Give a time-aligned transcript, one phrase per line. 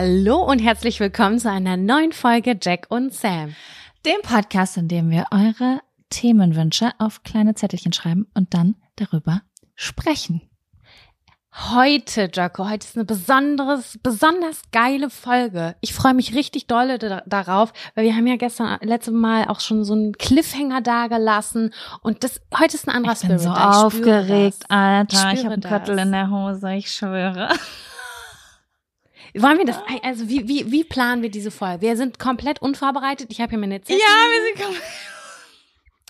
[0.00, 3.56] Hallo und herzlich willkommen zu einer neuen Folge Jack und Sam.
[4.06, 9.42] Dem Podcast, in dem wir eure Themenwünsche auf kleine Zettelchen schreiben und dann darüber
[9.74, 10.42] sprechen.
[11.52, 15.74] Heute, Jocko, heute ist eine besonderes, besonders geile Folge.
[15.80, 19.58] Ich freue mich richtig dolle da, darauf, weil wir haben ja gestern, letzte Mal auch
[19.58, 23.42] schon so einen Cliffhanger da gelassen und das, heute ist ein anderer ich bin Spirit.
[23.42, 24.64] so Ich aufgeregt.
[24.68, 25.32] Alter.
[25.32, 25.62] Ich habe einen.
[25.62, 27.48] Köttel in der Hose, ich schwöre.
[29.36, 31.82] Wollen wir das, also wie, wie, wie planen wir diese Folge?
[31.82, 33.28] Wir sind komplett unvorbereitet.
[33.30, 33.98] Ich habe hier meine Zettel.
[33.98, 34.80] wir sind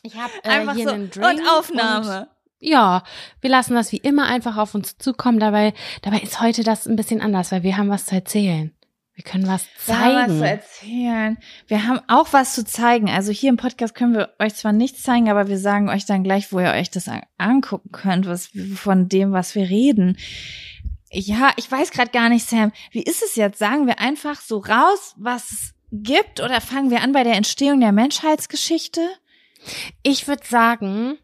[0.02, 0.94] Ich habe äh, einfach hier so.
[0.94, 1.26] einen Drink.
[1.40, 2.28] Und Aufnahme.
[2.60, 3.04] Ja,
[3.40, 5.38] wir lassen das wie immer einfach auf uns zukommen.
[5.38, 8.72] Dabei, dabei ist heute das ein bisschen anders, weil wir haben was zu erzählen.
[9.14, 10.38] Wir können was Wir haben was zeigen.
[10.38, 11.38] zu erzählen.
[11.66, 13.10] Wir haben auch was zu zeigen.
[13.10, 16.22] Also hier im Podcast können wir euch zwar nichts zeigen, aber wir sagen euch dann
[16.22, 20.16] gleich, wo ihr euch das an- angucken könnt, was von dem, was wir reden.
[21.10, 22.72] Ja, ich weiß gerade gar nicht, Sam.
[22.90, 23.58] Wie ist es jetzt?
[23.58, 27.80] Sagen wir einfach so raus, was es gibt, oder fangen wir an bei der Entstehung
[27.80, 29.00] der Menschheitsgeschichte?
[30.02, 31.18] Ich würde sagen,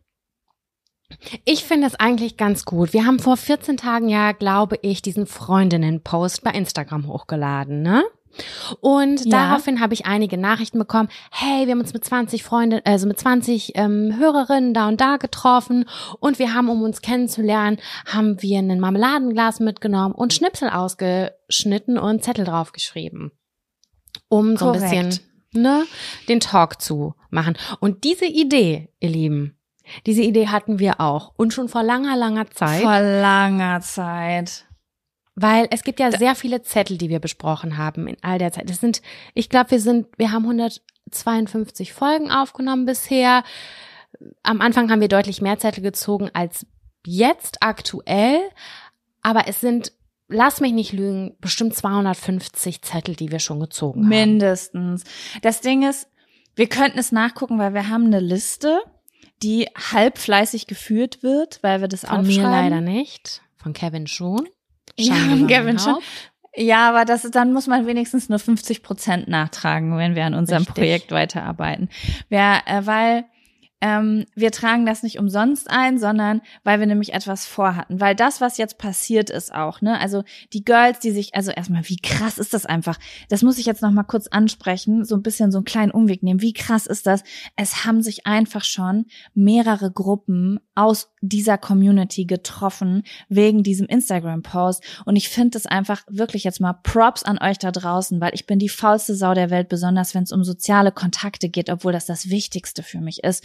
[1.45, 2.93] ich finde es eigentlich ganz gut.
[2.93, 8.05] Wir haben vor 14 Tagen ja, glaube ich, diesen Freundinnen-Post bei Instagram hochgeladen, ne?
[8.81, 9.31] Und Ja.
[9.49, 11.09] daraufhin habe ich einige Nachrichten bekommen.
[11.31, 15.17] Hey, wir haben uns mit 20 Freunden, also mit 20 ähm, Hörerinnen da und da
[15.17, 15.85] getroffen
[16.21, 22.23] und wir haben, um uns kennenzulernen, haben wir ein Marmeladenglas mitgenommen und Schnipsel ausgeschnitten und
[22.25, 23.31] Zettel draufgeschrieben,
[24.29, 24.91] um so ein Korrekt.
[25.07, 25.21] bisschen
[25.53, 25.85] ne,
[26.29, 27.57] den Talk zu machen.
[27.81, 29.57] Und diese Idee, ihr Lieben,
[30.07, 32.81] diese Idee hatten wir auch und schon vor langer, langer Zeit.
[32.83, 34.65] Vor langer Zeit.
[35.37, 38.71] Weil es gibt ja sehr viele Zettel, die wir besprochen haben in all der Zeit.
[38.71, 39.03] Das sind,
[39.35, 43.43] ich glaube, wir sind, wir haben 152 Folgen aufgenommen bisher.
[44.45, 46.67] Am Anfang haben wir deutlich mehr Zettel gezogen als
[47.05, 48.41] jetzt aktuell.
[49.23, 49.93] Aber es sind,
[50.29, 54.09] lass mich nicht lügen, bestimmt 250 Zettel, die wir schon gezogen haben.
[54.09, 55.03] Mindestens.
[55.43, 56.09] Das Ding ist,
[56.55, 58.79] wir könnten es nachgucken, weil wir haben eine Liste,
[59.43, 62.43] die halb fleißig geführt wird, weil wir das Von aufschreiben.
[62.43, 63.43] mir leider nicht.
[63.57, 64.49] Von Kevin schon.
[64.97, 65.95] Ja, Schande schon.
[65.95, 66.05] Haupt.
[66.57, 70.59] Ja, aber das dann muss man wenigstens nur 50 Prozent nachtragen, wenn wir an unserem
[70.59, 70.75] Richtig.
[70.75, 71.89] Projekt weiterarbeiten.
[72.31, 73.25] Ja, äh, weil
[73.85, 78.01] ähm, wir tragen das nicht umsonst ein, sondern weil wir nämlich etwas vorhatten.
[78.01, 81.87] Weil das, was jetzt passiert ist auch, ne, also die Girls, die sich, also erstmal,
[81.91, 82.99] wie krass ist das einfach?
[83.29, 86.23] Das muss ich jetzt noch mal kurz ansprechen, so ein bisschen so einen kleinen Umweg
[86.23, 86.41] nehmen.
[86.41, 87.25] Wie krass ist das?
[87.57, 89.05] Es haben sich einfach schon
[89.35, 94.83] mehrere Gruppen aus dieser Community getroffen wegen diesem Instagram-Post.
[95.05, 98.47] Und ich finde es einfach wirklich jetzt mal Props an euch da draußen, weil ich
[98.47, 102.07] bin die faulste Sau der Welt, besonders wenn es um soziale Kontakte geht, obwohl das
[102.07, 103.45] das Wichtigste für mich ist,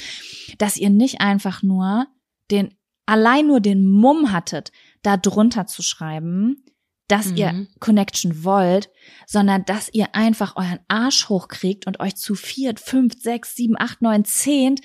[0.58, 2.08] dass ihr nicht einfach nur
[2.52, 4.72] den, allein nur den Mumm hattet,
[5.02, 6.64] da drunter zu schreiben,
[7.08, 7.38] dass Mhm.
[7.38, 8.90] ihr Connection wollt,
[9.26, 14.02] sondern dass ihr einfach euren Arsch hochkriegt und euch zu viert, fünf, sechs, sieben, acht,
[14.02, 14.76] neun, zehn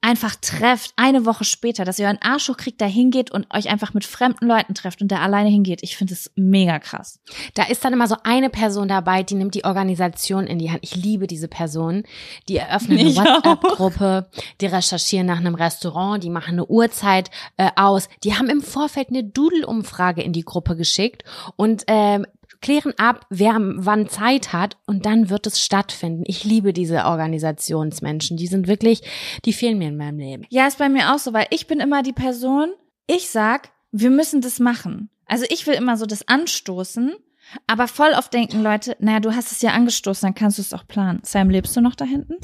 [0.00, 3.92] einfach trefft, eine Woche später, dass ihr euren Arsch hochkriegt, da hingeht und euch einfach
[3.92, 5.82] mit fremden Leuten trefft und da alleine hingeht.
[5.82, 7.20] Ich finde es mega krass.
[7.54, 10.80] Da ist dann immer so eine Person dabei, die nimmt die Organisation in die Hand.
[10.82, 12.04] Ich liebe diese Person.
[12.48, 13.16] Die eröffnen eine.
[13.16, 18.08] WhatsApp-Gruppe, die recherchieren nach einem Restaurant, die machen eine Uhrzeit äh, aus.
[18.22, 21.24] Die haben im Vorfeld eine Doodle-Umfrage in die Gruppe geschickt
[21.56, 22.26] und ähm,
[22.60, 26.24] klären ab, wer wann Zeit hat und dann wird es stattfinden.
[26.26, 28.36] Ich liebe diese Organisationsmenschen.
[28.36, 29.02] Die sind wirklich,
[29.44, 30.46] die fehlen mir in meinem Leben.
[30.50, 32.70] Ja, ist bei mir auch so, weil ich bin immer die Person,
[33.06, 35.10] ich sag, wir müssen das machen.
[35.26, 37.14] Also ich will immer so das anstoßen,
[37.66, 40.72] aber voll oft denken Leute, naja, du hast es ja angestoßen, dann kannst du es
[40.72, 41.20] auch planen.
[41.22, 42.34] Sam, lebst du noch da hinten?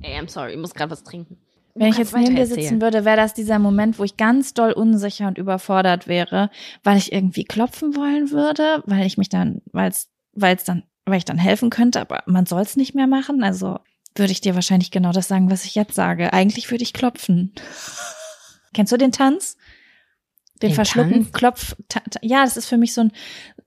[0.00, 1.38] Ey, I'm sorry, ich muss gerade was trinken.
[1.74, 4.72] Wenn ich jetzt neben dir sitzen würde, wäre das dieser Moment, wo ich ganz doll
[4.72, 6.50] unsicher und überfordert wäre,
[6.84, 10.84] weil ich irgendwie klopfen wollen würde, weil ich mich dann, weil es, weil es dann,
[11.04, 13.42] weil ich dann helfen könnte, aber man soll es nicht mehr machen.
[13.42, 13.78] Also
[14.14, 16.32] würde ich dir wahrscheinlich genau das sagen, was ich jetzt sage.
[16.32, 17.52] Eigentlich würde ich klopfen.
[18.72, 19.56] Kennst du den Tanz?
[20.62, 21.32] Den, Den verschluckten?
[21.32, 21.74] Klopf.
[21.88, 23.12] Ta ja, das ist für mich so ein,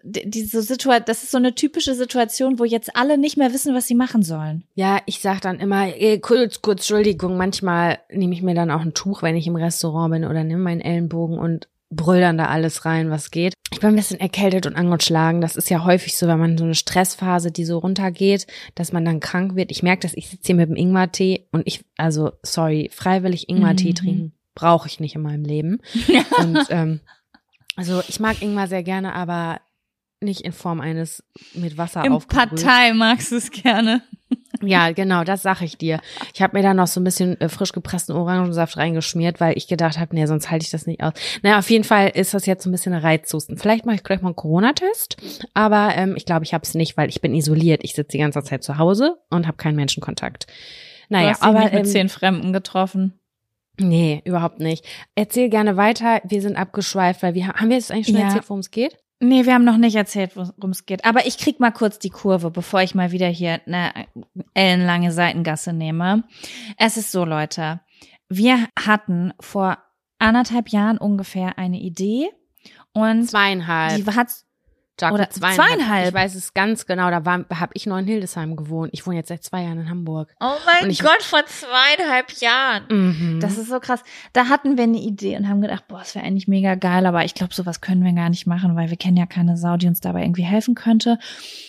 [0.07, 3.87] diese Situation, das ist so eine typische Situation, wo jetzt alle nicht mehr wissen, was
[3.87, 4.63] sie machen sollen.
[4.75, 8.81] Ja, ich sag dann immer, eh, kurz, kurz, Entschuldigung, manchmal nehme ich mir dann auch
[8.81, 12.47] ein Tuch, wenn ich im Restaurant bin oder nehme meinen Ellenbogen und brüll dann da
[12.47, 13.53] alles rein, was geht.
[13.71, 15.41] Ich bin ein bisschen erkältet und angeschlagen.
[15.41, 19.05] Das ist ja häufig so, wenn man so eine Stressphase, die so runtergeht, dass man
[19.05, 19.71] dann krank wird.
[19.71, 23.89] Ich merke das, ich sitze hier mit dem Ingwertee und ich, also, sorry, freiwillig Ingwertee
[23.89, 23.95] Mhm.
[23.95, 25.77] trinken brauche ich nicht in meinem Leben.
[26.39, 26.99] Und ähm,
[27.75, 29.61] also ich mag Ingwer sehr gerne, aber
[30.21, 31.23] nicht in Form eines
[31.53, 32.17] mit Wasser Im.
[32.19, 34.01] Partei magst du es gerne.
[34.63, 36.01] Ja, genau, das sag ich dir.
[36.33, 39.67] Ich habe mir da noch so ein bisschen äh, frisch gepressten Orangensaft reingeschmiert, weil ich
[39.67, 41.13] gedacht habe, nee, sonst halte ich das nicht aus.
[41.43, 43.57] Naja, auf jeden Fall ist das jetzt so ein bisschen ein Reizhusten.
[43.57, 45.17] Vielleicht mache ich gleich mal einen Corona-Test,
[45.53, 47.83] aber ähm, ich glaube, ich habe es nicht, weil ich bin isoliert.
[47.83, 50.47] Ich sitze die ganze Zeit zu Hause und habe keinen Menschenkontakt.
[50.47, 50.53] Du
[51.15, 53.19] Naja, hast dich aber nicht mit ähm, zehn Fremden getroffen.
[53.79, 54.83] nee, überhaupt nicht.
[55.13, 56.19] Erzähl gerne weiter.
[56.25, 58.23] Wir sind abgeschweift, weil wir haben, haben wir jetzt eigentlich schon Ja.
[58.25, 58.97] erzählt, worum es geht?
[59.19, 61.03] Nee, wir haben noch nicht erzählt, worum es geht.
[61.03, 63.91] Aber ich krieg mal kurz die Kurve, bevor ich mal wieder hier eine
[64.53, 66.23] ellenlange Seitengasse nehme.
[66.77, 67.79] Es ist so, Leute.
[68.29, 69.79] Wir hatten vor
[70.19, 72.29] anderthalb Jahren ungefähr eine Idee
[72.93, 73.95] und Zweieinhalb.
[73.95, 74.29] die hat
[74.99, 76.07] Jaco, oder zweieinhalb.
[76.09, 77.09] Ich weiß es ganz genau.
[77.11, 78.89] Da war, habe ich noch in Hildesheim gewohnt.
[78.93, 80.33] Ich wohne jetzt seit zwei Jahren in Hamburg.
[80.39, 82.83] Oh mein ich- Gott, vor zweieinhalb Jahren.
[82.89, 83.39] Mhm.
[83.39, 84.03] Das ist so krass.
[84.33, 87.23] Da hatten wir eine Idee und haben gedacht, boah, das wäre eigentlich mega geil, aber
[87.25, 89.87] ich glaube, sowas können wir gar nicht machen, weil wir kennen ja keine Sau, die
[89.87, 91.19] uns dabei irgendwie helfen könnte.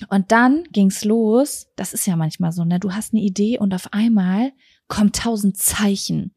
[0.08, 1.66] Und dann ging's los.
[1.76, 2.78] Das ist ja manchmal so, ne?
[2.80, 4.52] Du hast eine Idee und auf einmal
[4.88, 6.34] kommen tausend Zeichen,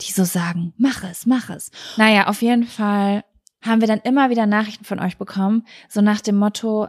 [0.00, 1.70] die so sagen, mach es, mach es.
[1.96, 3.24] Naja, auf jeden Fall
[3.64, 6.88] haben wir dann immer wieder Nachrichten von euch bekommen, so nach dem Motto,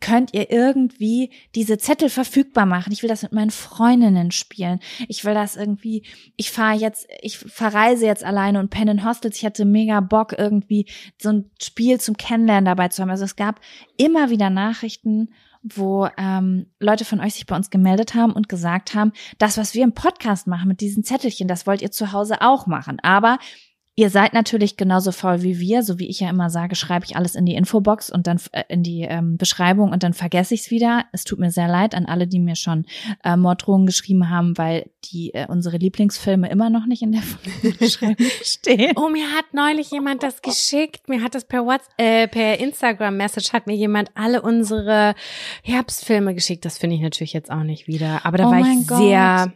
[0.00, 2.92] könnt ihr irgendwie diese Zettel verfügbar machen?
[2.92, 4.80] Ich will das mit meinen Freundinnen spielen.
[5.08, 6.02] Ich will das irgendwie,
[6.36, 9.38] ich fahre jetzt, ich verreise jetzt alleine und penne in Hostels.
[9.38, 10.86] Ich hatte mega Bock, irgendwie
[11.20, 13.10] so ein Spiel zum Kennenlernen dabei zu haben.
[13.10, 13.60] Also es gab
[13.96, 15.30] immer wieder Nachrichten,
[15.62, 19.74] wo ähm, Leute von euch sich bei uns gemeldet haben und gesagt haben, das, was
[19.74, 22.98] wir im Podcast machen mit diesen Zettelchen, das wollt ihr zu Hause auch machen.
[23.02, 23.38] Aber
[23.98, 27.16] Ihr seid natürlich genauso faul wie wir, so wie ich ja immer sage, schreibe ich
[27.16, 30.60] alles in die Infobox und dann äh, in die ähm, Beschreibung und dann vergesse ich
[30.60, 31.06] es wieder.
[31.12, 32.84] Es tut mir sehr leid an alle, die mir schon
[33.24, 37.22] äh, Morddrohungen geschrieben haben, weil die äh, unsere Lieblingsfilme immer noch nicht in der
[37.78, 38.92] Beschreibung stehen.
[38.96, 41.08] Oh, mir hat neulich jemand das geschickt.
[41.08, 45.14] Mir hat das per WhatsApp, äh, per Instagram-Message hat mir jemand alle unsere
[45.62, 46.66] Herbstfilme geschickt.
[46.66, 48.26] Das finde ich natürlich jetzt auch nicht wieder.
[48.26, 48.98] Aber da Oh war ich Gott.
[48.98, 49.52] sehr,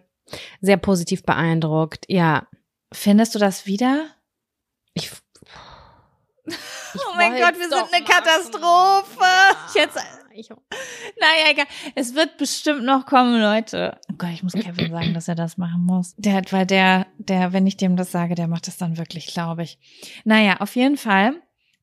[0.62, 2.06] sehr positiv beeindruckt.
[2.08, 2.46] Ja.
[2.90, 4.06] Findest du das wieder?
[6.92, 9.24] Ich, oh mein Gott, wir sind eine Katastrophe.
[9.68, 9.96] Ich jetzt,
[10.32, 11.66] ich, naja, egal.
[11.94, 14.00] Es wird bestimmt noch kommen, Leute.
[14.10, 16.14] Oh Gott, ich muss Kevin sagen, dass er das machen muss.
[16.16, 19.62] Der weil der, der, wenn ich dem das sage, der macht das dann wirklich, glaube
[19.62, 19.78] ich.
[20.24, 21.34] Naja, auf jeden Fall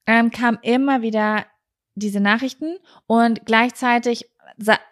[0.05, 1.45] ähm, kam immer wieder
[1.95, 4.29] diese Nachrichten und gleichzeitig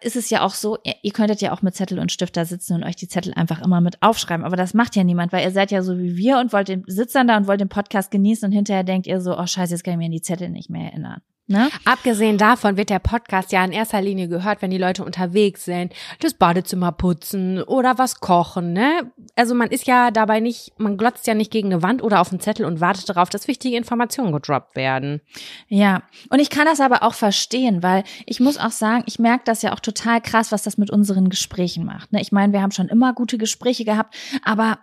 [0.00, 2.74] ist es ja auch so, ihr, könntet ja auch mit Zettel und Stift da sitzen
[2.74, 5.50] und euch die Zettel einfach immer mit aufschreiben, aber das macht ja niemand, weil ihr
[5.50, 8.10] seid ja so wie wir und wollt den, sitzt dann da und wollt den Podcast
[8.10, 10.50] genießen und hinterher denkt ihr so, oh scheiße, jetzt kann ich mir an die Zettel
[10.50, 11.22] nicht mehr erinnern.
[11.48, 11.70] Ne?
[11.84, 15.92] Abgesehen davon wird der Podcast ja in erster Linie gehört, wenn die Leute unterwegs sind,
[16.18, 19.12] das Badezimmer putzen oder was kochen, ne?
[19.36, 22.30] Also man ist ja dabei nicht, man glotzt ja nicht gegen eine Wand oder auf
[22.30, 25.20] einen Zettel und wartet darauf, dass wichtige Informationen gedroppt werden.
[25.68, 29.44] Ja, und ich kann das aber auch verstehen, weil ich muss auch sagen, ich merke
[29.44, 32.12] das ja auch total krass, was das mit unseren Gesprächen macht.
[32.12, 32.20] Ne?
[32.20, 34.78] Ich meine, wir haben schon immer gute Gespräche gehabt, aber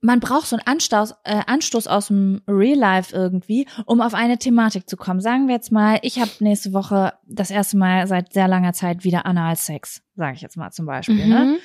[0.00, 4.38] man braucht so einen Anstoß, äh, Anstoß aus dem Real Life irgendwie, um auf eine
[4.38, 5.20] Thematik zu kommen.
[5.20, 9.04] Sagen wir jetzt mal, ich habe nächste Woche das erste Mal seit sehr langer Zeit
[9.04, 11.26] wieder Analsex, sage ich jetzt mal zum Beispiel.
[11.26, 11.44] Ne?
[11.44, 11.50] Mhm.
[11.52, 11.58] Ne?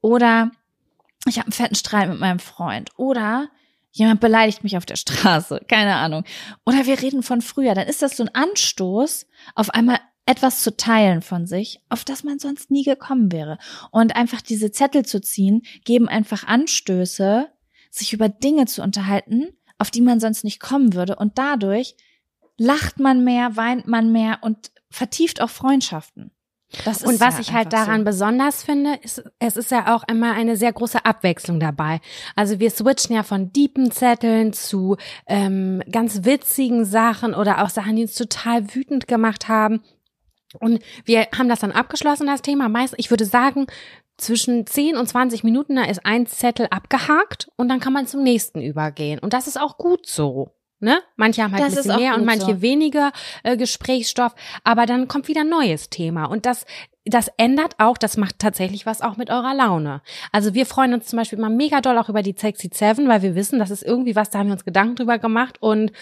[0.00, 0.50] Oder
[1.26, 2.90] ich habe einen fetten Streit mit meinem Freund.
[2.96, 3.48] Oder
[3.92, 6.24] jemand beleidigt mich auf der Straße, keine Ahnung.
[6.64, 7.74] Oder wir reden von früher.
[7.74, 12.24] Dann ist das so ein Anstoß, auf einmal etwas zu teilen von sich, auf das
[12.24, 13.58] man sonst nie gekommen wäre.
[13.92, 17.48] Und einfach diese Zettel zu ziehen, geben einfach Anstöße,
[17.98, 19.48] sich über Dinge zu unterhalten,
[19.78, 21.16] auf die man sonst nicht kommen würde.
[21.16, 21.96] Und dadurch
[22.58, 26.30] lacht man mehr, weint man mehr und vertieft auch Freundschaften.
[26.84, 28.04] Das und was ja ich halt daran so.
[28.06, 32.00] besonders finde, ist, es ist ja auch immer eine sehr große Abwechslung dabei.
[32.34, 37.96] Also wir switchen ja von deepen Zetteln zu ähm, ganz witzigen Sachen oder auch Sachen,
[37.96, 39.80] die uns total wütend gemacht haben.
[40.56, 42.68] Und wir haben das dann abgeschlossen, das Thema.
[42.68, 43.66] Meist, ich würde sagen,
[44.16, 48.22] zwischen 10 und 20 Minuten, da ist ein Zettel abgehakt und dann kann man zum
[48.22, 49.18] nächsten übergehen.
[49.18, 50.52] Und das ist auch gut so.
[50.78, 51.00] Ne?
[51.16, 52.62] Manche haben halt das ein bisschen mehr und manche so.
[52.62, 56.66] weniger äh, Gesprächsstoff, aber dann kommt wieder ein neues Thema und das
[57.06, 60.02] das ändert auch, das macht tatsächlich was auch mit eurer Laune.
[60.32, 63.22] Also wir freuen uns zum Beispiel immer mega doll auch über die Sexy Seven, weil
[63.22, 65.92] wir wissen, das ist irgendwie was, da haben wir uns Gedanken drüber gemacht und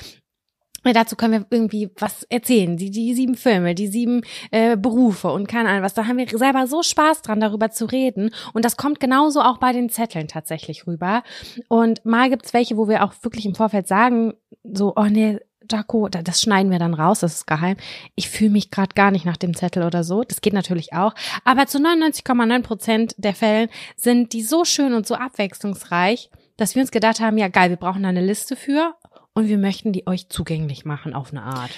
[0.93, 2.77] Dazu können wir irgendwie was erzählen.
[2.77, 5.95] Die, die sieben Filme, die sieben äh, Berufe und keine Ahnung was.
[5.95, 8.31] Da haben wir selber so Spaß dran, darüber zu reden.
[8.53, 11.23] Und das kommt genauso auch bei den Zetteln tatsächlich rüber.
[11.69, 15.39] Und mal gibt's welche, wo wir auch wirklich im Vorfeld sagen, so, oh nee,
[15.71, 17.77] Jaco, das schneiden wir dann raus, das ist geheim.
[18.15, 20.23] Ich fühle mich gerade gar nicht nach dem Zettel oder so.
[20.23, 21.15] Das geht natürlich auch.
[21.45, 26.83] Aber zu 99,9 Prozent der Fällen sind die so schön und so abwechslungsreich, dass wir
[26.83, 28.95] uns gedacht haben, ja geil, wir brauchen da eine Liste für
[29.35, 31.73] und wir möchten die euch zugänglich machen auf eine Art.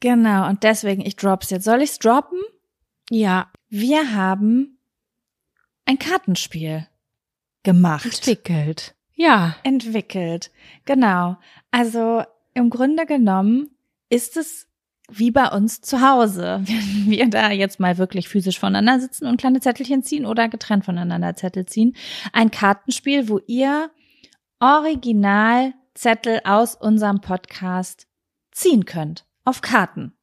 [0.00, 1.64] Genau, und deswegen, ich drop's jetzt.
[1.64, 2.40] Soll ich's droppen?
[3.10, 3.50] Ja.
[3.68, 4.78] Wir haben
[5.84, 6.86] ein Kartenspiel
[7.62, 8.06] gemacht.
[8.06, 8.94] Entwickelt.
[9.14, 9.56] Ja.
[9.62, 10.50] Entwickelt.
[10.84, 11.36] Genau.
[11.70, 13.70] Also im Grunde genommen
[14.08, 14.66] ist es
[15.12, 19.40] wie bei uns zu Hause, wenn wir da jetzt mal wirklich physisch voneinander sitzen und
[19.40, 21.94] kleine Zettelchen ziehen oder getrennt voneinander Zettel ziehen.
[22.32, 23.90] Ein Kartenspiel, wo ihr
[24.60, 28.06] original Zettel aus unserem Podcast
[28.52, 29.26] ziehen könnt.
[29.44, 30.14] Auf Karten.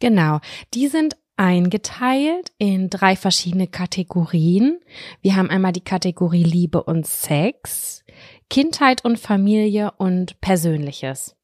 [0.00, 0.40] Genau.
[0.74, 4.78] Die sind eingeteilt in drei verschiedene Kategorien.
[5.22, 8.04] Wir haben einmal die Kategorie Liebe und Sex,
[8.50, 11.37] Kindheit und Familie und Persönliches.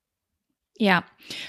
[0.77, 1.05] Ja,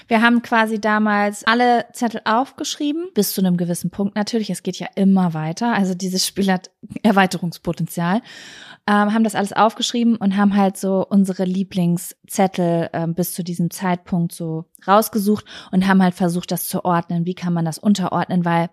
[0.06, 4.50] wir haben quasi damals alle Zettel aufgeschrieben, bis zu einem gewissen Punkt natürlich.
[4.50, 5.74] Es geht ja immer weiter.
[5.74, 6.70] Also dieses Spiel hat
[7.02, 8.22] Erweiterungspotenzial.
[8.88, 13.70] Ähm, haben das alles aufgeschrieben und haben halt so unsere Lieblingszettel ähm, bis zu diesem
[13.70, 17.26] Zeitpunkt so rausgesucht und haben halt versucht, das zu ordnen.
[17.26, 18.44] Wie kann man das unterordnen?
[18.44, 18.70] Weil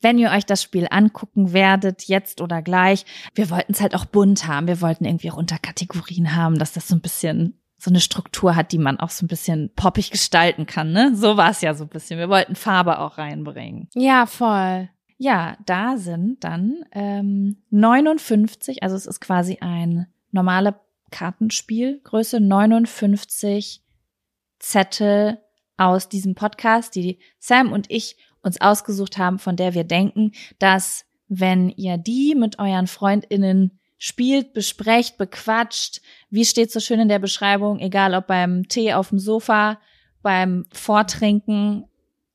[0.00, 4.06] wenn ihr euch das Spiel angucken werdet, jetzt oder gleich, wir wollten es halt auch
[4.06, 4.66] bunt haben.
[4.66, 8.72] Wir wollten irgendwie auch Unterkategorien haben, dass das so ein bisschen so eine Struktur hat,
[8.72, 11.14] die man auch so ein bisschen poppig gestalten kann, ne?
[11.14, 12.18] So war es ja so ein bisschen.
[12.18, 13.88] Wir wollten Farbe auch reinbringen.
[13.94, 14.88] Ja, voll.
[15.18, 23.82] Ja, da sind dann ähm, 59, also es ist quasi ein normale Kartenspielgröße, 59
[24.58, 25.38] Zettel
[25.76, 31.04] aus diesem Podcast, die Sam und ich uns ausgesucht haben, von der wir denken, dass
[31.28, 36.02] wenn ihr die mit euren Freundinnen spielt, besprecht, bequatscht.
[36.28, 39.80] Wie steht so schön in der Beschreibung, egal ob beim Tee auf dem Sofa,
[40.20, 41.86] beim Vortrinken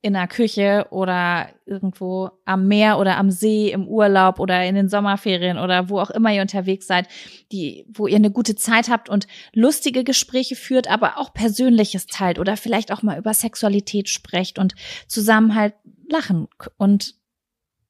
[0.02, 4.88] in der Küche oder irgendwo am Meer oder am See im Urlaub oder in den
[4.88, 7.06] Sommerferien oder wo auch immer ihr unterwegs seid,
[7.52, 12.40] die, wo ihr eine gute Zeit habt und lustige Gespräche führt, aber auch Persönliches teilt
[12.40, 14.74] oder vielleicht auch mal über Sexualität sprecht und
[15.06, 15.74] zusammen halt
[16.08, 16.48] lachen
[16.78, 17.14] und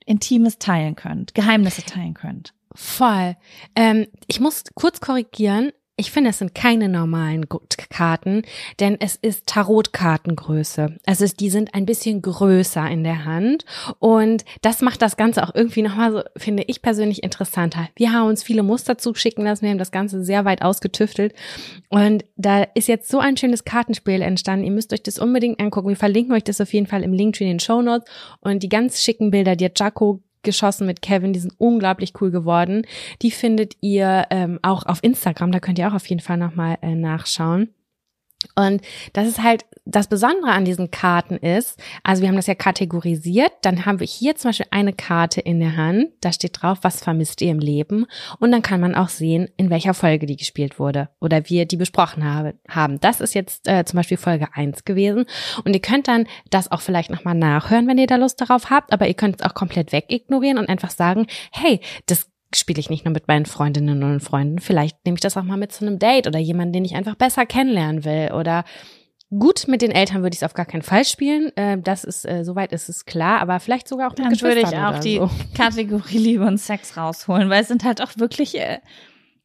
[0.05, 2.53] Intimes teilen könnt, Geheimnisse teilen könnt.
[2.75, 3.37] Voll.
[3.75, 5.73] Ähm, ich muss kurz korrigieren.
[5.97, 7.45] Ich finde, es sind keine normalen
[7.91, 8.41] Karten,
[8.79, 10.97] denn es ist Tarotkartengröße.
[11.05, 13.67] Also die sind ein bisschen größer in der Hand
[13.99, 17.91] und das macht das Ganze auch irgendwie nochmal so, finde ich persönlich interessanter.
[17.97, 21.35] Wir haben uns viele Muster zuschicken lassen, wir haben das Ganze sehr weit ausgetüftelt
[21.91, 24.65] und da ist jetzt so ein schönes Kartenspiel entstanden.
[24.65, 25.91] Ihr müsst euch das unbedingt angucken.
[25.91, 28.11] Wir verlinken euch das auf jeden Fall im Link in den Show Notes
[28.41, 32.31] und die ganz schicken Bilder, die hat Jaco geschossen mit Kevin, die sind unglaublich cool
[32.31, 32.87] geworden.
[33.23, 36.79] Die findet ihr ähm, auch auf Instagram, da könnt ihr auch auf jeden Fall nochmal
[36.83, 37.71] äh, nachschauen.
[38.55, 38.81] Und
[39.13, 43.53] das ist halt das Besondere an diesen Karten ist, also wir haben das ja kategorisiert,
[43.63, 47.03] dann haben wir hier zum Beispiel eine Karte in der Hand, da steht drauf, was
[47.03, 48.07] vermisst ihr im Leben
[48.39, 51.77] und dann kann man auch sehen, in welcher Folge die gespielt wurde oder wir die
[51.77, 53.01] besprochen habe, haben.
[53.01, 55.27] Das ist jetzt äh, zum Beispiel Folge eins gewesen
[55.65, 58.93] und ihr könnt dann das auch vielleicht nochmal nachhören, wenn ihr da Lust darauf habt,
[58.93, 63.05] aber ihr könnt es auch komplett wegignorieren und einfach sagen, hey, das spiele ich nicht
[63.05, 65.99] nur mit meinen Freundinnen und Freunden, vielleicht nehme ich das auch mal mit zu einem
[65.99, 68.65] Date oder jemanden, den ich einfach besser kennenlernen will oder
[69.33, 71.57] Gut, mit den Eltern würde ich es auf gar keinen Fall spielen.
[71.57, 74.63] Äh, das ist, äh, soweit ist es klar, aber vielleicht sogar auch mit Dann würde
[74.63, 75.31] ich auch die so.
[75.57, 78.79] Kategorie Liebe und Sex rausholen, weil es sind halt auch wirklich, äh,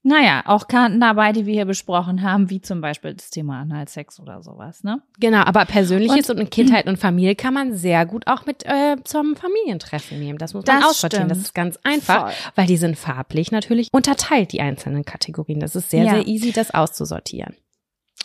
[0.07, 4.19] naja, auch Karten dabei, die wir hier besprochen haben, wie zum Beispiel das Thema Analsex
[4.19, 5.01] oder sowas, ne?
[5.19, 8.97] Genau, aber Persönliches und, und Kindheit und Familie kann man sehr gut auch mit äh,
[9.03, 10.37] zum Familientreffen nehmen.
[10.37, 11.27] Das muss man Das aussortieren.
[11.27, 12.51] Das ist ganz einfach, Voll.
[12.53, 15.59] weil die sind farblich natürlich unterteilt, die einzelnen Kategorien.
[15.59, 16.11] Das ist sehr, Ja.
[16.11, 17.55] sehr easy, das auszusortieren.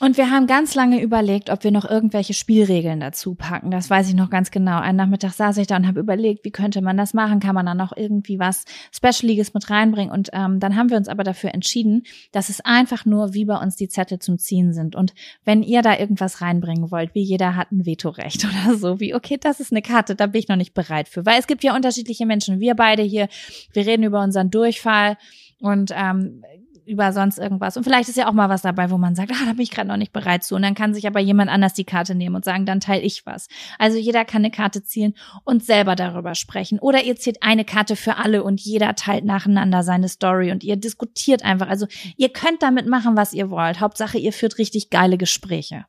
[0.03, 3.71] Und wir haben ganz lange überlegt, ob wir noch irgendwelche Spielregeln dazu packen.
[3.71, 4.79] Das weiß ich noch ganz genau.
[4.81, 7.39] Einen Nachmittag saß ich da und habe überlegt, wie könnte man das machen?
[7.39, 10.11] Kann man da noch irgendwie was Specialiges mit reinbringen?
[10.11, 13.59] Und ähm, dann haben wir uns aber dafür entschieden, dass es einfach nur wie bei
[13.59, 14.97] uns die Zettel zum Ziehen sind.
[14.97, 15.13] Und
[15.45, 19.37] wenn ihr da irgendwas reinbringen wollt, wie jeder hat ein Vetorecht oder so, wie okay,
[19.39, 21.27] das ist eine Karte, da bin ich noch nicht bereit für.
[21.27, 22.59] Weil es gibt ja unterschiedliche Menschen.
[22.59, 23.29] Wir beide hier,
[23.75, 25.19] wir reden über unseren Durchfall
[25.61, 26.43] und ähm,
[26.91, 27.77] über sonst irgendwas.
[27.77, 29.71] Und vielleicht ist ja auch mal was dabei, wo man sagt, ah, da bin ich
[29.71, 30.57] gerade noch nicht bereit zu.
[30.57, 33.25] Und dann kann sich aber jemand anders die Karte nehmen und sagen, dann teile ich
[33.25, 33.49] was.
[33.79, 36.81] Also jeder kann eine Karte ziehen und selber darüber sprechen.
[36.81, 40.77] Oder ihr zieht eine Karte für alle und jeder teilt nacheinander seine Story und ihr
[40.77, 41.69] diskutiert einfach.
[41.69, 43.81] Also ihr könnt damit machen, was ihr wollt.
[43.81, 45.87] Hauptsache, ihr führt richtig geile Gespräche.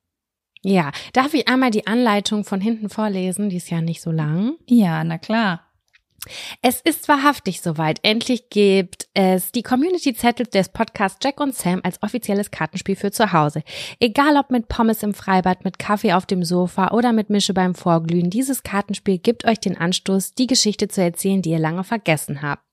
[0.63, 3.49] Ja, darf ich einmal die Anleitung von hinten vorlesen?
[3.49, 4.57] Die ist ja nicht so lang.
[4.67, 5.70] Ja, na klar.
[6.61, 7.99] Es ist wahrhaftig soweit.
[8.03, 13.33] Endlich gibt es die Community-Zettel des Podcasts Jack und Sam als offizielles Kartenspiel für zu
[13.33, 13.63] Hause.
[13.99, 17.73] Egal ob mit Pommes im Freibad, mit Kaffee auf dem Sofa oder mit Mische beim
[17.73, 22.43] Vorglühen, dieses Kartenspiel gibt euch den Anstoß, die Geschichte zu erzählen, die ihr lange vergessen
[22.43, 22.63] habt.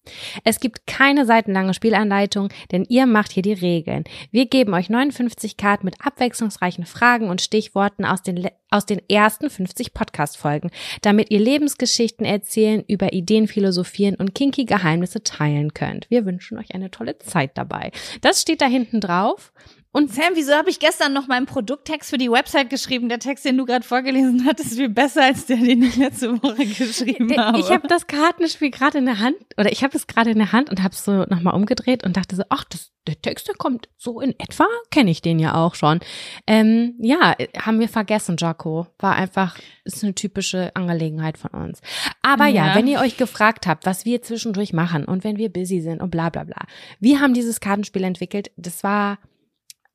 [0.45, 4.05] Es gibt keine seitenlange Spielanleitung, denn ihr macht hier die Regeln.
[4.31, 9.51] Wir geben euch 59 Karten mit abwechslungsreichen Fragen und Stichworten aus den, aus den ersten
[9.51, 10.71] 50 Podcast-Folgen,
[11.03, 16.11] damit ihr Lebensgeschichten erzählen, über Ideen philosophieren und kinky Geheimnisse teilen könnt.
[16.11, 17.91] Wir wünschen euch eine tolle Zeit dabei.
[18.21, 19.53] Das steht da hinten drauf.
[19.91, 23.09] Und Sam, wieso habe ich gestern noch meinen Produkttext für die Website geschrieben?
[23.09, 26.43] Der Text, den du gerade vorgelesen hast, ist viel besser als der, den ich letzte
[26.43, 27.59] Woche geschrieben habe.
[27.59, 30.53] ich habe das Kartenspiel gerade in der Hand oder ich habe es gerade in der
[30.53, 33.55] Hand und habe es so nochmal umgedreht und dachte so, ach, das, der Text, der
[33.55, 36.01] kommt so in etwa, kenne ich den ja auch schon.
[36.47, 38.87] Ähm, ja, haben wir vergessen, Jaco.
[38.99, 41.81] War einfach, ist eine typische Angelegenheit von uns.
[42.21, 42.69] Aber ja.
[42.69, 42.75] Ja.
[42.75, 46.11] wenn ihr euch gefragt habt, was wir zwischendurch machen und wenn wir busy sind und
[46.11, 46.67] bla bla bla.
[47.01, 48.51] Wir haben dieses Kartenspiel entwickelt.
[48.57, 49.19] Das war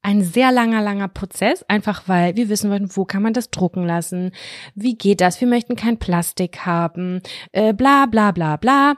[0.03, 3.85] ein sehr langer, langer Prozess, einfach weil wir wissen wollten, wo kann man das drucken
[3.85, 4.31] lassen,
[4.75, 7.21] wie geht das, wir möchten kein Plastik haben,
[7.53, 8.95] äh, bla bla bla bla.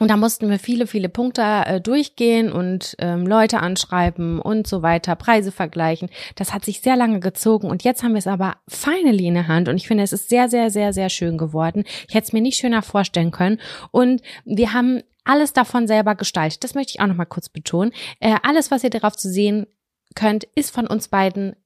[0.00, 4.82] Und da mussten wir viele, viele Punkte äh, durchgehen und ähm, Leute anschreiben und so
[4.82, 6.10] weiter, Preise vergleichen.
[6.34, 9.46] Das hat sich sehr lange gezogen und jetzt haben wir es aber finally in der
[9.46, 11.84] Hand und ich finde, es ist sehr, sehr, sehr, sehr schön geworden.
[12.08, 13.60] Ich hätte es mir nicht schöner vorstellen können
[13.92, 16.64] und wir haben alles davon selber gestaltet.
[16.64, 17.92] Das möchte ich auch noch mal kurz betonen.
[18.20, 19.66] Äh, alles, was ihr darauf zu sehen
[20.14, 21.56] könnt, ist von uns beiden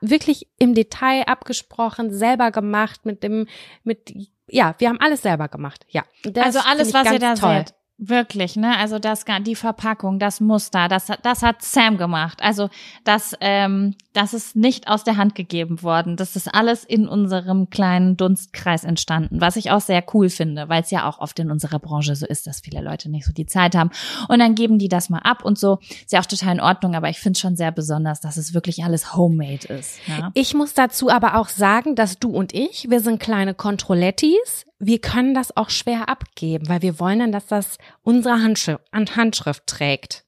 [0.00, 3.46] wirklich im Detail abgesprochen, selber gemacht mit dem,
[3.84, 4.14] mit,
[4.46, 6.04] ja, wir haben alles selber gemacht, ja.
[6.22, 7.64] Das also alles, was ihr da toll.
[7.66, 7.74] seht.
[8.00, 8.76] Wirklich, ne?
[8.78, 12.38] Also das, die Verpackung, das Muster, das, hat- das hat Sam gemacht.
[12.40, 12.70] Also
[13.02, 16.16] das, ähm, das ist nicht aus der Hand gegeben worden.
[16.16, 20.82] Das ist alles in unserem kleinen Dunstkreis entstanden, was ich auch sehr cool finde, weil
[20.82, 23.46] es ja auch oft in unserer Branche so ist, dass viele Leute nicht so die
[23.46, 23.90] Zeit haben.
[24.28, 25.78] Und dann geben die das mal ab und so.
[25.80, 28.84] Ist ja auch total in Ordnung, aber ich finde schon sehr besonders, dass es wirklich
[28.84, 29.98] alles homemade ist.
[30.06, 30.30] Ja?
[30.34, 34.66] Ich muss dazu aber auch sagen, dass du und ich, wir sind kleine Controlettis.
[34.78, 39.66] Wir können das auch schwer abgeben, weil wir wollen dann, dass das unsere Handschrift, Handschrift
[39.66, 40.24] trägt.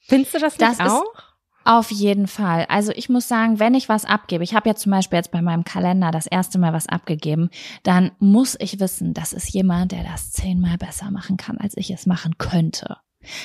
[0.00, 1.04] Findest du das nicht Das ist- auch?
[1.64, 2.66] Auf jeden Fall.
[2.68, 5.40] Also ich muss sagen, wenn ich was abgebe, ich habe ja zum Beispiel jetzt bei
[5.40, 7.50] meinem Kalender das erste Mal was abgegeben,
[7.84, 11.90] dann muss ich wissen, das ist jemand, der das zehnmal besser machen kann, als ich
[11.92, 12.96] es machen könnte.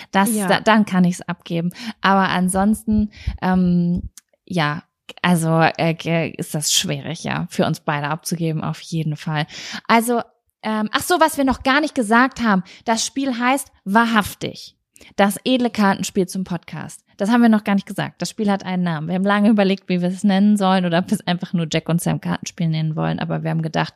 [0.10, 0.48] Das, Ja.
[0.48, 1.70] da, dann kann ich es abgeben.
[2.02, 3.12] Aber ansonsten,
[3.44, 4.10] ähm,
[4.46, 4.82] ja,
[5.22, 9.46] also äh, ist das schwierig, ja, für uns beide abzugeben, auf jeden Fall.
[9.88, 10.22] Also,
[10.68, 14.76] ähm, ach so, was wir noch gar nicht gesagt haben, das Spiel heißt Wahrhaftig.
[15.16, 17.04] Das edle Kartenspiel zum Podcast.
[17.18, 18.22] Das haben wir noch gar nicht gesagt.
[18.22, 19.08] Das Spiel hat einen Namen.
[19.08, 21.68] Wir haben lange überlegt, wie wir es nennen sollen oder ob wir es einfach nur
[21.72, 23.20] Jack und Sam Kartenspiel nennen wollen.
[23.20, 23.94] Aber wir haben gedacht,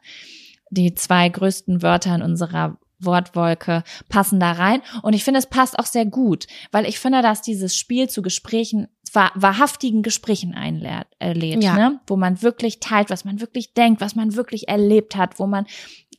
[0.69, 4.81] die zwei größten Wörter in unserer Wortwolke passen da rein.
[5.01, 8.21] Und ich finde, es passt auch sehr gut, weil ich finde, dass dieses Spiel zu
[8.21, 11.75] Gesprächen, wahr, wahrhaftigen Gesprächen einlädt, äh, lädt, Ja.
[11.75, 11.99] ne?
[12.07, 15.65] wo man wirklich teilt, was man wirklich denkt, was man wirklich erlebt hat, wo man,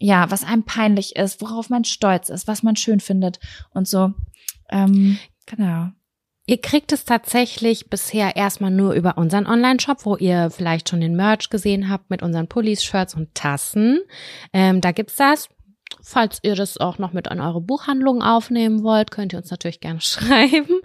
[0.03, 3.39] ja, was einem peinlich ist, worauf man stolz ist, was man schön findet
[3.73, 4.13] und so.
[4.69, 5.91] Ähm, genau.
[6.45, 11.15] Ihr kriegt es tatsächlich bisher erstmal nur über unseren Online-Shop, wo ihr vielleicht schon den
[11.15, 14.01] Merch gesehen habt mit unseren Pullis, Shirts und Tassen.
[14.53, 15.49] Ähm, da gibt's das.
[16.03, 19.79] falls ihr das auch noch mit an eure Buchhandlung aufnehmen wollt, könnt ihr uns natürlich
[19.79, 20.81] gerne schreiben.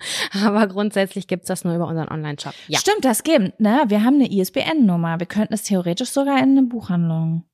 [0.45, 2.53] Aber grundsätzlich gibt's das nur über unseren Online-Shop.
[2.67, 2.77] Ja.
[2.77, 3.83] Stimmt, das gibt, ne?
[3.87, 5.19] Wir haben eine ISBN-Nummer.
[5.19, 7.45] Wir könnten es theoretisch sogar in eine Buchhandlung.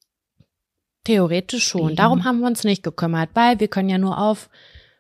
[1.03, 1.95] Theoretisch schon.
[1.95, 4.49] Darum haben wir uns nicht gekümmert, weil wir können ja nur auf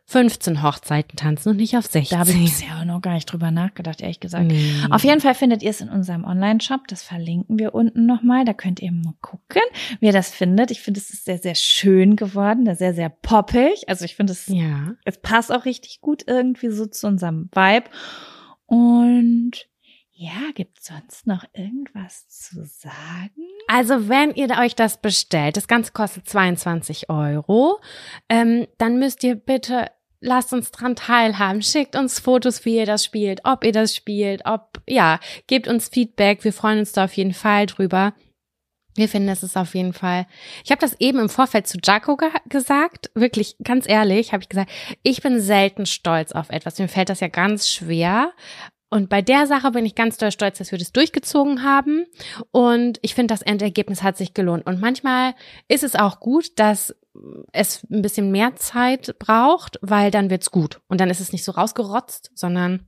[0.05, 2.15] 15 Hochzeiten tanzen und nicht auf 16.
[2.15, 4.45] Da habe ich bisher auch noch gar nicht drüber nachgedacht, ehrlich gesagt.
[4.45, 4.73] Nee.
[4.89, 6.87] Auf jeden Fall findet ihr es in unserem Online-Shop.
[6.87, 8.43] Das verlinken wir unten nochmal.
[8.43, 9.61] Da könnt ihr mal gucken,
[10.01, 10.71] wie ihr das findet.
[10.71, 13.87] Ich finde, es ist sehr, sehr schön geworden, sehr, sehr poppig.
[13.87, 14.93] Also ich finde, es, ja.
[15.05, 17.89] es passt auch richtig gut irgendwie so zu unserem Vibe.
[18.65, 19.67] Und
[20.23, 23.47] ja, gibt's sonst noch irgendwas zu sagen?
[23.67, 27.81] Also, wenn ihr euch das bestellt, das Ganze kostet 22 Euro,
[28.29, 29.89] ähm, dann müsst ihr bitte
[30.25, 31.61] lasst uns dran teilhaben.
[31.61, 35.89] Schickt uns Fotos, wie ihr das spielt, ob ihr das spielt, ob, ja, gebt uns
[35.89, 36.45] Feedback.
[36.45, 38.13] Wir freuen uns da auf jeden Fall drüber.
[38.95, 40.27] Wir finden, es ist auf jeden Fall.
[40.63, 43.09] Ich habe das eben im Vorfeld zu Jaco ge gesagt.
[43.15, 46.77] Wirklich, ganz ehrlich, habe ich gesagt, ich bin selten stolz auf etwas.
[46.77, 48.31] Mir fällt das ja ganz schwer.
[48.93, 52.05] Und bei der Sache bin ich ganz doll stolz, dass wir das durchgezogen haben.
[52.51, 54.67] Und ich finde, das Endergebnis hat sich gelohnt.
[54.67, 55.33] Und manchmal
[55.67, 56.95] ist es auch gut, dass
[57.53, 60.79] es ein bisschen mehr Zeit braucht, weil dann wird's gut.
[60.89, 62.85] Und dann ist es nicht so rausgerotzt, sondern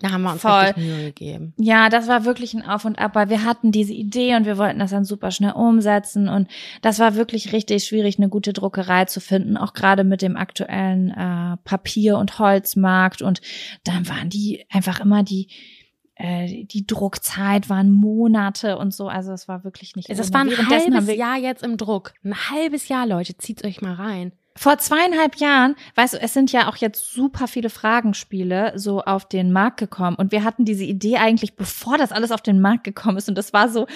[0.00, 0.52] da haben wir uns Voll.
[0.52, 1.54] richtig Mühe gegeben.
[1.56, 4.58] Ja, das war wirklich ein Auf und Ab, weil wir hatten diese Idee und wir
[4.58, 6.48] wollten das dann super schnell umsetzen und
[6.82, 11.10] das war wirklich richtig schwierig, eine gute Druckerei zu finden, auch gerade mit dem aktuellen
[11.10, 13.40] äh, Papier- und Holzmarkt und
[13.84, 15.48] dann waren die einfach immer die
[16.16, 20.10] äh, die Druckzeit waren Monate und so, also es war wirklich nicht.
[20.10, 23.94] Es war ein halbes Jahr jetzt im Druck, ein halbes Jahr, Leute, zieht euch mal
[23.94, 29.02] rein vor zweieinhalb Jahren, weißt du, es sind ja auch jetzt super viele Fragenspiele so
[29.02, 30.16] auf den Markt gekommen.
[30.16, 33.28] Und wir hatten diese Idee eigentlich, bevor das alles auf den Markt gekommen ist.
[33.28, 33.88] Und das war so,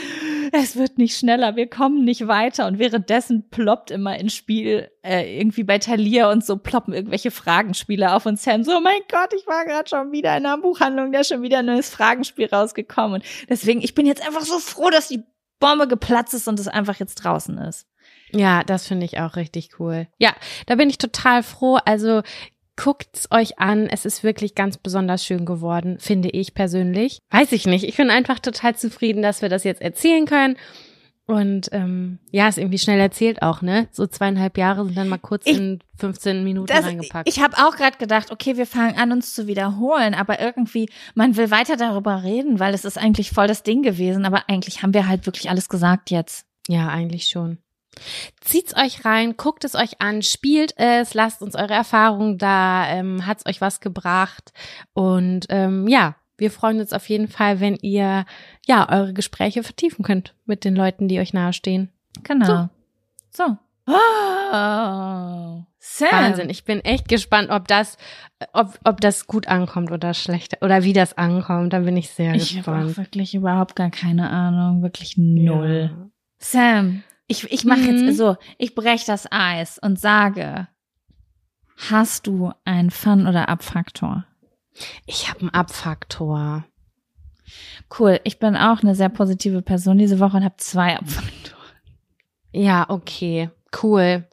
[0.53, 2.67] es wird nicht schneller, wir kommen nicht weiter.
[2.67, 8.13] Und währenddessen ploppt immer ins Spiel äh, irgendwie bei Thalia und so ploppen irgendwelche Fragenspiele
[8.13, 8.65] auf und Sam.
[8.65, 11.61] So, mein Gott, ich war gerade schon wieder in einer Buchhandlung, da ist schon wieder
[11.61, 13.15] ein neues Fragenspiel rausgekommen.
[13.15, 15.23] Und deswegen, ich bin jetzt einfach so froh, dass die
[15.61, 17.87] Bombe geplatzt ist und es einfach jetzt draußen ist.
[18.33, 20.07] Ja, das finde ich auch richtig cool.
[20.19, 20.35] Ja,
[20.67, 21.79] da bin ich total froh.
[21.85, 22.23] Also
[22.77, 23.87] guckt's euch an.
[23.89, 27.19] Es ist wirklich ganz besonders schön geworden, finde ich persönlich.
[27.31, 27.85] Weiß ich nicht.
[27.85, 30.57] Ich bin einfach total zufrieden, dass wir das jetzt erzählen können.
[31.27, 33.87] Und ähm, ja, ist irgendwie schnell erzählt auch, ne?
[33.93, 37.29] So zweieinhalb Jahre sind dann mal kurz ich, in 15 Minuten das, reingepackt.
[37.29, 41.37] Ich habe auch gerade gedacht, okay, wir fangen an, uns zu wiederholen, aber irgendwie, man
[41.37, 44.95] will weiter darüber reden, weil es ist eigentlich voll das Ding gewesen, aber eigentlich haben
[44.95, 46.47] wir halt wirklich alles gesagt jetzt.
[46.67, 47.59] Ja, eigentlich schon.
[48.41, 53.27] Zieht's euch rein, guckt es euch an, spielt es, lasst uns eure Erfahrungen da, ähm,
[53.27, 54.53] hat's euch was gebracht
[54.93, 58.25] und ähm, ja, wir freuen uns auf jeden Fall, wenn ihr
[58.67, 61.91] ja eure Gespräche vertiefen könnt mit den Leuten, die euch nahestehen.
[62.23, 62.69] Genau.
[63.31, 63.45] So.
[63.45, 63.59] so.
[63.91, 66.11] Oh, Sam.
[66.11, 67.97] Wahnsinn, ich bin echt gespannt, ob das,
[68.53, 71.73] ob, ob das gut ankommt oder schlecht oder wie das ankommt.
[71.73, 72.91] Da bin ich sehr ich gespannt.
[72.91, 75.91] Ich habe wirklich überhaupt gar keine Ahnung, wirklich null.
[75.91, 76.11] Ja.
[76.39, 78.09] Sam, ich, ich mache mhm.
[78.09, 80.67] jetzt so, ich breche das Eis und sage,
[81.91, 84.25] hast du einen Fun- oder Abfaktor?
[85.07, 86.65] Ich habe einen Abfaktor.
[87.99, 91.59] Cool, ich bin auch eine sehr positive Person diese Woche und habe zwei Abfaktoren.
[92.53, 93.51] Ja, okay,
[93.83, 94.27] cool.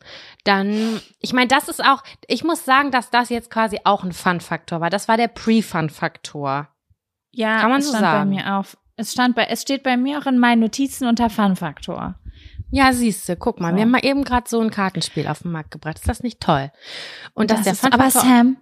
[0.46, 4.14] Dann, ich meine, das ist auch, ich muss sagen, dass das jetzt quasi auch ein
[4.14, 4.90] Fun-Faktor war.
[4.90, 6.70] Das war der Pre-Fun-Faktor.
[7.32, 8.30] Ja, kann man so sagen.
[8.30, 8.66] Bei mir auch.
[8.96, 12.16] Es stand bei, es steht bei mir auch in meinen Notizen unter Fun-Faktor.
[12.72, 13.76] Ja, siehste, guck mal, so.
[13.76, 16.00] wir haben mal eben gerade so ein Kartenspiel auf den Markt gebracht.
[16.00, 16.72] Ist das nicht toll?
[17.34, 18.58] Und das, das ist, aber Sam,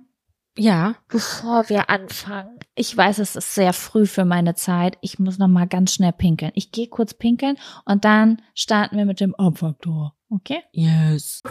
[0.57, 4.97] ja, bevor wir anfangen, ich weiß, es ist sehr früh für meine Zeit.
[5.01, 6.51] Ich muss noch mal ganz schnell pinkeln.
[6.53, 10.15] Ich gehe kurz pinkeln und dann starten wir mit dem Abfaktor.
[10.29, 10.61] Okay?
[10.71, 11.41] Yes.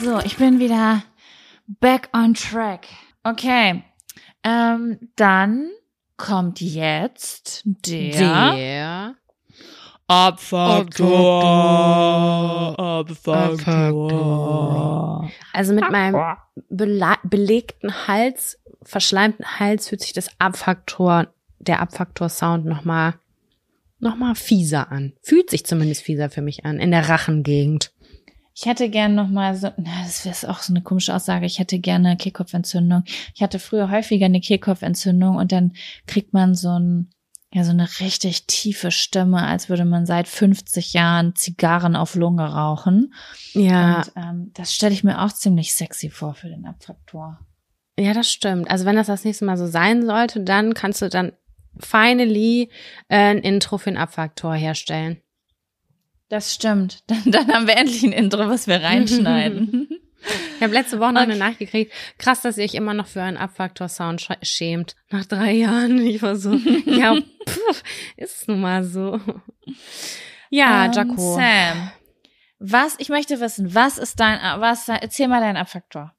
[0.00, 1.02] So, ich bin wieder
[1.66, 2.86] back on track.
[3.22, 3.84] Okay.
[4.42, 5.70] Ähm, dann
[6.16, 9.16] kommt jetzt der, der
[10.10, 11.44] Abfaktor.
[12.76, 13.70] Abfaktor.
[15.52, 16.36] Also mit meinem
[16.68, 21.28] belegten Hals, verschleimten Hals fühlt sich das Abfaktor,
[21.60, 23.14] der Abfaktor-Sound nochmal
[24.00, 25.12] noch mal fieser an.
[25.22, 27.92] Fühlt sich zumindest fieser für mich an, in der Rachengegend.
[28.52, 31.46] Ich hätte gern noch mal so, na, das wäre auch so eine komische Aussage.
[31.46, 33.04] Ich hätte gerne Kehlkopfentzündung.
[33.34, 35.74] Ich hatte früher häufiger eine Kehlkopfentzündung und dann
[36.08, 37.10] kriegt man so ein
[37.52, 42.44] ja so eine richtig tiefe Stimme, als würde man seit 50 Jahren Zigarren auf Lunge
[42.44, 43.12] rauchen.
[43.52, 43.98] Ja.
[43.98, 47.40] Und ähm, das stelle ich mir auch ziemlich sexy vor für den Abfaktor.
[47.98, 48.70] Ja, das stimmt.
[48.70, 51.32] Also wenn das das nächste Mal so sein sollte, dann kannst du dann
[51.78, 52.70] finally
[53.08, 55.20] äh, ein Intro für den Abfaktor herstellen.
[56.28, 57.02] Das stimmt.
[57.08, 59.88] Dann, dann haben wir endlich ein Intro, was wir reinschneiden.
[60.56, 61.92] Ich habe letzte Woche noch eine Nachricht gekriegt.
[62.18, 64.94] Krass, dass ihr euch immer noch für einen Abfaktor-Sound schämt.
[65.10, 65.98] Nach drei Jahren.
[65.98, 66.54] Ich war so,
[66.84, 67.16] ja,
[67.48, 67.82] pff,
[68.16, 69.18] ist nun mal so.
[70.50, 71.36] Ja, Ähm, Jaco.
[71.36, 71.90] Sam,
[72.58, 76.12] was, ich möchte wissen, was ist dein, was, erzähl mal deinen Abfaktor.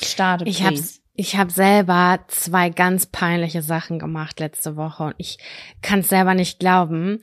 [0.00, 5.38] Starte, Ich hab's, ich habe selber zwei ganz peinliche Sachen gemacht letzte Woche und ich
[5.82, 7.22] kann es selber nicht glauben.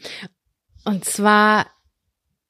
[0.84, 1.66] Und zwar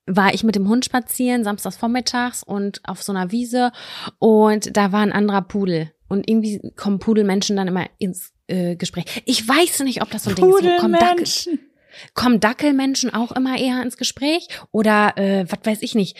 [0.09, 3.71] war ich mit dem Hund spazieren, samstags vormittags und auf so einer Wiese
[4.17, 5.91] und da war ein anderer Pudel.
[6.07, 9.05] Und irgendwie kommen Pudelmenschen dann immer ins äh, Gespräch.
[9.25, 10.79] Ich weiß nicht, ob das so ein Ding ist.
[10.79, 11.59] Kommen, Dackel,
[12.15, 14.47] kommen Dackelmenschen auch immer eher ins Gespräch?
[14.71, 16.17] Oder, äh, was weiß ich nicht,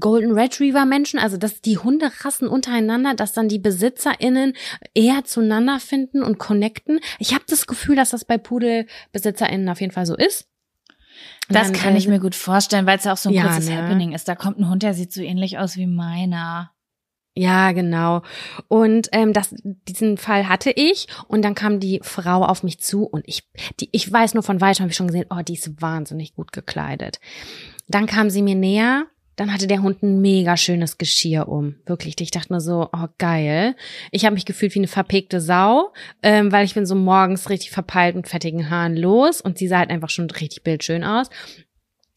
[0.00, 1.18] Golden Retriever Menschen?
[1.18, 4.54] Also, dass die Hunderassen untereinander, dass dann die BesitzerInnen
[4.94, 7.00] eher zueinander finden und connecten.
[7.18, 10.48] Ich habe das Gefühl, dass das bei PudelbesitzerInnen auf jeden Fall so ist.
[11.48, 13.68] Das dann, kann ich mir gut vorstellen, weil es ja auch so ein Ja, kurzes
[13.68, 13.76] ne?
[13.76, 14.28] Happening ist.
[14.28, 16.72] Da kommt ein Hund, der sieht so ähnlich aus wie meiner.
[17.34, 18.22] Ja, genau.
[18.66, 23.04] Und ähm, das, diesen Fall hatte ich und dann kam die Frau auf mich zu
[23.04, 25.80] und ich, die, ich weiß nur von weitem, habe ich schon gesehen, oh, die ist
[25.80, 27.20] wahnsinnig gut gekleidet.
[27.86, 29.06] Dann kam sie mir näher,
[29.38, 31.76] dann hatte der Hund ein mega schönes Geschirr um.
[31.86, 33.76] Wirklich, ich dachte nur so, oh geil.
[34.10, 37.70] Ich habe mich gefühlt wie eine verpegte Sau, ähm, weil ich bin so morgens richtig
[37.70, 41.28] verpeilt mit fettigen Haaren los und sie sah halt einfach schon richtig bildschön aus.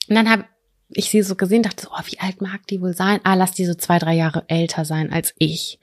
[0.10, 0.46] Und dann habe
[0.90, 3.20] ich sie so gesehen, dachte so, oh, wie alt mag die wohl sein?
[3.24, 5.80] Ah, lass die so zwei, drei Jahre älter sein als ich.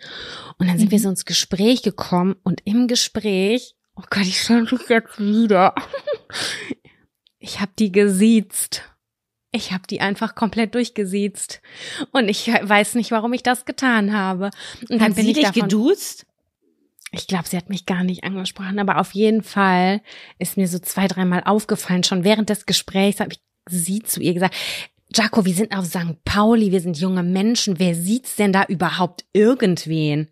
[0.59, 0.91] Und dann sind Mhm.
[0.93, 5.75] wir so ins Gespräch gekommen und im Gespräch, oh Gott, ich schau mich jetzt wieder.
[7.41, 8.83] Ich habe die gesiezt.
[9.59, 11.61] Ich habe die einfach komplett durchgesiezt.
[12.13, 14.51] Und ich weiß nicht, warum ich das getan habe.
[14.89, 16.27] Und dann Hat bin sie ich dich davon, geduzt?
[17.11, 20.03] ich glaube, sie hat mich gar nicht angesprochen, aber auf jeden Fall
[20.39, 22.05] ist mir so zwei, dreimal aufgefallen.
[22.05, 24.55] Schon während des Gesprächs habe ich sie zu ihr gesagt,
[25.15, 26.23] Jaco, wir sind auf St.
[26.25, 27.79] Pauli, wir sind junge Menschen.
[27.79, 30.29] Wer sieht's denn da überhaupt irgendwen?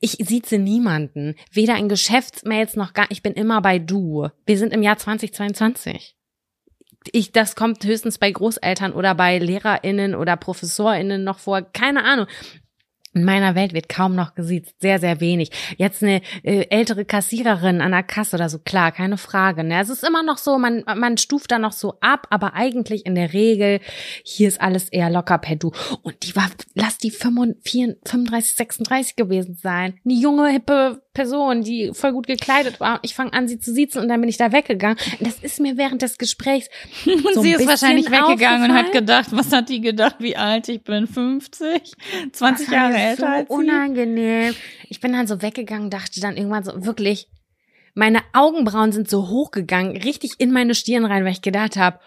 [0.00, 1.34] Ich sieze niemanden.
[1.50, 4.28] Weder in Geschäftsmails noch gar, ich bin immer bei du.
[4.46, 6.14] Wir sind im Jahr 2022.
[7.10, 11.62] Ich, das kommt höchstens bei Großeltern oder bei LehrerInnen oder ProfessorInnen noch vor.
[11.62, 12.26] Keine Ahnung.
[13.14, 15.50] In meiner Welt wird kaum noch gesiezt, sehr, sehr wenig.
[15.76, 19.64] Jetzt eine äh, ältere Kassiererin an der Kasse oder so, klar, keine Frage.
[19.64, 19.80] Ne?
[19.80, 23.14] Es ist immer noch so, man, man stuft da noch so ab, aber eigentlich in
[23.14, 23.80] der Regel,
[24.24, 25.72] hier ist alles eher locker per Du.
[26.02, 29.98] Und die war, lass die 35, 35 36 gewesen sein.
[30.04, 32.94] Eine junge, hippe Person, die voll gut gekleidet war.
[32.94, 34.96] Und ich fange an, sie zu siezen und dann bin ich da weggegangen.
[35.20, 36.68] Das ist mir während des Gesprächs
[37.06, 40.68] Und so sie ist wahrscheinlich weggegangen und hat gedacht, was hat die gedacht, wie alt
[40.68, 41.06] ich bin?
[41.06, 41.92] 50?
[42.32, 43.54] 20 Das war Jahre älter so als sie?
[43.54, 44.54] unangenehm.
[44.88, 47.28] Ich bin dann so weggegangen, dachte dann irgendwann so wirklich,
[47.94, 52.00] meine Augenbrauen sind so hochgegangen, richtig in meine Stirn rein, weil ich gedacht habe,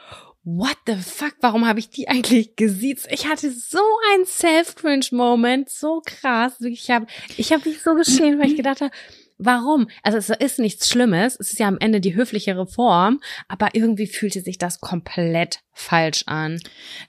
[0.44, 3.08] what the fuck, warum habe ich die eigentlich gesiezt?
[3.12, 3.82] Ich hatte so
[4.14, 6.62] einen Self-Cringe-Moment, so krass.
[6.62, 8.92] Ich habe ich hab mich so geschämt, weil ich gedacht habe,
[9.38, 9.90] Warum?
[10.02, 14.08] Also es ist nichts Schlimmes, es ist ja am Ende die höflichere Form, aber irgendwie
[14.08, 16.60] fühlte sich das komplett falsch an.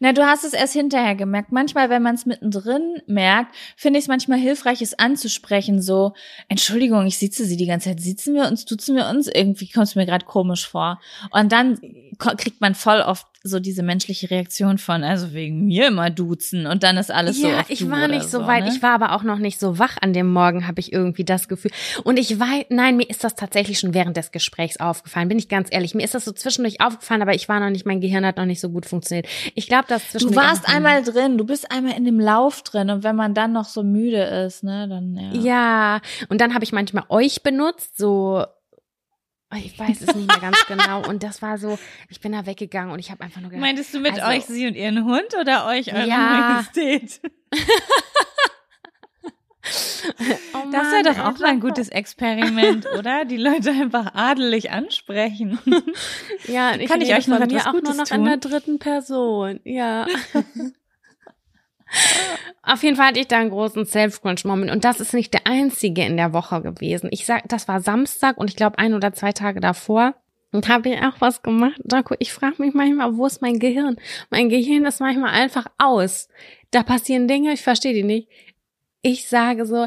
[0.00, 1.52] Na, du hast es erst hinterher gemerkt.
[1.52, 5.80] Manchmal, wenn man es mittendrin merkt, finde ich es manchmal hilfreich, es anzusprechen.
[5.80, 6.14] So,
[6.48, 8.00] Entschuldigung, ich sitze sie die ganze Zeit.
[8.00, 9.28] Sitzen wir uns, duzen wir uns?
[9.28, 11.00] Irgendwie kommt es mir gerade komisch vor.
[11.30, 11.78] Und dann
[12.18, 16.66] kriegt man voll oft so diese menschliche Reaktion von, also wegen mir immer duzen.
[16.66, 18.64] Und dann ist alles so ja, ich war nicht so weit.
[18.64, 18.70] Ne?
[18.74, 21.48] Ich war aber auch noch nicht so wach an dem Morgen, habe ich irgendwie das
[21.48, 21.70] Gefühl.
[22.04, 25.28] Und ich weiß, nein, mir ist das tatsächlich schon während des Gesprächs aufgefallen.
[25.28, 27.86] Bin ich ganz ehrlich, mir ist das so zwischendurch aufgefallen, aber ich war noch nicht,
[27.86, 29.26] mein Gehirn hat noch nicht so gut funktioniert.
[29.54, 32.90] Ich glaube, dass Du zwischendurch warst einmal drin, du bist einmal in dem Lauf drin
[32.90, 35.40] und wenn man dann noch so müde ist, ne, dann ja.
[35.40, 38.44] Ja, und dann habe ich manchmal euch benutzt, so
[39.54, 41.08] ich weiß es nicht mehr ganz genau.
[41.08, 41.78] Und das war so,
[42.10, 44.44] ich bin da weggegangen und ich habe einfach nur gedacht, Meintest du mit Also- euch
[44.44, 46.62] sie und ihren Hund oder euch eure Ja.
[46.66, 47.20] Majestät?
[50.54, 53.24] oh Das wäre doch auch mal ein gutes Experiment, oder?
[53.24, 55.58] Die Leute einfach adelig ansprechen.
[56.48, 58.18] Ja, und Kann ich euch noch mir auch nur Gutes noch tun?
[58.18, 59.58] in der dritten Person.
[59.64, 60.06] Ja.
[62.62, 66.04] Auf jeden Fall hatte ich da einen großen Self-Crunch-Moment und das ist nicht der einzige
[66.04, 67.08] in der Woche gewesen.
[67.12, 70.14] Ich sag, das war Samstag und ich glaube ein oder zwei Tage davor.
[70.52, 71.78] Und habe ich auch was gemacht.
[71.90, 73.96] Jaco, ich frage mich manchmal, wo ist mein Gehirn?
[74.30, 76.28] Mein Gehirn ist manchmal einfach aus.
[76.70, 78.28] Da passieren Dinge, ich verstehe die nicht.
[79.06, 79.86] Ich sage so,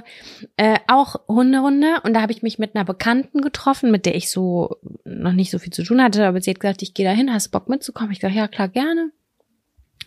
[0.56, 4.32] äh, auch Hunderunde und da habe ich mich mit einer Bekannten getroffen, mit der ich
[4.32, 7.34] so noch nicht so viel zu tun hatte, aber sie hat gesagt, ich gehe dahin,
[7.34, 8.14] hast Bock mitzukommen?
[8.14, 9.12] Ich gesagt, ja klar, gerne.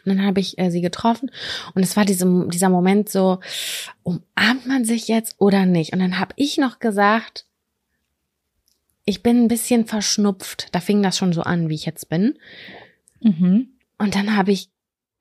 [0.07, 1.31] Und dann habe ich äh, sie getroffen
[1.75, 3.40] und es war diese, dieser Moment so,
[4.03, 5.92] umarmt man sich jetzt oder nicht?
[5.92, 7.44] Und dann habe ich noch gesagt,
[9.05, 10.68] ich bin ein bisschen verschnupft.
[10.72, 12.38] Da fing das schon so an, wie ich jetzt bin.
[13.20, 13.68] Mhm.
[13.98, 14.70] Und dann habe ich,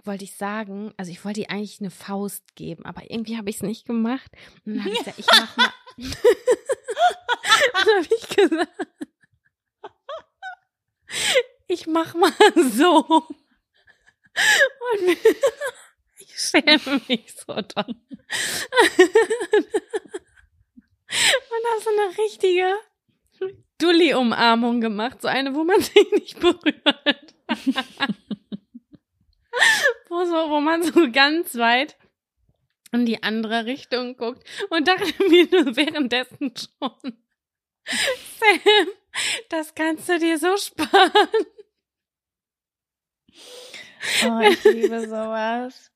[0.04, 3.58] wollte ich sagen, also ich wollte ihr eigentlich eine Faust geben, aber irgendwie habe ich
[3.58, 4.32] es nicht gemacht.
[4.66, 5.74] Und dann habe ich gesagt, ich mach mal.
[7.74, 8.88] dann habe ich gesagt,
[11.68, 12.32] ich mach mal
[12.72, 13.06] so.
[14.94, 15.18] Und
[16.18, 17.96] ich schäme mich so doll.
[21.50, 22.74] Und habe so eine richtige
[23.78, 25.22] Dulli-Umarmung gemacht.
[25.22, 27.36] So eine, wo man sich nicht berührt.
[30.10, 31.98] wo, so, wo man so ganz weit
[32.92, 37.18] in die andere Richtung guckt und dachte mir nur währenddessen schon,
[38.40, 38.88] Sam,
[39.50, 41.12] das kannst du dir so sparen.
[44.26, 45.92] Oh, ich liebe sowas.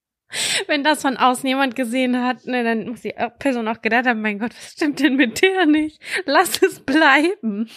[0.68, 4.22] Wenn das von außen jemand gesehen hat, ne, dann muss die Person auch gedacht haben,
[4.22, 6.02] mein Gott, was stimmt denn mit der nicht?
[6.26, 7.70] Lass es bleiben.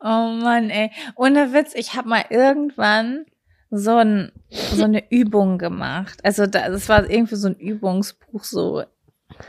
[0.00, 0.90] Oh Mann, ey.
[1.16, 3.26] Ohne Witz, ich habe mal irgendwann
[3.70, 6.20] so, ein, so eine Übung gemacht.
[6.24, 8.84] Also da, das war irgendwie so ein Übungsbuch, so,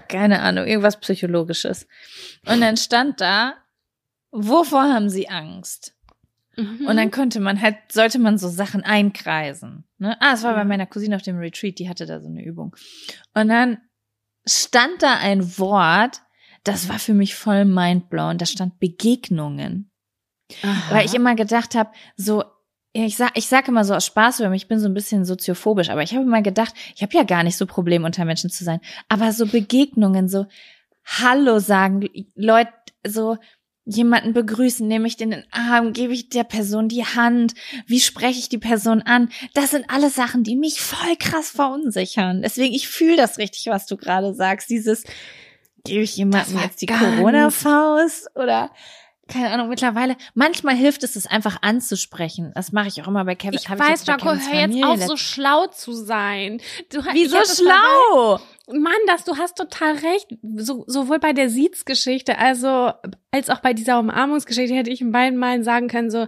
[0.07, 1.87] keine Ahnung, irgendwas Psychologisches.
[2.45, 3.55] Und dann stand da,
[4.31, 5.95] wovor haben Sie Angst?
[6.57, 6.85] Mhm.
[6.85, 9.85] Und dann könnte man halt, sollte man so Sachen einkreisen.
[9.97, 10.17] Ne?
[10.19, 12.75] Ah, es war bei meiner Cousine auf dem Retreat, die hatte da so eine Übung.
[13.33, 13.77] Und dann
[14.45, 16.21] stand da ein Wort,
[16.63, 18.37] das war für mich voll mindblown.
[18.37, 19.90] Da stand Begegnungen.
[20.63, 20.95] Aha.
[20.95, 22.43] Weil ich immer gedacht habe, so,
[22.93, 25.25] ich sag, ich sag immer so aus Spaß über mich, ich bin so ein bisschen
[25.25, 28.49] soziophobisch, aber ich habe immer gedacht, ich habe ja gar nicht so Probleme unter Menschen
[28.49, 28.81] zu sein.
[29.07, 30.45] Aber so Begegnungen, so
[31.05, 32.71] Hallo sagen, Leute,
[33.05, 33.37] so
[33.85, 37.53] jemanden begrüßen, nehme ich den Arm, gebe ich der Person die Hand,
[37.87, 39.29] wie spreche ich die Person an?
[39.53, 42.41] Das sind alles Sachen, die mich voll krass verunsichern.
[42.41, 44.69] Deswegen, ich fühle das richtig, was du gerade sagst.
[44.69, 45.03] Dieses,
[45.83, 48.71] gebe ich jemandem jetzt die Corona-Faust oder
[49.31, 52.51] keine Ahnung, mittlerweile, manchmal hilft es, es einfach anzusprechen.
[52.53, 53.59] Das mache ich auch immer bei Kevin.
[53.61, 56.61] Ich weiß, Jaco, hör jetzt auf, so schlau zu sein.
[56.91, 58.39] Du, Wieso schlau?
[58.67, 60.27] Mann, das, du hast total recht.
[60.55, 62.91] So, sowohl bei der Sieds-Geschichte, also,
[63.31, 66.27] als auch bei dieser Umarmungsgeschichte hätte ich in beiden Malen sagen können, so,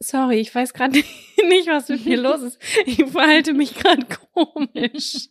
[0.00, 0.92] sorry, ich weiß gerade
[1.48, 2.58] nicht, was mit mir los ist.
[2.86, 5.28] Ich verhalte mich gerade komisch.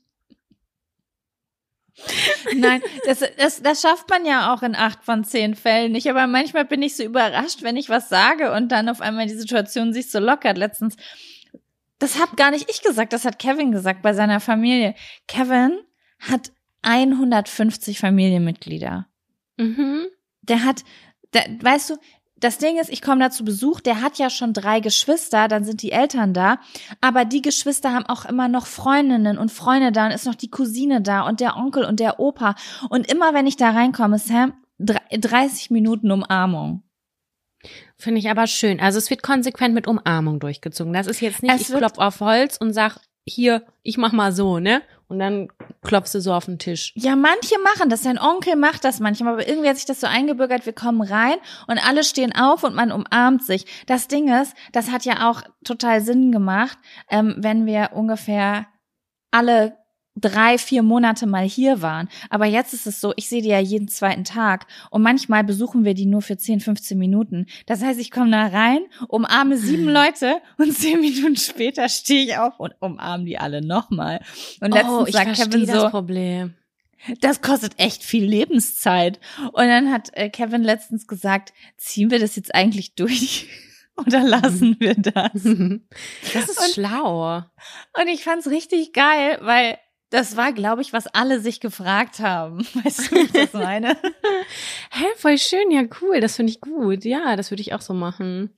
[2.55, 6.09] Nein, das, das, das schafft man ja auch in acht von zehn Fällen nicht.
[6.09, 9.35] Aber manchmal bin ich so überrascht, wenn ich was sage und dann auf einmal die
[9.35, 10.57] Situation sich so lockert.
[10.57, 10.95] Letztens,
[11.99, 14.95] das hat gar nicht ich gesagt, das hat Kevin gesagt bei seiner Familie.
[15.27, 15.79] Kevin
[16.19, 16.51] hat
[16.81, 19.07] 150 Familienmitglieder.
[19.57, 20.07] Mhm.
[20.41, 20.83] Der hat,
[21.33, 21.95] der, weißt du,
[22.43, 25.63] das Ding ist, ich komme da zu Besuch, der hat ja schon drei Geschwister, dann
[25.63, 26.59] sind die Eltern da,
[26.99, 30.49] aber die Geschwister haben auch immer noch Freundinnen und Freunde da und ist noch die
[30.49, 32.55] Cousine da und der Onkel und der Opa.
[32.89, 36.83] Und immer wenn ich da reinkomme, Sam, 30 Minuten Umarmung.
[37.95, 38.81] Finde ich aber schön.
[38.81, 40.91] Also es wird konsequent mit Umarmung durchgezogen.
[40.91, 44.33] Das ist jetzt nicht, es ich klopf auf Holz und sag, hier, ich mach mal
[44.33, 44.81] so, ne?
[45.13, 45.47] Und dann
[45.83, 46.91] klopfst du so auf den Tisch.
[46.95, 48.01] Ja, manche machen das.
[48.01, 51.35] Dein Onkel macht das manchmal, aber irgendwie hat sich das so eingebürgert, wir kommen rein
[51.67, 53.67] und alle stehen auf und man umarmt sich.
[53.85, 56.79] Das Ding ist, das hat ja auch total Sinn gemacht,
[57.11, 58.65] ähm, wenn wir ungefähr
[59.29, 59.77] alle
[60.15, 62.09] drei, vier Monate mal hier waren.
[62.29, 65.85] Aber jetzt ist es so, ich sehe die ja jeden zweiten Tag und manchmal besuchen
[65.85, 67.47] wir die nur für 10, 15 Minuten.
[67.65, 72.37] Das heißt, ich komme da rein, umarme sieben Leute und zehn Minuten später stehe ich
[72.37, 74.21] auf und umarme die alle nochmal.
[74.61, 76.55] Und letztens oh, sagt Kevin so, das Problem.
[77.19, 79.19] Das kostet echt viel Lebenszeit.
[79.51, 83.47] Und dann hat äh, Kevin letztens gesagt, ziehen wir das jetzt eigentlich durch?
[83.95, 85.31] Oder lassen wir das?
[85.33, 87.37] Das ist und, schlau.
[87.37, 89.77] Und ich fand's richtig geil, weil
[90.13, 92.59] das war, glaube ich, was alle sich gefragt haben.
[92.83, 93.97] Weißt du, wie ich das meine?
[94.91, 97.03] Hä, voll schön, ja, cool, das finde ich gut.
[97.03, 98.51] Ja, das würde ich auch so machen.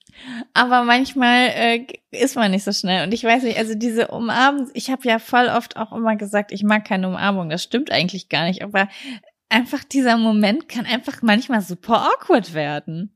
[0.54, 3.06] Aber manchmal äh, ist man nicht so schnell.
[3.06, 6.52] Und ich weiß nicht, also diese Umarmung, ich habe ja voll oft auch immer gesagt,
[6.52, 7.50] ich mag keine Umarmung.
[7.50, 8.62] Das stimmt eigentlich gar nicht.
[8.62, 8.90] Aber
[9.48, 13.15] einfach dieser Moment kann einfach manchmal super awkward werden.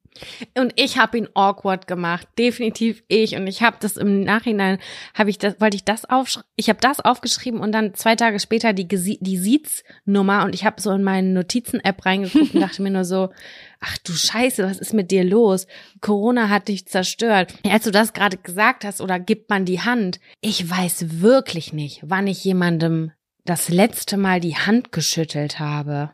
[0.57, 3.35] Und ich habe ihn awkward gemacht, definitiv ich.
[3.35, 4.79] Und ich habe das im Nachhinein,
[5.13, 8.39] habe ich das, wollte ich das aufschreiben, ich habe das aufgeschrieben und dann zwei Tage
[8.39, 12.91] später die die Siez-Nummer und ich habe so in meine Notizen-App reingeguckt und dachte mir
[12.91, 13.29] nur so,
[13.79, 15.67] ach du Scheiße, was ist mit dir los?
[16.01, 17.53] Corona hat dich zerstört.
[17.69, 22.01] Als du das gerade gesagt hast oder gibt man die Hand, ich weiß wirklich nicht,
[22.03, 23.11] wann ich jemandem
[23.45, 26.11] das letzte Mal die Hand geschüttelt habe.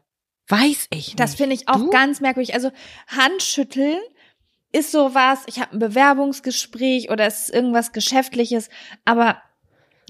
[0.48, 1.20] Weiß ich nicht.
[1.20, 1.90] Das finde ich auch du?
[1.90, 2.54] ganz merkwürdig.
[2.54, 2.72] Also
[3.08, 4.00] Handschütteln
[4.72, 8.70] ist sowas, ich habe ein Bewerbungsgespräch oder es ist irgendwas Geschäftliches,
[9.06, 9.42] aber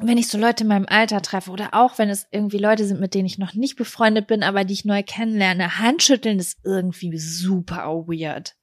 [0.02, 3.00] wenn ich so Leute in meinem Alter treffe oder auch wenn es irgendwie Leute sind,
[3.00, 7.18] mit denen ich noch nicht befreundet bin, aber die ich neu kennenlerne, Handschütteln ist irgendwie
[7.18, 8.56] super weird.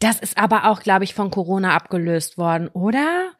[0.00, 3.32] Das ist aber auch, glaube ich, von Corona abgelöst worden, oder?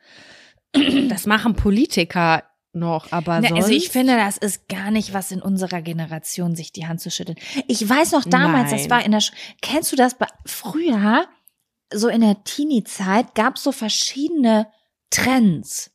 [1.09, 2.42] Das machen Politiker
[2.72, 3.52] noch, aber sonst.
[3.52, 7.10] also ich finde, das ist gar nicht was in unserer Generation, sich die Hand zu
[7.10, 7.38] schütteln.
[7.66, 8.90] Ich weiß noch damals, das Nein.
[8.90, 10.16] war in der, Sch kennst du das
[10.46, 11.26] früher,
[11.92, 14.68] so in der Teenie-Zeit, gab es so verschiedene
[15.10, 15.90] Trends.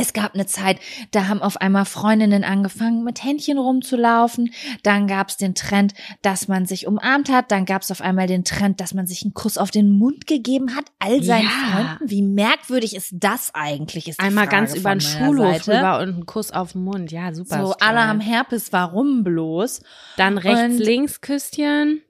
[0.00, 0.78] Es gab eine Zeit,
[1.10, 4.50] da haben auf einmal Freundinnen angefangen, mit Händchen rumzulaufen.
[4.82, 5.92] Dann gab es den Trend,
[6.22, 7.50] dass man sich umarmt hat.
[7.50, 10.26] Dann gab es auf einmal den Trend, dass man sich einen Kuss auf den Mund
[10.26, 10.84] gegeben hat.
[11.00, 11.50] All seinen Ja.
[11.72, 12.10] Freunden.
[12.10, 14.08] Wie merkwürdig ist das eigentlich?
[14.08, 17.12] Ist Einmal Frage ganz über den Schulhof rüber und einen Kuss auf den Mund.
[17.12, 17.66] Ja, super.
[17.66, 19.82] So, alle haben Herpes, warum bloß?
[20.16, 22.00] Dann rechts, Und- links Küsschen.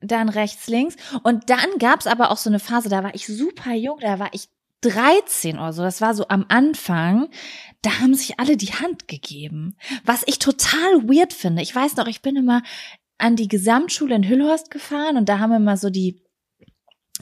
[0.00, 0.96] Dann rechts, links.
[1.22, 4.28] Und dann gab's aber auch so eine Phase, da war ich super jung, da war
[4.32, 4.48] ich
[4.82, 7.28] 13 oder so, das war so am Anfang,
[7.82, 9.76] da haben sich alle die Hand gegeben.
[10.04, 11.62] Was ich total weird finde.
[11.62, 12.62] Ich weiß noch, ich bin immer
[13.18, 16.22] an die Gesamtschule in Hüllhorst gefahren und da haben immer so die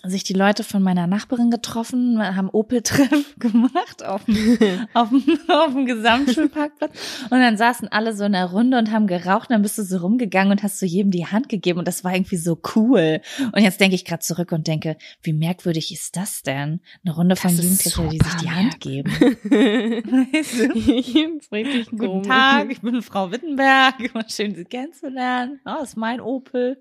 [0.04, 5.72] sich die Leute von meiner Nachbarin getroffen, haben Opel-Treff gemacht auf dem, auf, dem, auf
[5.72, 6.92] dem Gesamtschulparkplatz.
[7.30, 9.50] Und dann saßen alle so in der Runde und haben geraucht.
[9.50, 11.78] Und dann bist du so rumgegangen und hast so jedem die Hand gegeben.
[11.78, 13.20] Und das war irgendwie so cool.
[13.52, 16.80] Und jetzt denke ich gerade zurück und denke, wie merkwürdig ist das denn?
[17.04, 19.10] Eine Runde von Das ist Jugendlichen, die sich die Hand geben.
[19.20, 21.36] Weißt du?
[21.38, 22.28] ist richtig Guten komisch.
[22.28, 23.94] Tag, ich bin Frau Wittenberg.
[24.28, 25.60] Schön, Sie kennenzulernen.
[25.64, 26.80] Oh, das ist mein Opel.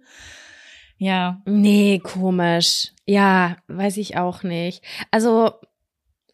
[0.97, 1.41] Ja.
[1.45, 2.91] Nee, komisch.
[3.05, 4.83] Ja, weiß ich auch nicht.
[5.11, 5.51] Also,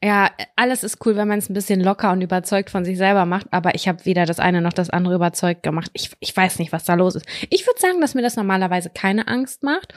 [0.04, 3.26] ja, alles ist cool, wenn man es ein bisschen locker und überzeugt von sich selber
[3.26, 5.92] macht, aber ich habe weder das eine noch das andere überzeugt gemacht.
[5.94, 7.26] Ich, ich weiß nicht, was da los ist.
[7.50, 9.94] Ich würde sagen, dass mir das normalerweise keine Angst macht.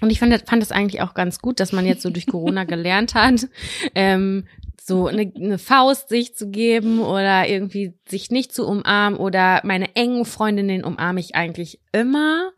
[0.00, 2.64] Und ich fand, fand es eigentlich auch ganz gut, dass man jetzt so durch Corona
[2.64, 3.48] gelernt hat,
[3.94, 4.46] ähm,
[4.86, 9.96] so eine, eine Faust sich zu geben oder irgendwie sich nicht zu umarmen oder meine
[9.96, 12.52] engen Freundinnen umarme ich eigentlich immer.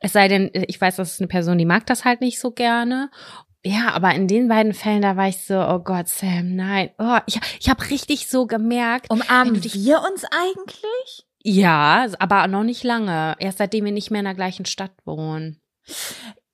[0.00, 2.52] Es sei denn, ich weiß, das ist eine Person, die mag das halt nicht so
[2.52, 3.10] gerne.
[3.66, 6.90] Ja, aber in den beiden Fällen, da war ich so, oh Gott, Sam, nein.
[6.98, 9.10] Oh, ich, ich habe richtig so gemerkt.
[9.10, 11.26] Umarmen dich- wir uns eigentlich?
[11.42, 13.34] Ja, aber noch nicht lange.
[13.38, 15.60] Erst seitdem wir nicht mehr in der gleichen Stadt wohnen.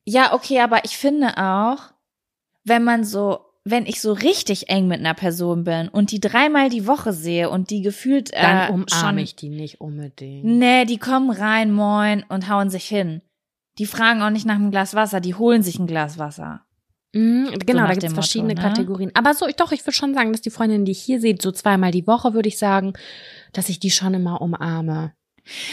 [0.05, 1.79] Ja, okay, aber ich finde auch,
[2.65, 6.69] wenn man so, wenn ich so richtig eng mit einer Person bin und die dreimal
[6.69, 10.45] die Woche sehe und die gefühlt Dann äh, umarme schon, ich die nicht unbedingt.
[10.45, 13.23] Nee, die kommen rein, moin und hauen sich hin.
[13.79, 16.63] Die fragen auch nicht nach einem Glas Wasser, die holen sich ein Glas Wasser.
[17.13, 18.69] Mhm, genau, nach da gibt es verschiedene Motto, ne?
[18.69, 19.11] Kategorien.
[19.15, 21.37] Aber so, ich doch, ich würde schon sagen, dass die Freundin, die ich hier sehe,
[21.41, 22.93] so zweimal die Woche, würde ich sagen,
[23.53, 25.13] dass ich die schon immer umarme.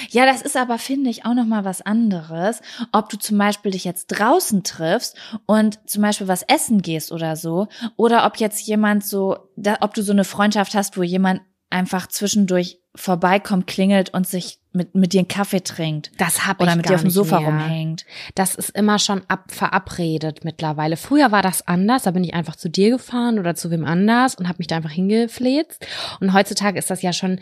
[0.10, 2.62] Ja, das ist aber, finde ich, auch nochmal was anderes,
[2.92, 7.36] ob du zum Beispiel dich jetzt draußen triffst und zum Beispiel was essen gehst oder
[7.36, 11.42] so, oder ob jetzt jemand so, da, ob du so eine Freundschaft hast, wo jemand
[11.70, 16.12] einfach zwischendurch vorbeikommt, klingelt und sich mit, mit dir einen Kaffee trinkt.
[16.18, 17.50] Das habe Oder ich mit gar dir auf dem Sofa mehr.
[17.50, 18.06] rumhängt.
[18.36, 20.98] Das ist immer schon ab, verabredet mittlerweile.
[20.98, 24.36] Früher war das anders, da bin ich einfach zu dir gefahren oder zu wem anders
[24.36, 25.86] und habe mich da einfach hingefläzt.
[26.20, 27.40] Und heutzutage ist das ja schon.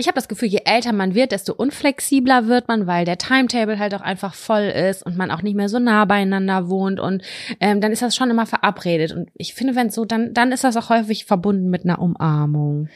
[0.00, 3.78] Ich habe das Gefühl, je älter man wird, desto unflexibler wird man, weil der Timetable
[3.78, 7.22] halt auch einfach voll ist und man auch nicht mehr so nah beieinander wohnt und
[7.60, 9.12] ähm, dann ist das schon immer verabredet.
[9.12, 12.88] Und ich finde, wenn so, dann dann ist das auch häufig verbunden mit einer Umarmung.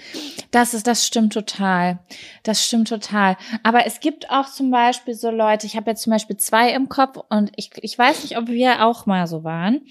[0.50, 2.00] Das ist, das stimmt total.
[2.42, 3.36] Das stimmt total.
[3.62, 6.88] Aber es gibt auch zum Beispiel so Leute, ich habe jetzt zum Beispiel zwei im
[6.88, 9.82] Kopf und ich, ich weiß nicht, ob wir auch mal so waren.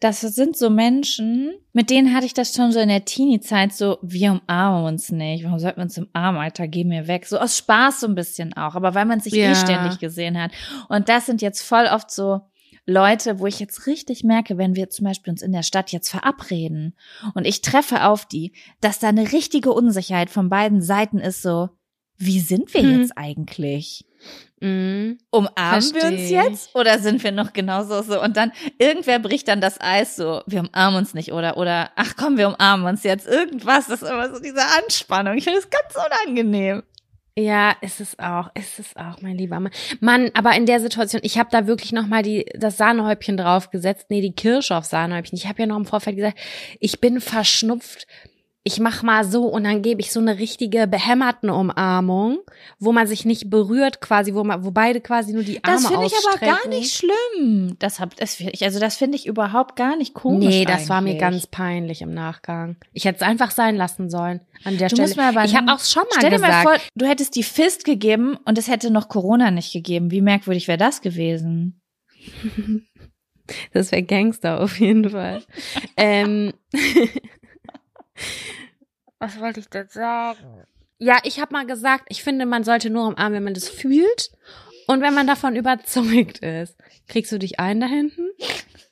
[0.00, 3.98] Das sind so Menschen, mit denen hatte ich das schon so in der Teenie-Zeit so,
[4.00, 5.44] wir umarmen uns nicht.
[5.44, 7.26] Warum sollten wir uns umarmen, Alter, geh mir weg.
[7.26, 9.50] So aus Spaß so ein bisschen auch, aber weil man sich Ja.
[9.50, 10.52] eh ständig gesehen hat.
[10.88, 12.40] Und das sind jetzt voll oft so
[12.86, 16.08] Leute, wo ich jetzt richtig merke, wenn wir zum Beispiel uns in der Stadt jetzt
[16.08, 16.94] verabreden
[17.34, 21.68] und ich treffe auf die, dass da eine richtige Unsicherheit von beiden Seiten ist, so,
[22.16, 23.00] wie sind wir Hm.
[23.00, 24.06] jetzt eigentlich?
[24.60, 25.18] Mhm.
[25.30, 26.34] Umarmen wir uns Versteh.
[26.34, 28.22] jetzt oder sind wir noch genauso so?
[28.22, 32.14] Und dann irgendwer bricht dann das Eis so, wir umarmen uns nicht oder oder ach
[32.16, 33.86] komm, wir umarmen uns jetzt irgendwas.
[33.86, 35.36] Das ist immer so diese Anspannung.
[35.36, 36.82] Ich finde es ganz unangenehm.
[37.38, 39.72] Ja, ist es auch, ist es auch, mein lieber Mann.
[40.00, 44.06] Mann, aber in der Situation, ich habe da wirklich noch mal die das Sahnehäubchen draufgesetzt,
[44.08, 45.36] nee, die Kirsche auf Sahnehäubchen.
[45.36, 46.38] Ich habe ja noch im Vorfeld gesagt,
[46.80, 48.06] ich bin verschnupft.
[48.68, 52.38] Ich mach mal so und dann gebe ich so eine richtige behämmerten Umarmung,
[52.80, 55.86] wo man sich nicht berührt quasi, wo man wo beide quasi nur die Arme Das
[55.86, 57.76] finde ich aber gar nicht schlimm.
[57.78, 60.48] Das hab, das ich, also das finde ich überhaupt gar nicht komisch.
[60.48, 61.20] Nee, das war mir eigentlich.
[61.20, 62.74] ganz peinlich im Nachgang.
[62.92, 65.02] Ich hätte es einfach sein lassen sollen an der Du Stelle.
[65.08, 66.64] musst mir aber ich habe auch schon mal Stell dir gesagt.
[66.64, 70.10] mal vor, du hättest die Fist gegeben und es hätte noch Corona nicht gegeben.
[70.10, 71.80] Wie merkwürdig wäre das gewesen?
[73.72, 75.40] Das wäre Gangster auf jeden Fall.
[75.96, 76.52] ähm,
[79.18, 80.64] was wollte ich denn sagen?
[80.98, 84.30] Ja, ich habe mal gesagt, ich finde, man sollte nur umarmen, wenn man das fühlt
[84.86, 86.76] und wenn man davon überzeugt ist.
[87.08, 88.30] Kriegst du dich ein da hinten?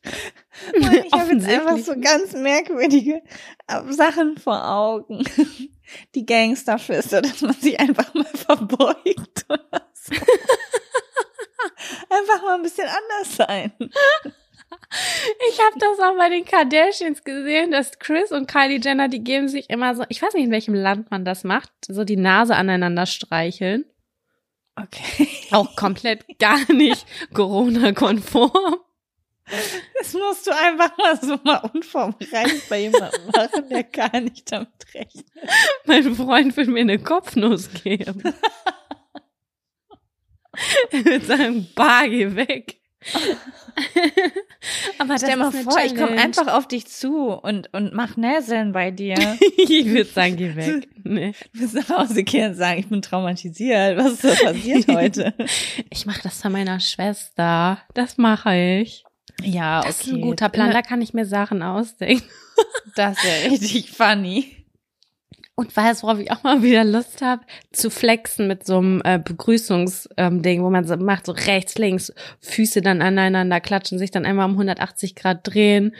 [0.80, 3.22] Mann, ich habe jetzt einfach so ganz merkwürdige
[3.66, 5.24] äh, Sachen vor Augen.
[6.14, 10.14] Die Gangsterflüsse, dass man sich einfach mal verbeugt oder so.
[12.10, 13.72] einfach mal ein bisschen anders sein.
[15.50, 19.48] Ich habe das auch bei den Kardashians gesehen, dass Chris und Kylie Jenner, die geben
[19.48, 22.54] sich immer so, ich weiß nicht, in welchem Land man das macht, so die Nase
[22.54, 23.84] aneinander streicheln.
[24.76, 25.28] Okay.
[25.52, 28.76] Auch komplett gar nicht Corona-konform.
[29.98, 34.94] Das musst du einfach mal so mal unvorbereitet bei jemandem machen, der gar nicht damit
[34.94, 35.26] rechnet.
[35.84, 38.22] Mein Freund will mir eine Kopfnuss geben.
[40.90, 42.80] er wird sagen, geh weg.
[44.98, 45.92] Aber Stell mal vor, Challenge.
[45.92, 49.16] ich komme einfach auf dich zu und, und mach Näseln bei dir.
[49.56, 50.88] ich würde sagen, geh weg.
[51.06, 51.34] Nee.
[51.52, 53.98] Du wirst nach Hause gehen und sagen, ich bin traumatisiert.
[53.98, 55.34] Was ist da passiert heute?
[55.90, 57.78] ich mache das bei meiner Schwester.
[57.92, 59.04] Das mache ich.
[59.42, 59.88] Ja, okay.
[59.88, 60.70] Das ist ein guter Plan.
[60.70, 62.24] Da kann ich mir Sachen ausdenken.
[62.96, 64.63] das wäre richtig funny.
[65.56, 67.42] Und weißt worauf ich auch mal wieder Lust habe?
[67.72, 72.12] Zu flexen mit so einem äh, Begrüßungsding, ähm, wo man so macht, so rechts, links,
[72.40, 75.94] Füße dann aneinander klatschen, sich dann einmal um 180 Grad drehen.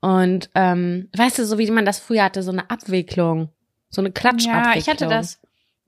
[0.00, 3.50] Und ähm, weißt du, so wie man das früher hatte, so eine Abwicklung.
[3.88, 4.72] So eine Klatschabwicklung.
[4.72, 5.40] Ja, ich hatte das.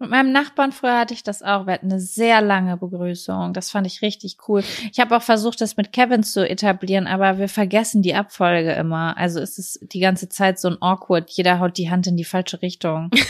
[0.02, 1.66] Mit meinem Nachbarn früher hatte ich das auch.
[1.66, 3.52] Wir hatten eine sehr lange Begrüßung.
[3.52, 4.64] Das fand ich richtig cool.
[4.90, 9.16] Ich habe auch versucht, das mit Kevin zu etablieren, aber wir vergessen die Abfolge immer.
[9.16, 11.30] Also ist es die ganze Zeit so ein awkward.
[11.30, 13.10] Jeder haut die Hand in die falsche Richtung.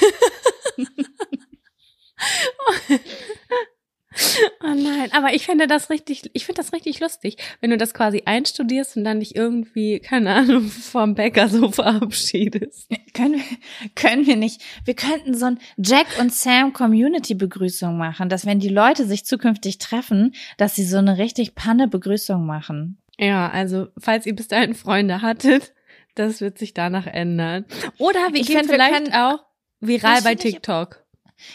[4.63, 7.95] Oh nein, aber ich finde das richtig, ich finde das richtig lustig, wenn du das
[7.95, 12.89] quasi einstudierst und dann dich irgendwie, keine Ahnung, vom Bäcker so verabschiedest.
[13.15, 14.63] Können wir, können wir nicht.
[14.85, 19.25] Wir könnten so ein Jack und Sam Community Begrüßung machen, dass wenn die Leute sich
[19.25, 22.99] zukünftig treffen, dass sie so eine richtig Panne Begrüßung machen.
[23.19, 25.73] Ja, also, falls ihr bis dahin Freunde hattet,
[26.15, 27.65] das wird sich danach ändern.
[27.99, 29.41] Oder wir ich gehen vielleicht auch
[29.81, 31.02] viral bei TikTok.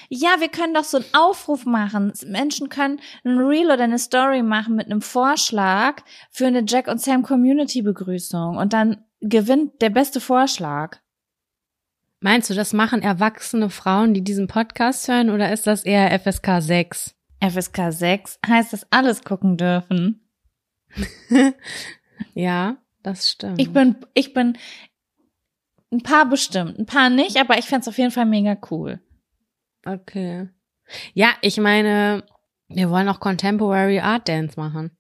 [0.09, 2.13] Ja, wir können doch so einen Aufruf machen.
[2.25, 7.01] Menschen können ein Reel oder eine Story machen mit einem Vorschlag für eine Jack und
[7.01, 10.97] Sam Community Begrüßung und dann gewinnt der beste Vorschlag.
[12.19, 16.61] Meinst du, das machen erwachsene Frauen, die diesen Podcast hören oder ist das eher FSK
[16.61, 17.15] 6?
[17.41, 20.27] FSK 6 heißt, dass alles gucken dürfen.
[22.33, 23.61] ja, das stimmt.
[23.61, 24.57] Ich bin, ich bin
[25.91, 28.99] ein paar bestimmt, ein paar nicht, aber ich fände auf jeden Fall mega cool.
[29.88, 30.49] Okay.
[31.13, 32.23] Ja, ich meine,
[32.67, 34.91] wir wollen auch Contemporary Art Dance machen.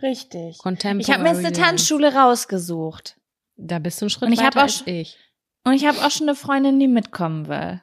[0.00, 0.58] Richtig.
[0.58, 3.16] Contemporary ich habe mir jetzt eine Tanzschule rausgesucht.
[3.56, 5.16] Da bist du ein Schritt und ich weiter auch, als ich.
[5.64, 7.80] Und ich habe auch schon eine Freundin, die mitkommen will.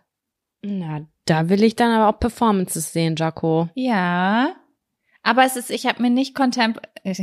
[0.62, 3.70] Na, da will ich dann aber auch Performances sehen, Jaco.
[3.76, 4.56] Ja.
[5.22, 6.82] Aber es ist, ich habe mir nicht Contemp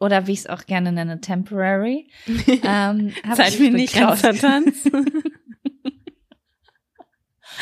[0.00, 2.08] oder wie ich es auch gerne nenne, temporary.
[2.26, 4.90] ähm, habe ich mir nicht rausgetanzt.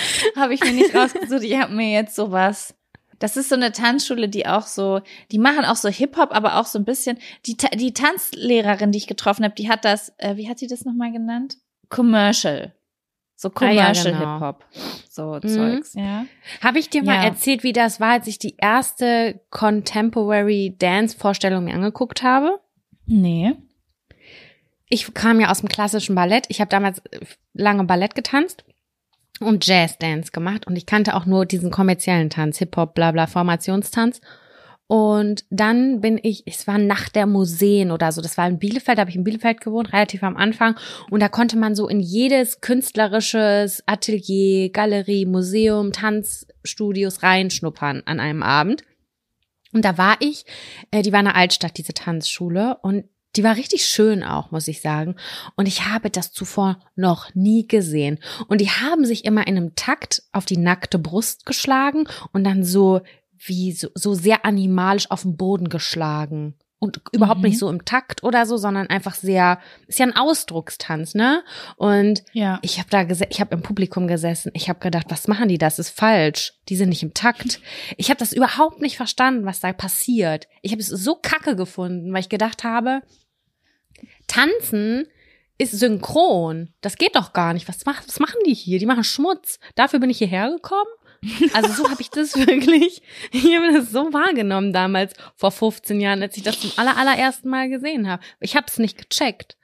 [0.36, 1.42] habe ich mir nicht rausgesucht.
[1.42, 2.74] Ich habe mir jetzt sowas.
[3.18, 5.00] Das ist so eine Tanzschule, die auch so,
[5.32, 7.18] die machen auch so Hip-Hop, aber auch so ein bisschen.
[7.46, 10.84] Die, die Tanzlehrerin, die ich getroffen habe, die hat das, äh, wie hat sie das
[10.84, 11.56] nochmal genannt?
[11.88, 12.74] Commercial.
[13.34, 14.34] So Commercial ah, ja, genau.
[14.34, 14.64] Hip-Hop.
[15.08, 15.48] So mhm.
[15.48, 16.26] Zeugs, ja.
[16.62, 21.74] Habe ich dir mal erzählt, wie das war, als ich die erste Contemporary Dance-Vorstellung mir
[21.74, 22.60] angeguckt habe?
[23.06, 23.54] Nee.
[24.88, 26.46] Ich kam ja aus dem klassischen Ballett.
[26.48, 27.02] Ich habe damals
[27.54, 28.64] lange Ballett getanzt
[29.40, 34.20] und Jazz-Dance gemacht und ich kannte auch nur diesen kommerziellen Tanz, Hip-Hop, bla bla, Formationstanz.
[34.88, 38.98] Und dann bin ich, es war nach der Museen oder so, das war in Bielefeld,
[38.98, 40.76] da habe ich in Bielefeld gewohnt, relativ am Anfang.
[41.10, 48.44] Und da konnte man so in jedes künstlerisches Atelier, Galerie, Museum, Tanzstudios reinschnuppern an einem
[48.44, 48.84] Abend.
[49.72, 50.44] Und da war ich,
[50.92, 52.78] äh, die war in der Altstadt, diese Tanzschule.
[52.82, 53.06] Und
[53.36, 55.16] die war richtig schön auch, muss ich sagen.
[55.56, 58.18] Und ich habe das zuvor noch nie gesehen.
[58.48, 62.64] Und die haben sich immer in einem Takt auf die nackte Brust geschlagen und dann
[62.64, 63.00] so
[63.38, 66.54] wie so, so sehr animalisch auf den Boden geschlagen.
[66.78, 67.46] Und überhaupt mhm.
[67.46, 71.42] nicht so im Takt oder so, sondern einfach sehr, ist ja ein Ausdruckstanz, ne?
[71.76, 72.58] Und ja.
[72.60, 75.56] ich habe da gesessen, ich habe im Publikum gesessen, ich habe gedacht, was machen die?
[75.56, 76.52] Das ist falsch.
[76.68, 77.60] Die sind nicht im Takt.
[77.96, 80.48] Ich habe das überhaupt nicht verstanden, was da passiert.
[80.60, 83.00] Ich habe es so kacke gefunden, weil ich gedacht habe,
[84.26, 85.06] Tanzen
[85.58, 86.74] ist synchron.
[86.80, 87.68] Das geht doch gar nicht.
[87.68, 88.78] Was, macht, was machen die hier?
[88.78, 89.58] Die machen Schmutz.
[89.74, 90.90] Dafür bin ich hierher gekommen.
[91.54, 93.02] Also so habe ich das wirklich,
[93.32, 97.48] ich habe das so wahrgenommen damals vor 15 Jahren, als ich das zum aller, allerersten
[97.48, 98.22] Mal gesehen habe.
[98.40, 99.56] Ich habe es nicht gecheckt.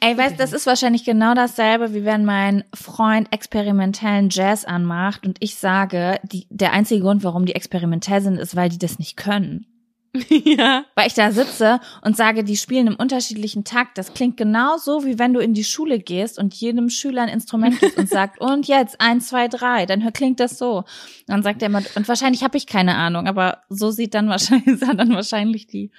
[0.00, 5.38] Ey, weißt, das ist wahrscheinlich genau dasselbe, wie wenn mein Freund experimentellen Jazz anmacht und
[5.40, 9.16] ich sage, die, der einzige Grund, warum die experimentell sind, ist, weil die das nicht
[9.16, 9.71] können.
[10.44, 10.84] Ja.
[10.94, 13.96] Weil ich da sitze und sage, die spielen im unterschiedlichen Takt.
[13.96, 17.80] Das klingt genauso, wie wenn du in die Schule gehst und jedem Schüler ein Instrument
[17.80, 19.86] gibst und sagt, und jetzt eins, zwei, drei.
[19.86, 20.84] Dann klingt das so.
[21.26, 24.78] Dann sagt er immer, und wahrscheinlich habe ich keine Ahnung, aber so sieht dann wahrscheinlich,
[24.80, 25.90] sah dann wahrscheinlich die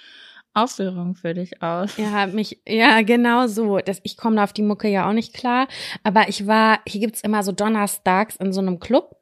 [0.53, 1.97] Aufführung für dich aus.
[1.97, 3.79] Ja, mich, ja, genau so.
[3.79, 5.67] Das, ich komme da auf die Mucke ja auch nicht klar.
[6.03, 9.15] Aber ich war, hier gibt's immer so donnerstags in so einem Club,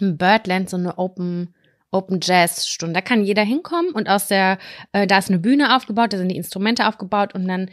[0.00, 1.54] im Birdland, so eine Open,
[1.90, 2.94] Open Jazz Stunde.
[2.94, 4.58] Da kann jeder hinkommen und aus der,
[4.92, 7.70] äh, da ist eine Bühne aufgebaut, da sind die Instrumente aufgebaut und dann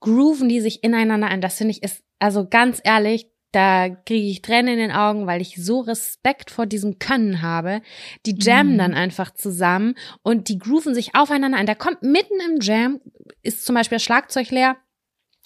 [0.00, 1.40] grooven die sich ineinander ein.
[1.40, 5.40] Das finde ich ist, also ganz ehrlich, da kriege ich Tränen in den Augen, weil
[5.40, 7.80] ich so Respekt vor diesem Können habe.
[8.26, 8.78] Die jammen Mhm.
[8.78, 11.66] dann einfach zusammen und die grooven sich aufeinander ein.
[11.66, 13.00] Da kommt mitten im Jam,
[13.42, 14.76] ist zum Beispiel das Schlagzeug leer.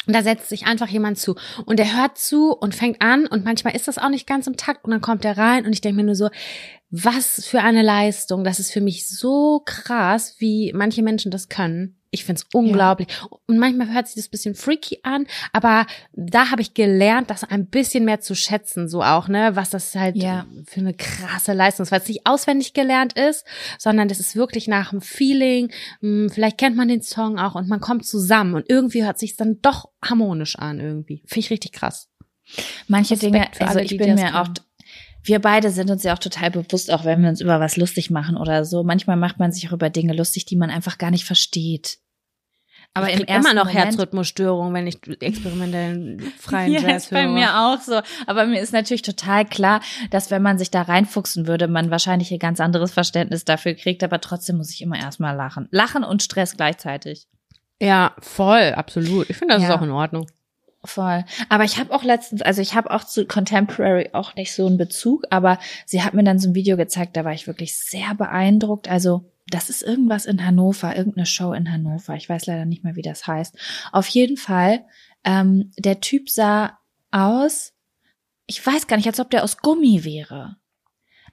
[0.06, 1.36] Und da setzt sich einfach jemand zu.
[1.66, 3.26] Und der hört zu und fängt an.
[3.26, 4.84] Und manchmal ist das auch nicht ganz im Takt.
[4.86, 5.66] Und dann kommt er rein.
[5.66, 6.30] Und ich denke mir nur so,
[6.90, 8.42] was für eine Leistung.
[8.44, 11.96] Das ist für mich so krass, wie manche Menschen das können.
[12.12, 13.06] Ich find's unglaublich.
[13.46, 17.66] Und manchmal hört sich das bisschen freaky an, aber da habe ich gelernt, das ein
[17.66, 20.44] bisschen mehr zu schätzen, so auch, ne, was das halt Ja.
[20.66, 23.46] für eine krasse Leistung ist, weil es nicht auswendig gelernt ist,
[23.78, 25.70] sondern das ist wirklich nach dem Feeling.
[26.00, 29.36] Hm, Vielleicht kennt man den Song auch und man kommt zusammen und irgendwie hört sich's
[29.36, 31.22] dann doch harmonisch an irgendwie.
[31.26, 32.08] Finde ich richtig krass.
[32.88, 34.48] Manche Respekt Dinge, also alle, ich bin mir auch.
[35.22, 38.10] Wir beide sind uns ja auch total bewusst, auch wenn wir uns über was lustig
[38.10, 38.82] machen oder so.
[38.82, 41.98] Manchmal macht man sich auch über Dinge lustig, die man einfach gar nicht versteht.
[42.94, 47.10] Aber ich im ersten immer noch Moment, Herzrhythmusstörungen, wenn ich experimentellen freien ja, Jazz ist
[47.10, 47.32] bei höre.
[47.32, 48.00] mir auch so.
[48.26, 52.32] Aber mir ist natürlich total klar, dass wenn man sich da reinfuchsen würde, man wahrscheinlich
[52.32, 54.02] ein ganz anderes Verständnis dafür kriegt.
[54.02, 55.68] Aber trotzdem muss ich immer erstmal lachen.
[55.70, 57.28] Lachen und Stress gleichzeitig.
[57.80, 59.30] Ja, voll, absolut.
[59.30, 59.68] Ich finde, das Ja.
[59.68, 60.26] ist auch in Ordnung.
[60.82, 61.24] Voll.
[61.50, 64.78] Aber ich habe auch letztens, also ich habe auch zu Contemporary auch nicht so einen
[64.78, 68.14] Bezug, aber sie hat mir dann so ein Video gezeigt, da war ich wirklich sehr
[68.14, 68.88] beeindruckt.
[68.88, 72.14] Also das ist irgendwas in Hannover, irgendeine Show in Hannover.
[72.14, 73.56] Ich weiß leider nicht mehr, wie das heißt.
[73.92, 74.86] Auf jeden Fall,
[75.24, 76.78] ähm, der Typ sah
[77.10, 77.74] aus,
[78.46, 80.56] ich weiß gar nicht, als ob der aus Gummi wäre.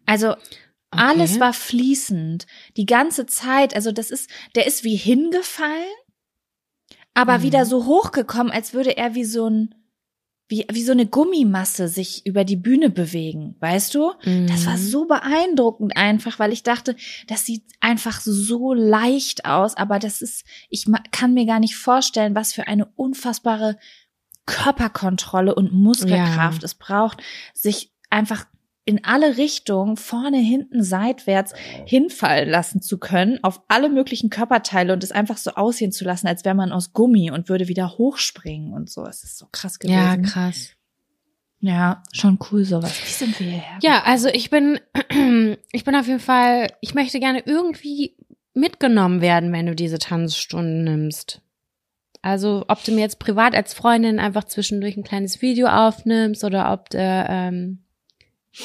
[0.05, 0.35] Also
[0.89, 2.47] alles war fließend.
[2.75, 5.83] Die ganze Zeit, also das ist, der ist wie hingefallen,
[7.17, 7.43] aber Mhm.
[7.43, 9.73] wieder so hochgekommen, als würde er wie so ein,
[10.49, 14.13] wie, wie so eine Gummimasse sich über die Bühne bewegen, weißt du?
[14.47, 14.81] Das war Mhm.
[14.81, 16.95] so beeindruckend einfach, weil ich dachte,
[17.27, 22.33] das sieht einfach so leicht aus, aber das ist, ich kann mir gar nicht vorstellen,
[22.35, 23.77] was für eine unfassbare
[24.45, 26.65] Körperkontrolle und Muskelkraft Ja.
[26.65, 27.21] es braucht,
[27.53, 28.45] sich einfach
[28.87, 31.53] in alle Richtungen, vorne, hinten, seitwärts
[31.85, 36.25] hinfallen lassen zu können, auf alle möglichen Körperteile und es einfach so aussehen zu lassen,
[36.25, 39.05] als wäre man aus Gummi und würde wieder hochspringen und so.
[39.05, 39.97] Es ist so krass gewesen.
[39.97, 40.71] Ja, krass.
[41.59, 42.93] Ja, schon cool sowas.
[43.03, 43.79] Wie sind wir hierher?
[43.81, 44.79] Ja, also ich bin,
[45.73, 48.15] ich bin auf jeden Fall, ich möchte gerne irgendwie
[48.53, 51.41] mitgenommen werden, wenn du diese Tanzstunden nimmst.
[52.21, 56.71] Also ob du mir jetzt privat als Freundin einfach zwischendurch ein kleines Video aufnimmst oder
[56.71, 57.83] ob du ähm,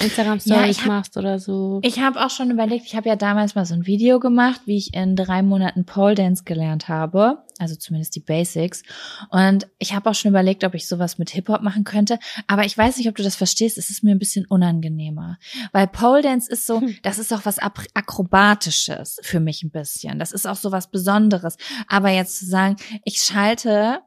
[0.00, 1.80] Instagram Ja, machst oder so.
[1.82, 4.76] Ich habe auch schon überlegt, ich habe ja damals mal so ein Video gemacht, wie
[4.78, 8.82] ich in drei Monaten Pole Dance gelernt habe, also zumindest die Basics.
[9.30, 12.18] Und ich habe auch schon überlegt, ob ich sowas mit Hip Hop machen könnte.
[12.46, 13.78] Aber ich weiß nicht, ob du das verstehst.
[13.78, 15.38] Es ist mir ein bisschen unangenehmer,
[15.72, 16.96] weil Pole Dance ist so, Hm.
[17.02, 20.18] das ist auch was akrobatisches für mich ein bisschen.
[20.18, 21.56] Das ist auch so was Besonderes.
[21.88, 24.00] Aber jetzt zu sagen, ich schalte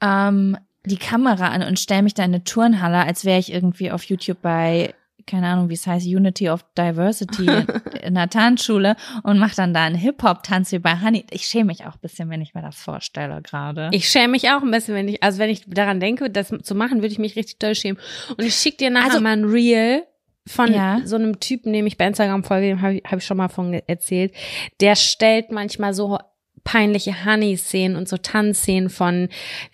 [0.00, 3.90] ähm, die Kamera an und stelle mich da in eine Turnhalle, als wäre ich irgendwie
[3.90, 4.94] auf YouTube bei
[5.26, 7.46] keine Ahnung, wie es heißt, Unity of Diversity
[8.02, 11.24] in, einer Tanzschule und mache dann da einen Hip-Hop-Tanz wie bei Honey.
[11.30, 13.90] Ich schäme mich auch ein bisschen, wenn ich mir das vorstelle gerade.
[13.92, 16.74] Ich schäme mich auch ein bisschen, wenn ich, also wenn ich daran denke, das zu
[16.74, 17.98] machen, würde ich mich richtig doll schämen.
[18.36, 20.02] Und ich schicke dir nachher Also- mal ein Reel
[20.46, 21.00] von Ja.
[21.04, 23.48] so einem Typen, dem ich bei Instagram folge, dem habe ich, hab ich schon mal
[23.48, 24.34] von erzählt.
[24.80, 26.18] Der stellt manchmal so
[26.64, 29.28] peinliche Honey-Szenen und so Tanzszenen von,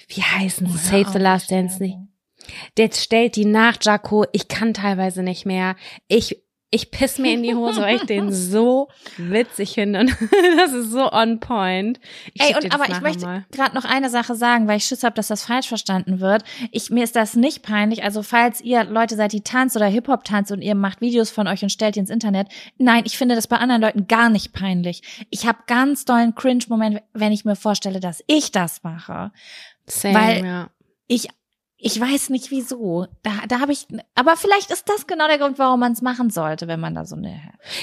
[0.09, 1.97] wie heißen sie, Save the Last Dance nicht.
[2.77, 4.25] Der stellt die nach, Jaco.
[4.33, 5.77] Ich kann teilweise nicht mehr.
[6.09, 6.43] Ich,
[6.73, 9.99] ich piss mir in die Hose, weil ich den so witzig finde.
[10.01, 10.11] Und
[10.57, 11.99] das ist so on point.
[12.33, 15.17] Ich Ey, und aber ich möchte gerade noch eine Sache sagen, weil ich Schiss habe,
[15.17, 16.45] dass das falsch verstanden wird.
[16.71, 18.05] Ich, mir ist das nicht peinlich.
[18.05, 21.49] Also falls ihr Leute seid, die tanzt oder Hip-Hop tanzt und ihr macht Videos von
[21.49, 22.47] euch und stellt die ins Internet.
[22.79, 25.03] Nein, ich finde das bei anderen Leuten gar nicht peinlich.
[25.31, 29.33] Ich habe ganz dollen Cringe-Moment, wenn ich mir vorstelle, dass ich das mache.
[29.87, 30.71] Same, weil- ja.
[31.09, 31.27] Ich,
[31.83, 33.07] ich weiß nicht wieso.
[33.23, 36.29] Da, da habe ich, aber vielleicht ist das genau der Grund, warum man es machen
[36.29, 37.41] sollte, wenn man da so eine.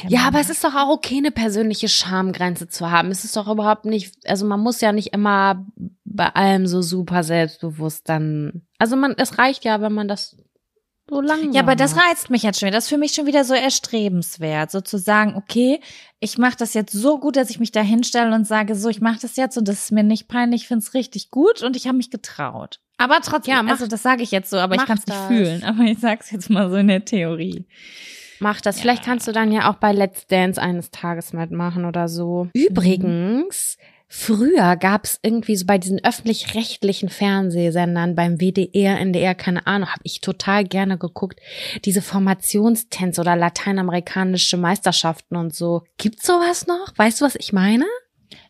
[0.08, 3.10] Ja, aber es ist doch auch okay, eine persönliche Schamgrenze zu haben.
[3.10, 5.66] Es ist doch überhaupt nicht, also man muss ja nicht immer
[6.06, 8.62] bei allem so super selbstbewusst dann.
[8.78, 10.38] Also man, es reicht ja, wenn man das
[11.10, 11.54] so langsam.
[11.54, 12.78] Ja, aber das reizt mich jetzt schon wieder.
[12.78, 15.80] Das ist für mich schon wieder so erstrebenswert, sozusagen, okay,
[16.20, 19.02] ich mache das jetzt so gut, dass ich mich da hinstelle und sage, so, ich
[19.02, 21.76] mache das jetzt und das ist mir nicht peinlich, ich finde es richtig gut und
[21.76, 22.80] ich habe mich getraut.
[22.98, 25.20] Aber trotzdem, Ja, mach- also das sage ich jetzt so, aber ich kann es nicht
[25.28, 25.64] fühlen.
[25.64, 27.66] Aber ich sag's jetzt mal so in der Theorie.
[28.40, 28.80] Mach das.
[28.80, 32.50] Vielleicht kannst du dann ja auch bei Let's Dance eines Tages mitmachen oder so.
[32.54, 33.78] Übrigens,
[34.08, 40.22] früher gab's irgendwie so bei diesen öffentlich-rechtlichen Fernsehsendern beim WDR, NDR, keine Ahnung, habe ich
[40.22, 41.40] total gerne geguckt,
[41.84, 45.84] diese Formationstänze oder lateinamerikanische Meisterschaften und so.
[45.98, 46.94] Gibt's sowas noch?
[46.96, 47.86] Weißt du, was ich meine?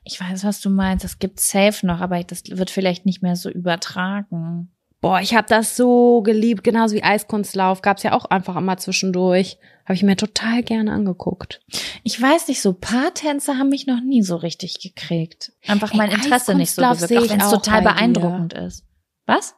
[0.08, 1.04] Ich weiß, was du meinst.
[1.04, 4.72] Das gibt's safe noch, aber das wird vielleicht nicht mehr so übertragen.
[5.02, 7.82] Boah, ich habe das so geliebt, genauso wie Eiskunstlauf.
[7.82, 9.58] Gab's ja auch einfach immer zwischendurch.
[9.84, 11.60] Habe ich mir total gerne angeguckt.
[12.04, 15.52] Ich weiß nicht, so Paartänze haben mich noch nie so richtig gekriegt.
[15.68, 17.96] Einfach mein Ey, Interesse nicht so gewirkt, auch wenn es total bei dir.
[17.96, 18.86] beeindruckend ist.
[19.26, 19.56] Was?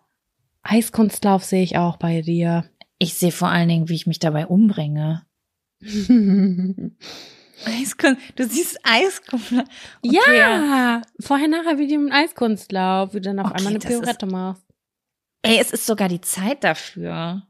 [0.64, 2.66] Eiskunstlauf sehe ich auch bei dir.
[2.98, 5.26] Ich sehe vor allen Dingen, wie ich mich dabei umbringe.
[7.66, 9.54] Eiskunst, du siehst Eiskunst.
[10.02, 14.64] Ja, vorher nachher Video mit Eiskunstlauf, wie du dann auf Okay, einmal eine Pirouette machst.
[15.42, 17.44] Ey, es ist sogar die Zeit dafür.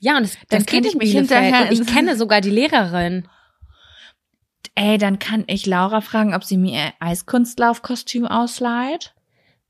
[0.00, 3.28] Ja, und es, Dann kenne ich ich mich hinterher ich kenne sogar die Lehrerin.
[4.74, 9.14] Ey, dann kann ich Laura fragen, ob sie mir ihr Eiskunstlaufkostüm ausleiht.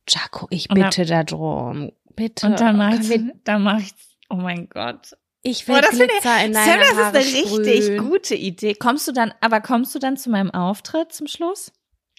[0.09, 1.93] Jaco, ich bitte darum.
[2.17, 2.47] Bitte.
[2.47, 3.93] Und dann wir- ich, dann mach ich,
[4.31, 5.17] oh mein Gott.
[5.45, 8.09] Ich will Boah, das finde Glitzer in Sam, deine das ist Haare eine richtig sprühen.
[8.09, 8.75] gute Idee.
[8.75, 11.71] Kommst du dann, aber kommst du dann zu meinem Auftritt zum Schluss?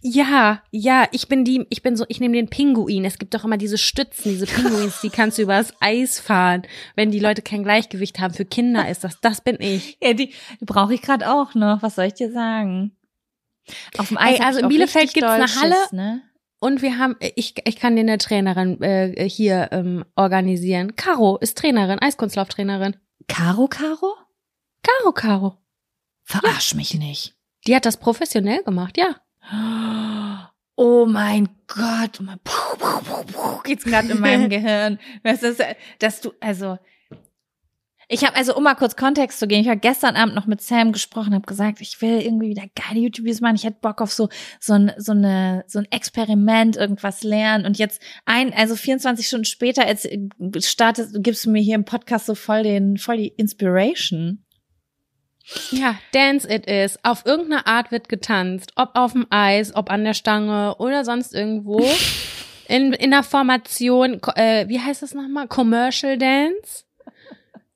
[0.04, 3.04] Ja, ja, ich bin die, ich bin so, ich nehme den Pinguin.
[3.04, 7.10] Es gibt doch immer diese Stützen, diese Pinguins, die kannst du übers Eis fahren, wenn
[7.10, 8.36] die Leute kein Gleichgewicht haben.
[8.36, 9.98] Für Kinder ist das, das bin ich.
[10.04, 11.82] Ja, die, die brauche ich gerade auch noch.
[11.82, 12.96] Was soll ich dir sagen?
[13.98, 15.76] Auf dem Eis Ey, also ich in Bielefeld richtig gibt's eine doll Halle.
[15.92, 16.22] Ne?
[16.60, 20.96] Und wir haben, ich, ich kann dir eine Trainerin äh, hier ähm, organisieren.
[20.96, 22.96] Caro ist Trainerin, Eiskunstlauftrainerin.
[23.28, 24.16] Caro, Caro?
[24.84, 25.58] Caro, Caro.
[26.24, 27.36] Verarsch mich nicht.
[27.68, 29.16] Die hat das professionell gemacht, ja.
[30.76, 32.20] Oh mein Gott.
[32.20, 35.00] Oh mein, puh, puh, puh, puh, geht's gerade in meinem Gehirn.
[35.24, 35.62] Das ist,
[36.00, 36.78] dass du, also,
[38.08, 40.62] ich habe also, um mal kurz Kontext zu geben, ich habe gestern Abend noch mit
[40.62, 43.56] Sam gesprochen, habe gesagt, ich will irgendwie wieder geile YouTube-Videos machen.
[43.56, 44.30] Ich hätte Bock auf so
[44.60, 47.66] so ein so eine so ein Experiment, irgendwas lernen.
[47.66, 50.20] Und jetzt ein, also 24 Stunden später, als äh,
[50.60, 54.46] startest, gibst du mir hier im Podcast so voll den voll die Inspiration.
[55.72, 56.98] Ja, Dance it is.
[57.04, 58.72] Auf irgendeine Art wird getanzt.
[58.76, 61.88] Ob auf dem Eis, ob an der Stange oder sonst irgendwo.
[62.68, 65.48] In, in der Formation, äh, wie heißt das nochmal?
[65.48, 66.86] Commercial Dance.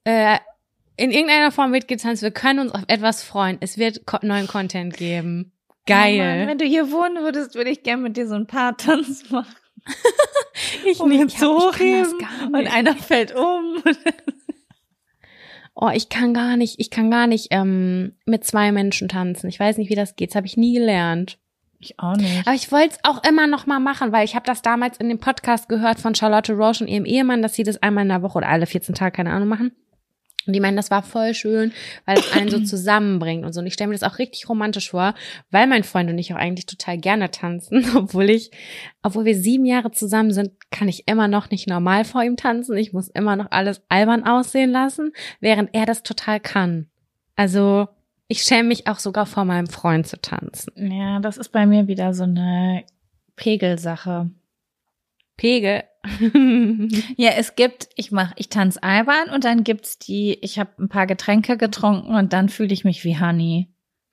[0.10, 0.40] Äh,
[0.98, 2.24] in irgendeiner Form wird getanzt.
[2.24, 3.58] Wir können uns auf etwas freuen.
[3.62, 5.52] Es wird ko neuen Content geben.
[5.70, 6.48] Oh Mann, Geil.
[6.48, 9.56] wenn du hier wohnen würdest, würde ich gerne mit dir so ein paar Tanz machen.
[10.86, 11.20] ich Und nicht.
[11.22, 12.14] jetzt so hochheben
[12.48, 12.74] und nicht.
[12.74, 13.84] einer fällt um.
[15.82, 19.48] Oh, ich kann gar nicht, ich kann gar nicht ähm, mit zwei Menschen tanzen.
[19.48, 20.32] Ich weiß nicht, wie das geht.
[20.32, 21.40] Das habe ich nie gelernt.
[21.80, 22.46] Ich auch nicht.
[22.46, 25.08] Aber ich wollte es auch immer noch mal machen, weil ich habe das damals in
[25.08, 28.22] dem Podcast gehört von Charlotte Roche und ihrem Ehemann, dass sie das einmal in der
[28.22, 29.72] Woche oder alle 14 Tage, keine Ahnung, machen.
[30.50, 31.72] Und die meinen, das war voll schön,
[32.06, 33.60] weil es einen so zusammenbringt und so.
[33.60, 35.14] Und ich stelle mir das auch richtig romantisch vor,
[35.52, 38.50] weil mein Freund und ich auch eigentlich total gerne tanzen, obwohl ich,
[39.04, 42.76] obwohl wir sieben Jahre zusammen sind, kann ich immer noch nicht normal vor ihm tanzen.
[42.78, 46.88] Ich muss immer noch alles albern aussehen lassen, während er das total kann.
[47.36, 47.88] Also
[48.28, 50.92] ich schäme mich auch sogar vor meinem Freund zu tanzen.
[50.92, 52.86] Ja, das ist bei mir wieder so eine
[53.36, 54.32] Pegelsache.
[55.40, 55.84] Pegel.
[57.18, 60.90] Ja, es gibt, ich mach, ich tanze albern und dann gibt's die, ich habe ein
[60.90, 63.70] paar Getränke getrunken und dann fühle ich mich wie Honey.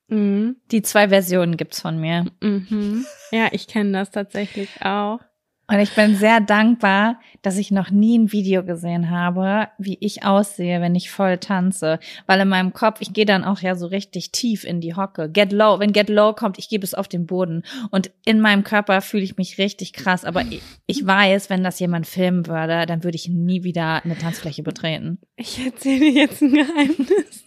[0.09, 0.57] mhm.
[0.71, 2.27] Die zwei Versionen gibt's von mir.
[2.41, 3.07] Mhm.
[3.31, 5.21] Ja, ich kenne das tatsächlich auch.
[5.69, 10.25] Und ich bin sehr dankbar, dass ich noch nie ein Video gesehen habe, wie ich
[10.25, 11.99] aussehe, wenn ich voll tanze.
[12.27, 15.29] Weil in meinem Kopf, ich gehe dann auch ja so richtig tief in die Hocke.
[15.29, 17.65] Get low, wenn Get low kommt, ich gebe es auf den Boden.
[17.91, 20.25] Und in meinem Körper fühle ich mich richtig krass.
[20.25, 24.17] Aber ich, ich weiß, wenn das jemand filmen würde, dann würde ich nie wieder eine
[24.17, 25.19] Tanzfläche betreten.
[25.35, 27.45] Ich erzähle dir jetzt ein Geheimnis.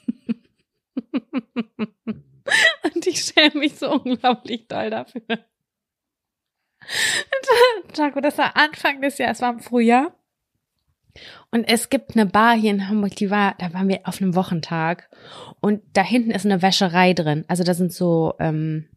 [2.94, 5.22] Und ich schäme mich so unglaublich doll dafür.
[7.96, 10.14] Jaco, das war Anfang des Jahres, es war im Frühjahr.
[11.52, 14.36] Und es gibt eine Bar hier in Hamburg, die war, da waren wir auf einem
[14.36, 15.10] Wochentag.
[15.60, 17.46] Und da hinten ist eine Wäscherei drin.
[17.48, 18.88] Also da sind so ähm,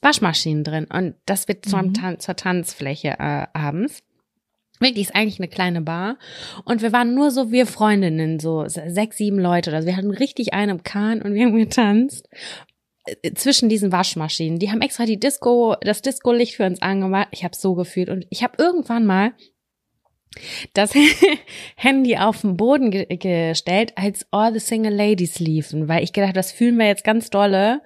[0.00, 0.86] Waschmaschinen drin.
[0.86, 1.94] Und das wird zum Mhm.
[1.94, 4.02] Tan zur Tanzfläche äh, abends.
[4.80, 6.18] Wirklich ist eigentlich eine kleine Bar.
[6.64, 9.74] Und wir waren nur so wir Freundinnen, so sechs, sieben Leute.
[9.74, 12.28] Also wir hatten richtig einen im Kahn und wir haben getanzt
[13.34, 14.58] zwischen diesen Waschmaschinen.
[14.58, 17.28] Die haben extra die Disco, das Disco-Licht für uns angemacht.
[17.30, 19.32] Ich habe so gefühlt und ich habe irgendwann mal
[20.74, 20.92] das
[21.76, 26.36] Handy auf den Boden ge gestellt, als All the Single Ladies liefen, weil ich gedacht,
[26.36, 27.82] das fühlen wir jetzt ganz dolle.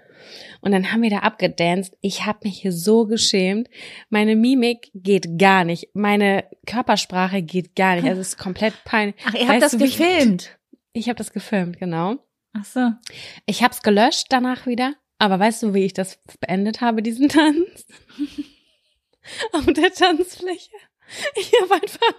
[0.60, 1.96] Und dann haben wir da abgedanced.
[2.00, 3.68] Ich habe mich hier so geschämt.
[4.08, 5.88] Meine Mimik geht gar nicht.
[5.94, 8.08] Meine Körpersprache geht gar nicht.
[8.08, 9.16] Also es ist komplett peinlich.
[9.26, 10.56] Ach, ihr habt weißt das du, gefilmt?
[10.92, 12.18] Ich habe das gefilmt, genau.
[12.52, 12.90] Ach so.
[13.46, 14.94] Ich habe es gelöscht danach wieder.
[15.22, 17.86] Aber weißt du, wie ich das beendet habe, diesen Tanz?
[19.52, 20.74] Auf der Tanzfläche.
[21.36, 22.00] Ich habe einfach,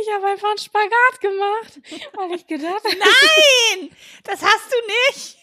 [0.00, 1.78] ich habe einfach einen Spagat gemacht,
[2.14, 2.96] weil ich gedacht habe.
[2.96, 3.90] Nein,
[4.24, 4.76] das hast du
[5.10, 5.36] nicht.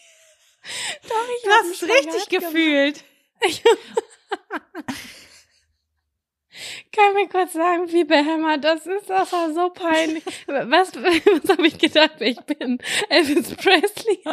[1.08, 3.04] Doch, ich du hast es richtig gefühlt.
[3.42, 3.62] Ich
[6.90, 9.08] kann mir kurz sagen, wie behämmert das ist.
[9.08, 10.24] Das war so peinlich.
[10.48, 12.82] Was, was habe ich gedacht, ich bin?
[13.08, 14.24] Elvis Presley.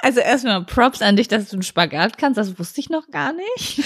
[0.00, 2.38] Also erstmal Props an dich, dass du einen Spagat kannst.
[2.38, 3.82] Das wusste ich noch gar nicht.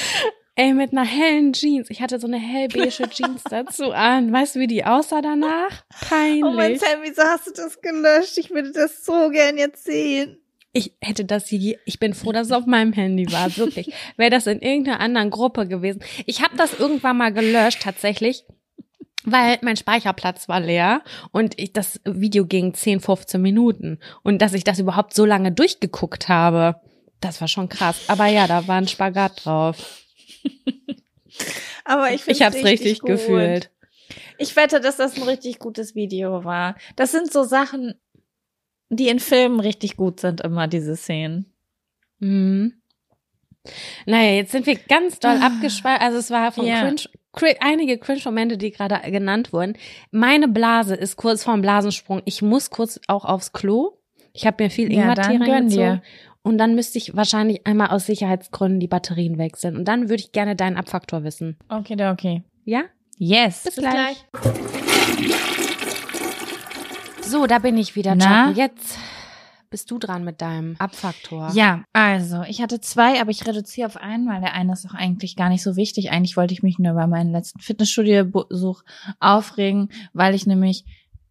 [0.55, 1.89] Ey, mit einer hellen Jeans.
[1.89, 4.33] Ich hatte so eine hellbeige Jeans dazu an.
[4.33, 5.85] Weißt du, wie die aussah danach?
[6.09, 6.45] Peinlich.
[6.45, 8.39] Oh mein Sam, wieso hast du das gelöscht?
[8.39, 10.39] Ich würde das so gern jetzt sehen.
[10.73, 13.93] Ich hätte das hier, ich bin froh, dass es auf meinem Handy war, wirklich.
[14.17, 16.03] Wäre das in irgendeiner anderen Gruppe gewesen.
[16.27, 18.45] Ich habe das irgendwann mal gelöscht, tatsächlich
[19.25, 21.03] weil mein Speicherplatz war leer
[21.33, 23.99] und ich, das Video ging 10, 15 Minuten.
[24.23, 26.81] Und dass ich das überhaupt so lange durchgeguckt habe,
[27.21, 28.03] das war schon krass.
[28.09, 30.05] Aber ja, da war ein Spagat drauf.
[31.85, 33.71] Aber ich Ich hab's richtig, richtig gefühlt.
[34.39, 36.77] Ich wette, dass das ein richtig gutes Video war.
[36.97, 37.95] Das sind so Sachen,
[38.89, 41.53] die in Filmen richtig gut sind, immer diese Szenen.
[42.19, 42.81] Mhm.
[44.07, 45.47] Naja, jetzt sind wir ganz doll ah.
[45.47, 46.01] abgeschweift.
[46.01, 46.81] Also es war von ja.
[46.81, 49.75] Cringe einige Cringe-Momente, die gerade genannt wurden.
[50.11, 52.23] Meine Blase ist kurz vorm Blasensprung.
[52.25, 53.93] Ich muss kurz auch aufs Klo.
[54.33, 56.03] Ich habe mir viel Ingwertee ja, reingezogen.
[56.43, 59.77] Und dann müsste ich wahrscheinlich einmal aus Sicherheitsgründen die Batterien wechseln.
[59.77, 61.59] Und dann würde ich gerne deinen Abfaktor wissen.
[61.69, 62.43] Okay, okay.
[62.65, 62.85] Ja?
[63.19, 63.65] Yes.
[63.65, 64.25] Bis, Bis gleich.
[64.33, 65.35] gleich.
[67.21, 68.15] So, da bin ich wieder.
[68.15, 68.51] Na?
[68.53, 68.97] Jetzt
[69.71, 71.51] bist du dran mit deinem Abfaktor.
[71.53, 74.95] Ja, also ich hatte zwei, aber ich reduziere auf einen, weil der eine ist auch
[74.95, 76.11] eigentlich gar nicht so wichtig.
[76.11, 78.83] Eigentlich wollte ich mich nur über meinen letzten Fitnessstudio-Besuch
[79.21, 80.85] aufregen, weil ich nämlich,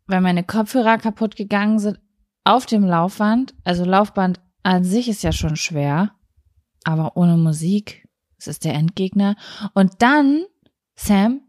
[0.05, 1.99] weil meine Kopfhörer kaputt gegangen sind
[2.43, 3.53] auf dem Laufband.
[3.63, 6.11] Also Laufband an sich ist ja schon schwer,
[6.83, 8.07] aber ohne Musik,
[8.37, 9.35] es ist der Endgegner.
[9.73, 10.45] Und dann,
[10.95, 11.41] Sam,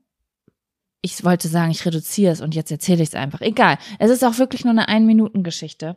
[1.01, 3.41] ich wollte sagen, ich reduziere es und jetzt erzähle ich es einfach.
[3.41, 3.79] Egal.
[3.99, 5.97] Es ist auch wirklich nur eine Ein-Minuten-Geschichte.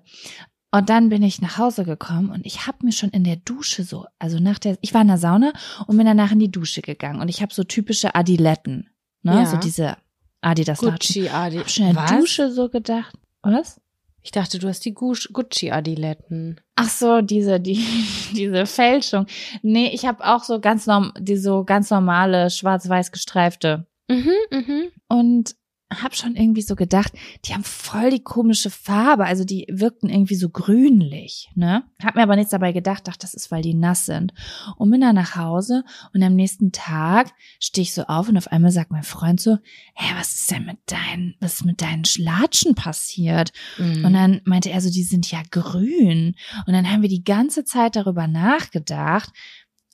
[0.74, 3.84] Und dann bin ich nach Hause gekommen und ich habe mir schon in der Dusche
[3.84, 5.52] so, also nach der, ich war in der Sauna
[5.86, 8.90] und bin danach in die Dusche gegangen und ich habe so typische Adiletten,
[9.22, 9.46] ne, ja.
[9.46, 9.98] so diese
[10.40, 11.58] Adidas Gucci Adi.
[11.58, 12.12] Hab schon in der Was?
[12.12, 13.82] Dusche so gedacht, was?
[14.24, 16.62] Ich dachte, du hast die Gucci Adiletten.
[16.76, 17.86] Ach so, diese die
[18.34, 19.26] diese Fälschung.
[19.62, 23.88] Nee, ich habe auch so ganz norm die so ganz normale schwarz-weiß gestreifte.
[24.08, 24.84] Mhm, mhm.
[25.08, 25.56] Und
[25.92, 27.14] habe schon irgendwie so gedacht,
[27.46, 31.84] die haben voll die komische Farbe, also die wirkten irgendwie so grünlich, ne?
[32.02, 34.34] Hab mir aber nichts dabei gedacht, dachte, das ist, weil die nass sind.
[34.78, 35.84] Und bin dann nach Hause
[36.14, 39.58] und am nächsten Tag stehe ich so auf und auf einmal sagt mein Freund so,
[39.94, 43.52] hä, was ist denn mit deinen, was ist mit deinen Schlatschen passiert?
[43.78, 44.06] Mhm.
[44.06, 46.36] Und dann meinte er so, die sind ja grün.
[46.66, 49.32] Und dann haben wir die ganze Zeit darüber nachgedacht,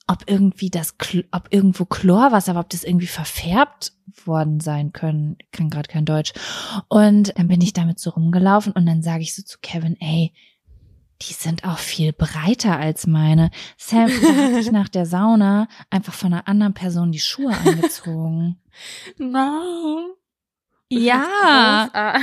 [0.08, 0.96] ob irgendwie das,
[1.32, 3.92] ob irgendwo Chlorwasser, ob das irgendwie verfärbt
[4.26, 5.36] worden sein können.
[5.40, 6.34] Ich kann gerade kein Deutsch.
[6.88, 10.34] Und dann bin ich damit so rumgelaufen und dann sage ich so zu Kevin, ey,
[11.24, 13.50] die sind auch viel breiter als meine.
[13.78, 18.62] Sam, habe ich nach der Sauna einfach von einer anderen Person die Schuhe angezogen.
[19.18, 20.08] Nein.
[20.90, 22.20] Ja.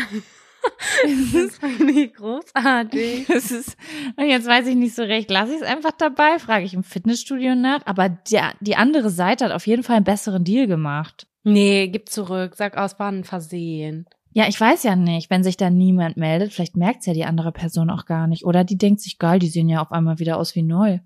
[1.03, 3.27] Das ist nicht großartig.
[3.29, 3.77] Das ist,
[4.19, 5.31] jetzt weiß ich nicht so recht.
[5.31, 6.39] Lasse ich es einfach dabei?
[6.39, 7.81] Frage ich im Fitnessstudio nach.
[7.85, 11.27] Aber der, die andere Seite hat auf jeden Fall einen besseren Deal gemacht.
[11.43, 12.55] Nee, gib zurück.
[12.57, 14.07] Sag aus, war ein Versehen.
[14.33, 17.53] Ja, ich weiß ja nicht, wenn sich da niemand meldet, vielleicht merkt's ja die andere
[17.53, 18.45] Person auch gar nicht.
[18.45, 20.99] Oder die denkt sich, geil, die sehen ja auf einmal wieder aus wie neu.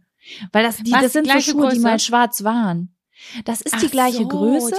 [0.52, 1.76] Weil das, die, Was, das sind so Schuhe, Größe?
[1.76, 2.94] die mal schwarz waren.
[3.44, 4.76] Das ist Ach die gleiche so, Größe,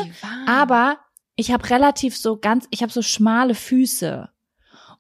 [0.48, 0.98] aber
[1.36, 4.30] ich habe relativ so ganz, ich habe so schmale Füße.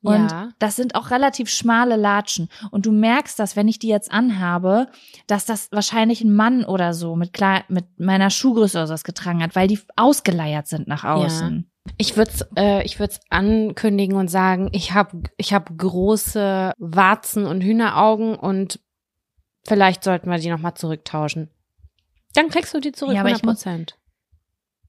[0.01, 0.49] Und ja.
[0.59, 2.49] das sind auch relativ schmale Latschen.
[2.71, 4.87] Und du merkst das, wenn ich die jetzt anhabe,
[5.27, 9.43] dass das wahrscheinlich ein Mann oder so mit, klar, mit meiner Schuhgröße oder sowas getragen
[9.43, 11.65] hat, weil die ausgeleiert sind nach außen.
[11.85, 11.93] Ja.
[11.97, 17.45] Ich würde es äh, ich würd's ankündigen und sagen, ich habe ich hab große Warzen
[17.45, 18.79] und Hühneraugen und
[19.65, 21.49] vielleicht sollten wir die nochmal zurücktauschen.
[22.35, 23.97] Dann kriegst du die zurück, ja, 100 Prozent.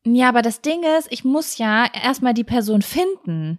[0.05, 3.59] Ja, aber das Ding ist, ich muss ja erstmal die Person finden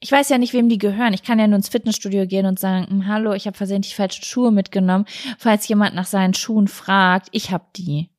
[0.00, 1.12] ich weiß ja nicht, wem die gehören.
[1.12, 4.24] Ich kann ja nur ins Fitnessstudio gehen und sagen, hm, hallo, ich habe versehentlich falsche
[4.24, 5.06] Schuhe mitgenommen.
[5.38, 8.10] Falls jemand nach seinen Schuhen fragt, ich habe die.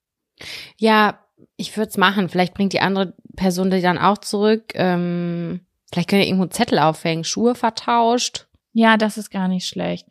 [0.78, 1.20] Ja,
[1.56, 2.30] ich würde es machen.
[2.30, 4.74] Vielleicht bringt die andere Person die dann auch zurück.
[4.76, 5.62] Ähm,
[5.92, 7.24] vielleicht können wir irgendwo Zettel aufhängen.
[7.24, 8.48] Schuhe vertauscht.
[8.74, 10.08] Ja, das ist gar nicht schlecht.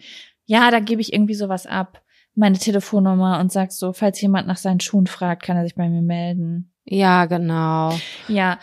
[0.47, 2.03] Ja, da gebe ich irgendwie sowas ab.
[2.35, 5.89] Meine Telefonnummer und sag so, falls jemand nach seinen Schuhen fragt, kann er sich bei
[5.89, 6.73] mir melden.
[6.85, 7.99] Ja, genau.
[8.29, 8.59] Ja.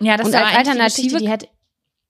[0.00, 1.48] ja, das Und ist als Alternative- die hätte,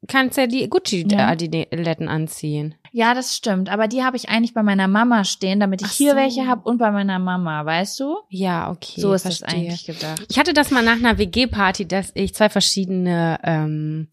[0.09, 0.67] Kannst ja die Ja.
[0.67, 2.75] Gucci-Adiletten anziehen.
[2.91, 3.69] Ja, das stimmt.
[3.71, 6.17] Aber die habe ich eigentlich bei meiner Mama stehen, damit ich Ach hier so.
[6.17, 8.17] welche habe und bei meiner Mama, weißt du?
[8.29, 9.01] Ja, okay.
[9.01, 9.61] so ist das verstehe.
[9.61, 10.25] eigentlich gedacht.
[10.29, 14.09] Ich hatte das mal nach einer WG-Party, dass ich zwei verschiedene ähm,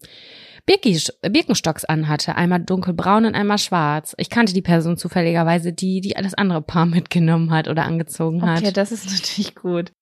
[0.66, 2.36] Birkenstocks anhatte.
[2.36, 4.14] Einmal dunkelbraun und einmal schwarz.
[4.18, 8.62] Ich kannte die Person zufälligerweise, die, die das andere Paar mitgenommen hat oder angezogen hat.
[8.62, 9.92] Okay, das ist natürlich gut.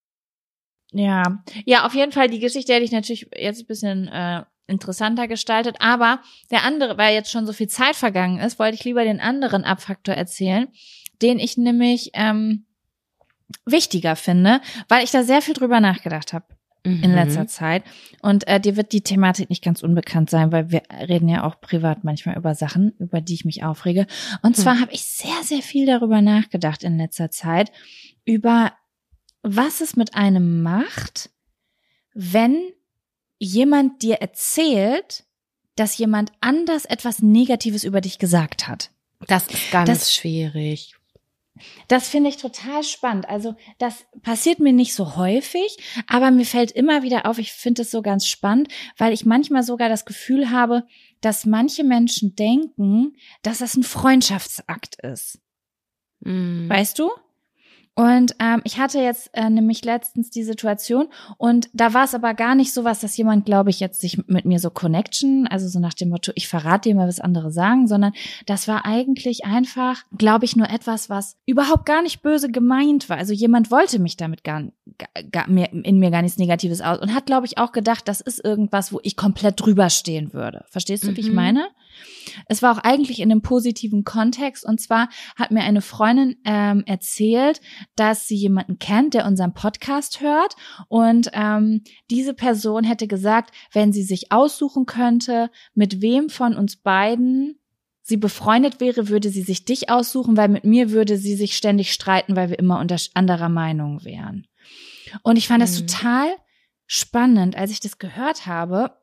[0.92, 5.26] Ja, ja, auf jeden Fall, die Geschichte hätte ich natürlich jetzt ein bisschen äh, interessanter
[5.28, 9.02] gestaltet, aber der andere, weil jetzt schon so viel Zeit vergangen ist, wollte ich lieber
[9.02, 10.68] den anderen Abfaktor erzählen,
[11.22, 12.66] den ich nämlich ähm,
[13.66, 16.46] wichtiger finde, weil ich da sehr viel drüber nachgedacht habe
[16.84, 17.14] in Mhm.
[17.16, 17.82] letzter Zeit.
[18.22, 21.60] Und äh, dir wird die Thematik nicht ganz unbekannt sein, weil wir reden ja auch
[21.60, 24.06] privat manchmal über Sachen, über die ich mich aufrege.
[24.42, 24.80] Und zwar Hm.
[24.82, 27.72] habe ich sehr, sehr viel darüber nachgedacht in letzter Zeit,
[28.24, 28.72] über
[29.42, 31.30] was es mit einem macht,
[32.14, 32.56] wenn
[33.38, 35.24] jemand dir erzählt,
[35.76, 38.90] dass jemand anders etwas Negatives über dich gesagt hat.
[39.26, 40.94] Das ist ganz Das- schwierig.
[41.88, 43.28] Das finde ich total spannend.
[43.28, 45.76] Also das passiert mir nicht so häufig,
[46.06, 49.64] aber mir fällt immer wieder auf, ich finde es so ganz spannend, weil ich manchmal
[49.64, 50.84] sogar das Gefühl habe,
[51.20, 55.40] dass manche Menschen denken, dass das ein Freundschaftsakt ist.
[56.20, 56.68] Mhm.
[56.68, 57.10] Weißt du?
[57.98, 62.32] Und ähm, ich hatte jetzt äh, nämlich letztens die Situation und da war es aber
[62.32, 65.66] gar nicht so was, dass jemand, glaube ich, jetzt sich mit mir so connection, also
[65.66, 68.12] so nach dem Motto, ich verrate dir mal, was andere sagen, sondern
[68.46, 73.16] das war eigentlich einfach, glaube ich, nur etwas, was überhaupt gar nicht böse gemeint war.
[73.16, 74.62] Also jemand wollte mich damit gar,
[75.32, 78.20] gar, mir, in mir gar nichts Negatives aus und hat, glaube ich, auch gedacht, das
[78.20, 80.64] ist irgendwas, wo ich komplett drüber stehen würde.
[80.70, 81.34] Verstehst du, wie ich Mhm.
[81.34, 81.68] meine?
[82.46, 84.64] Es war auch eigentlich in einem positiven Kontext.
[84.64, 87.60] Und zwar hat mir eine Freundin ähm, erzählt,
[87.96, 90.54] dass sie jemanden kennt, der unseren Podcast hört.
[90.88, 96.76] Und ähm, diese Person hätte gesagt, wenn sie sich aussuchen könnte, mit wem von uns
[96.76, 97.58] beiden
[98.02, 101.92] sie befreundet wäre, würde sie sich dich aussuchen, weil mit mir würde sie sich ständig
[101.92, 104.46] streiten, weil wir immer unter anderer Meinung wären.
[105.22, 105.86] Und ich fand das Mhm.
[105.86, 106.28] total
[106.86, 108.96] spannend, als ich das gehört habe.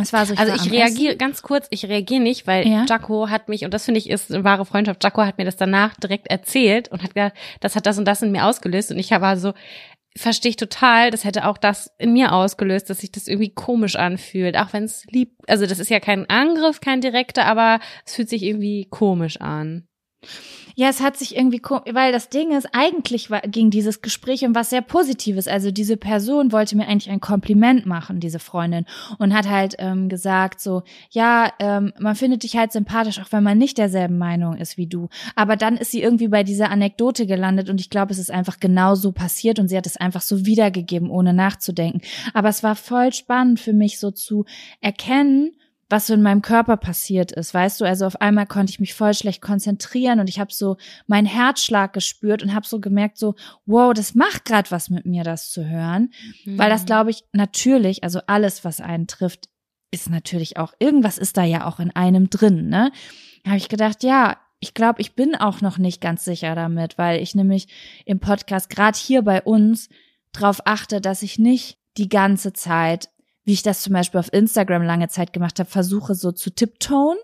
[0.00, 2.86] Es war so, also war ich reagiere ganz kurz, ich reagiere nicht, weil Ja.
[2.88, 5.56] Jaco hat mich, und das finde ich ist eine wahre Freundschaft, Jaco hat mir das
[5.56, 8.90] danach direkt erzählt und hat gesagt, das hat das und das in mir ausgelöst.
[8.90, 9.52] Und ich war so,
[10.16, 13.96] verstehe ich total, das hätte auch das in mir ausgelöst, dass sich das irgendwie komisch
[13.96, 18.14] anfühlt, auch wenn es lieb, also das ist ja kein Angriff, kein direkter, aber es
[18.14, 19.86] fühlt sich irgendwie komisch an.
[20.74, 21.60] Ja, es hat sich irgendwie,
[21.92, 25.48] weil das Ding ist, eigentlich ging dieses Gespräch um was sehr Positives.
[25.48, 28.86] Also diese Person wollte mir eigentlich ein Kompliment machen, diese Freundin,
[29.18, 33.42] und hat halt ähm, gesagt so, ja, ähm, man findet dich halt sympathisch, auch wenn
[33.42, 35.08] man nicht derselben Meinung ist wie du.
[35.36, 38.60] Aber dann ist sie irgendwie bei dieser Anekdote gelandet und ich glaube, es ist einfach
[38.60, 42.00] genau so passiert und sie hat es einfach so wiedergegeben, ohne nachzudenken.
[42.34, 44.44] Aber es war voll spannend für mich so zu
[44.80, 45.52] erkennen,
[45.92, 47.84] was so in meinem Körper passiert ist, weißt du?
[47.84, 51.92] Also auf einmal konnte ich mich voll schlecht konzentrieren und ich habe so meinen Herzschlag
[51.92, 53.34] gespürt und habe so gemerkt, so,
[53.66, 56.10] wow, das macht gerade was mit mir, das zu hören.
[56.46, 59.50] Weil das, glaube ich, natürlich, also alles, was einen trifft,
[59.90, 62.90] ist natürlich auch, irgendwas ist da ja auch in einem drin, ne?
[63.46, 67.20] Habe ich gedacht, ja, ich glaube, ich bin auch noch nicht ganz sicher damit, weil
[67.20, 67.68] ich nämlich
[68.06, 69.90] im Podcast, gerade hier bei uns,
[70.32, 73.10] drauf achte, dass ich nicht die ganze Zeit
[73.44, 77.16] wie ich das zum Beispiel auf Instagram lange Zeit gemacht habe, versuche so zu tiptoen,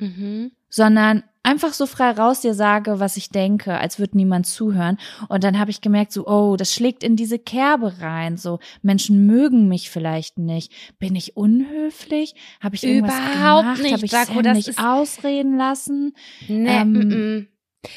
[0.00, 0.52] Mhm.
[0.70, 4.96] sondern einfach so frei raus dir sage, was ich denke, als würde niemand zuhören.
[5.28, 8.36] Und dann habe ich gemerkt, so, oh, das schlägt in diese Kerbe rein.
[8.38, 10.72] So, Menschen mögen mich vielleicht nicht.
[10.98, 12.34] Bin ich unhöflich?
[12.60, 13.82] Habe ich irgendwas Überhaupt gemacht?
[13.82, 16.14] nicht, Habe ich Sam das nicht ausreden lassen?
[16.48, 17.48] Nee, Ähm, mm, mm.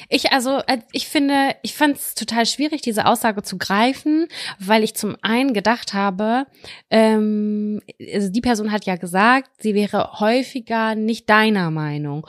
[0.08, 4.28] Ich also, äh, ich finde, ich fand es total schwierig, diese Aussage zu greifen,
[4.60, 6.46] weil ich zum einen gedacht habe,
[6.90, 7.82] ähm,
[8.14, 12.26] also die Person hat ja gesagt, sie wäre häufiger nicht deiner Meinung.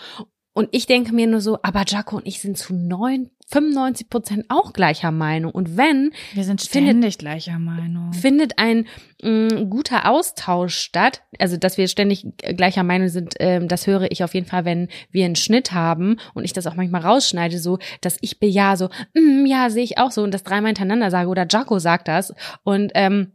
[0.52, 4.44] Und ich denke mir nur so, aber Jaco und ich sind zu neun, 95 Prozent
[4.48, 5.52] auch gleicher Meinung.
[5.52, 8.12] Und wenn, Wir sind Findet- ständig gleicher Meinung.
[8.12, 8.86] findet ein
[9.22, 11.22] mh, guter Austausch statt.
[11.38, 14.64] Also, dass wir ständig äh, gleicher Meinung sind, ähm, das höre ich auf jeden Fall,
[14.64, 18.76] wenn wir einen Schnitt haben und ich das auch manchmal rausschneide, so, dass ich bejahe,
[18.76, 22.08] so, mm, ja, sehe ich auch so und das dreimal hintereinander sage oder Jaco sagt
[22.08, 22.34] das
[22.64, 23.32] und ähm,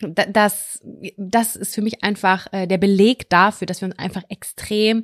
[0.00, 0.80] da- das,
[1.16, 5.02] das ist für mich einfach äh, der Beleg dafür, dass wir uns einfach extrem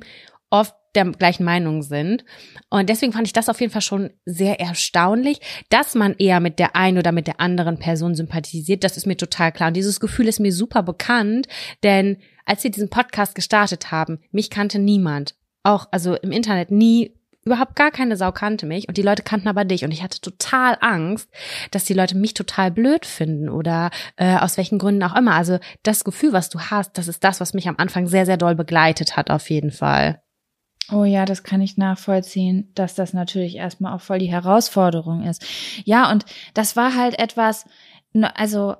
[0.49, 2.25] oft der gleichen Meinung sind.
[2.69, 5.39] Und deswegen fand ich das auf jeden Fall schon sehr erstaunlich,
[5.69, 8.83] dass man eher mit der einen oder mit der anderen Person sympathisiert.
[8.83, 9.67] Das ist mir total klar.
[9.67, 11.47] Und dieses Gefühl ist mir super bekannt,
[11.83, 15.35] denn als wir diesen Podcast gestartet haben, mich kannte niemand.
[15.63, 17.15] Auch, also im Internet nie
[17.45, 20.19] überhaupt gar keine Sau kannte mich und die Leute kannten aber dich und ich hatte
[20.19, 21.29] total Angst,
[21.69, 25.35] dass die Leute mich total blöd finden oder äh, aus welchen Gründen auch immer.
[25.35, 28.37] Also das Gefühl, was du hast, das ist das, was mich am Anfang sehr, sehr
[28.37, 30.21] doll begleitet hat, auf jeden Fall.
[30.91, 35.43] Oh ja, das kann ich nachvollziehen, dass das natürlich erstmal auch voll die Herausforderung ist.
[35.83, 37.65] Ja, und das war halt etwas,
[38.35, 38.75] also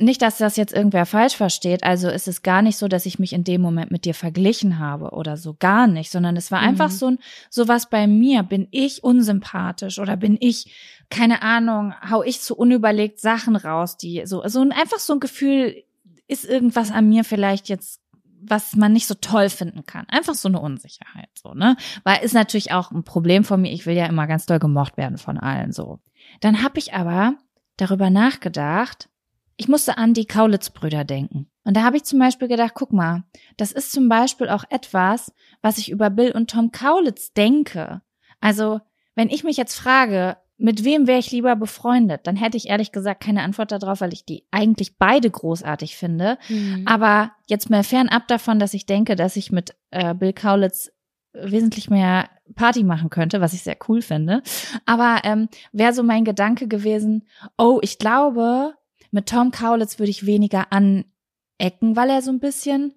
[0.00, 1.84] nicht, dass das jetzt irgendwer falsch versteht.
[1.84, 4.78] Also ist es gar nicht so, dass ich mich in dem Moment mit dir verglichen
[4.78, 6.68] habe oder so gar nicht, sondern es war mhm.
[6.68, 7.18] einfach so ein,
[7.50, 8.42] so was bei mir.
[8.42, 10.72] Bin ich unsympathisch oder bin ich,
[11.10, 15.20] keine Ahnung, hau ich zu unüberlegt Sachen raus, die so, so ein, einfach so ein
[15.20, 15.82] Gefühl,
[16.28, 18.00] ist irgendwas an mir vielleicht jetzt
[18.40, 20.06] was man nicht so toll finden kann.
[20.08, 21.76] Einfach so eine Unsicherheit, so, ne?
[22.04, 23.72] Weil ist natürlich auch ein Problem von mir.
[23.72, 26.00] Ich will ja immer ganz doll gemocht werden von allen, so.
[26.40, 27.34] Dann habe ich aber
[27.76, 29.08] darüber nachgedacht.
[29.56, 31.50] Ich musste an die Kaulitz-Brüder denken.
[31.64, 33.24] Und da habe ich zum Beispiel gedacht, guck mal,
[33.56, 38.02] das ist zum Beispiel auch etwas, was ich über Bill und Tom Kaulitz denke.
[38.40, 38.80] Also,
[39.14, 42.26] wenn ich mich jetzt frage, mit wem wäre ich lieber befreundet?
[42.26, 46.36] Dann hätte ich ehrlich gesagt keine Antwort darauf, weil ich die eigentlich beide großartig finde.
[46.48, 46.82] Mhm.
[46.84, 50.90] Aber jetzt mal fernab davon, dass ich denke, dass ich mit äh, Bill Kaulitz
[51.32, 54.42] wesentlich mehr Party machen könnte, was ich sehr cool finde.
[54.84, 58.74] Aber ähm, wäre so mein Gedanke gewesen, oh, ich glaube,
[59.12, 62.94] mit Tom Kaulitz würde ich weniger anecken, weil er so ein bisschen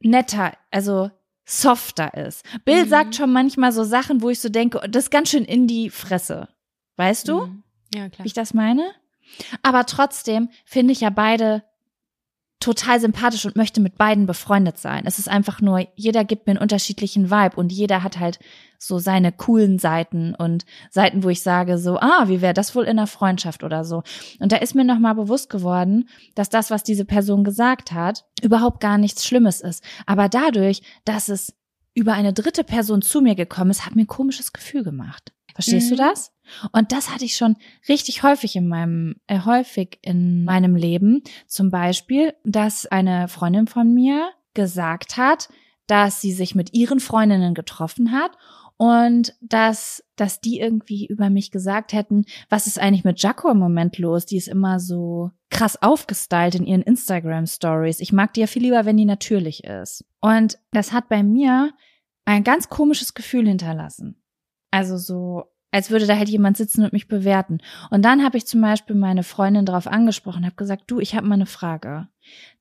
[0.00, 1.10] netter, also
[1.44, 2.44] softer ist.
[2.64, 2.88] Bill mhm.
[2.88, 5.90] sagt schon manchmal so Sachen, wo ich so denke, das ist ganz schön in die
[5.90, 6.48] Fresse.
[6.96, 7.46] Weißt du?
[7.46, 7.62] Mhm.
[7.94, 8.24] Ja, klar.
[8.24, 8.92] Wie ich das meine?
[9.62, 11.64] Aber trotzdem finde ich ja beide
[12.64, 15.02] total sympathisch und möchte mit beiden befreundet sein.
[15.04, 18.38] Es ist einfach nur, jeder gibt mir einen unterschiedlichen Vibe und jeder hat halt
[18.78, 22.84] so seine coolen Seiten und Seiten, wo ich sage so, ah, wie wäre das wohl
[22.84, 24.02] in einer Freundschaft oder so.
[24.40, 28.80] Und da ist mir nochmal bewusst geworden, dass das, was diese Person gesagt hat, überhaupt
[28.80, 29.84] gar nichts Schlimmes ist.
[30.06, 31.54] Aber dadurch, dass es
[31.92, 35.34] über eine dritte Person zu mir gekommen ist, hat mir ein komisches Gefühl gemacht.
[35.54, 35.96] Verstehst mhm.
[35.96, 36.32] du das?
[36.72, 37.56] Und das hatte ich schon
[37.88, 41.22] richtig häufig in meinem, äh, häufig in meinem Leben.
[41.46, 45.48] Zum Beispiel, dass eine Freundin von mir gesagt hat,
[45.86, 48.32] dass sie sich mit ihren Freundinnen getroffen hat
[48.76, 53.58] und dass, dass die irgendwie über mich gesagt hätten, was ist eigentlich mit Jaco im
[53.58, 54.26] Moment los?
[54.26, 58.00] Die ist immer so krass aufgestylt in ihren Instagram Stories.
[58.00, 60.04] Ich mag die ja viel lieber, wenn die natürlich ist.
[60.20, 61.72] Und das hat bei mir
[62.24, 64.23] ein ganz komisches Gefühl hinterlassen.
[64.74, 67.58] Also so, als würde da halt jemand sitzen und mich bewerten.
[67.90, 71.28] Und dann habe ich zum Beispiel meine Freundin darauf angesprochen, habe gesagt, du, ich habe
[71.28, 72.08] mal eine Frage.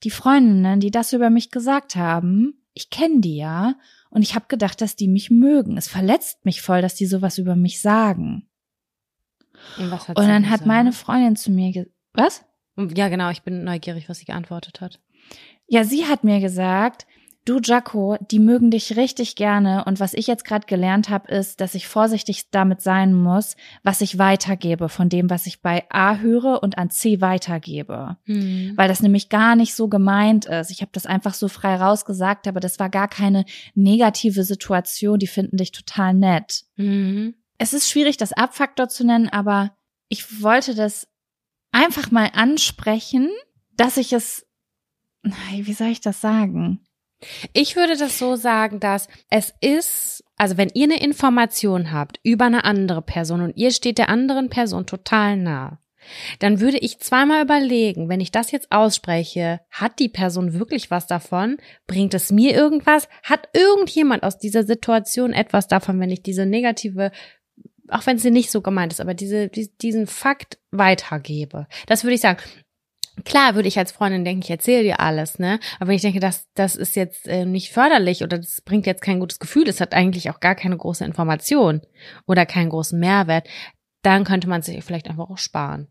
[0.03, 3.73] Die Freundinnen, die das über mich gesagt haben, ich kenne die ja
[4.11, 5.75] und ich habe gedacht, dass die mich mögen.
[5.75, 8.47] Es verletzt mich voll, dass die sowas über mich sagen.
[9.79, 12.45] Und, und dann hat meine Freundin zu mir gesagt, was?
[12.77, 14.99] Ja, genau, ich bin neugierig, was sie geantwortet hat.
[15.65, 17.07] Ja, sie hat mir gesagt,
[17.45, 21.59] Du, Jaco, die mögen dich richtig gerne und was ich jetzt gerade gelernt habe, ist,
[21.59, 26.19] dass ich vorsichtig damit sein muss, was ich weitergebe von dem, was ich bei A
[26.19, 28.15] höre und an C weitergebe.
[28.25, 28.73] Mhm.
[28.77, 30.71] Weil das nämlich gar nicht so gemeint ist.
[30.71, 33.43] Ich habe das einfach so frei rausgesagt, aber das war gar keine
[33.75, 35.19] negative Situation.
[35.19, 36.63] Die finden dich total nett.
[36.77, 37.35] Mhm.
[37.57, 39.75] Es ist schwierig, das Abfaktor zu nennen, aber
[40.07, 41.09] ich wollte das
[41.73, 43.29] einfach mal ansprechen,
[43.75, 44.45] dass ich es,
[45.51, 46.79] wie soll ich das sagen?
[47.53, 52.45] Ich würde das so sagen, dass es ist, also wenn ihr eine Information habt über
[52.45, 55.79] eine andere Person und ihr steht der anderen Person total nah,
[56.39, 61.07] dann würde ich zweimal überlegen, wenn ich das jetzt ausspreche, hat die Person wirklich was
[61.07, 61.57] davon?
[61.87, 63.07] Bringt es mir irgendwas?
[63.23, 67.11] Hat irgendjemand aus dieser Situation etwas davon, wenn ich diese negative,
[67.89, 71.67] auch wenn sie nicht so gemeint ist, aber diese, diesen Fakt weitergebe?
[71.87, 72.39] Das würde ich sagen.
[73.25, 75.59] Klar würde ich als Freundin denken, ich erzähle dir alles, ne?
[75.79, 79.03] Aber wenn ich denke, das, das ist jetzt äh, nicht förderlich oder das bringt jetzt
[79.03, 81.81] kein gutes Gefühl, das hat eigentlich auch gar keine große Information
[82.25, 83.47] oder keinen großen Mehrwert,
[84.01, 85.87] dann könnte man sich vielleicht einfach auch sparen.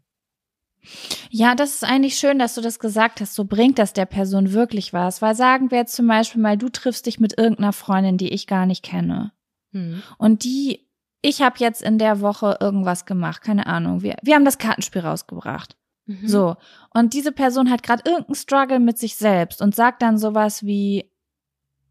[1.30, 3.34] Ja, das ist eigentlich schön, dass du das gesagt hast.
[3.34, 5.22] So bringt das der Person wirklich was.
[5.22, 8.46] Weil sagen wir jetzt zum Beispiel mal, du triffst dich mit irgendeiner Freundin, die ich
[8.46, 9.32] gar nicht kenne.
[9.72, 10.02] Hm.
[10.18, 10.88] Und die,
[11.22, 14.02] ich habe jetzt in der Woche irgendwas gemacht, keine Ahnung.
[14.02, 15.76] Wir, wir haben das Kartenspiel rausgebracht.
[16.06, 16.28] Mhm.
[16.28, 16.56] So.
[16.90, 21.10] Und diese Person hat gerade irgendeinen Struggle mit sich selbst und sagt dann sowas wie,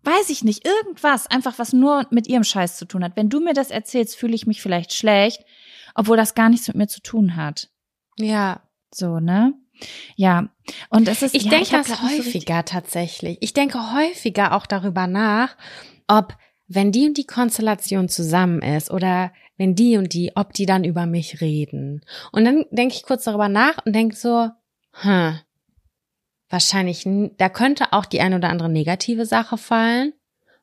[0.04, 3.16] weiß ich nicht, irgendwas, einfach was nur mit ihrem Scheiß zu tun hat.
[3.16, 5.46] Wenn du mir das erzählst, fühle ich mich vielleicht schlecht,
[5.96, 7.70] obwohl das gar nichts mit mir zu tun hat.
[8.18, 8.62] Ja.
[8.94, 9.54] So, ne?
[10.16, 10.50] Ja,
[10.90, 11.34] und es ist.
[11.34, 13.38] Ich ja, denke das häufiger so tatsächlich.
[13.42, 15.56] Ich denke häufiger auch darüber nach,
[16.08, 16.38] ob
[16.74, 20.84] wenn die und die Konstellation zusammen ist oder wenn die und die, ob die dann
[20.84, 22.02] über mich reden.
[22.32, 24.50] Und dann denke ich kurz darüber nach und denke so,
[24.94, 25.40] hm,
[26.50, 27.08] wahrscheinlich,
[27.38, 30.14] da könnte auch die eine oder andere negative Sache fallen.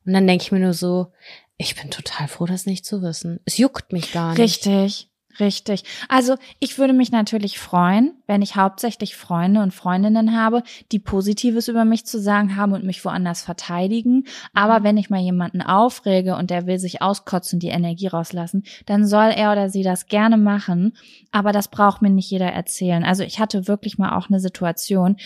[0.04, 1.12] Und dann denke ich mir nur so,
[1.58, 3.40] ich bin total froh, das nicht zu wissen.
[3.44, 4.40] Es juckt mich gar nicht.
[4.40, 5.10] Richtig.
[5.40, 5.84] Richtig.
[6.08, 11.68] Also ich würde mich natürlich freuen, wenn ich hauptsächlich Freunde und Freundinnen habe, die Positives
[11.68, 14.24] über mich zu sagen haben und mich woanders verteidigen.
[14.52, 14.84] Aber mhm.
[14.84, 19.30] wenn ich mal jemanden aufrege und der will sich auskotzen, die Energie rauslassen, dann soll
[19.30, 20.96] er oder sie das gerne machen.
[21.30, 23.04] Aber das braucht mir nicht jeder erzählen.
[23.04, 25.16] Also ich hatte wirklich mal auch eine Situation,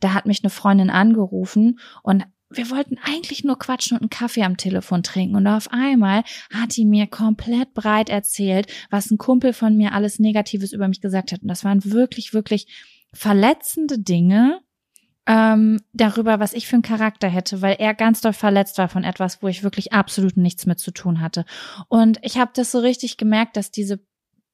[0.00, 4.42] da hat mich eine Freundin angerufen und wir wollten eigentlich nur quatschen und einen Kaffee
[4.42, 5.36] am Telefon trinken.
[5.36, 10.18] Und auf einmal hat die mir komplett breit erzählt, was ein Kumpel von mir alles
[10.18, 11.42] Negatives über mich gesagt hat.
[11.42, 12.66] Und das waren wirklich, wirklich
[13.12, 14.60] verletzende Dinge
[15.26, 19.04] ähm, darüber, was ich für einen Charakter hätte, weil er ganz doll verletzt war von
[19.04, 21.44] etwas, wo ich wirklich absolut nichts mit zu tun hatte.
[21.88, 24.00] Und ich habe das so richtig gemerkt, dass diese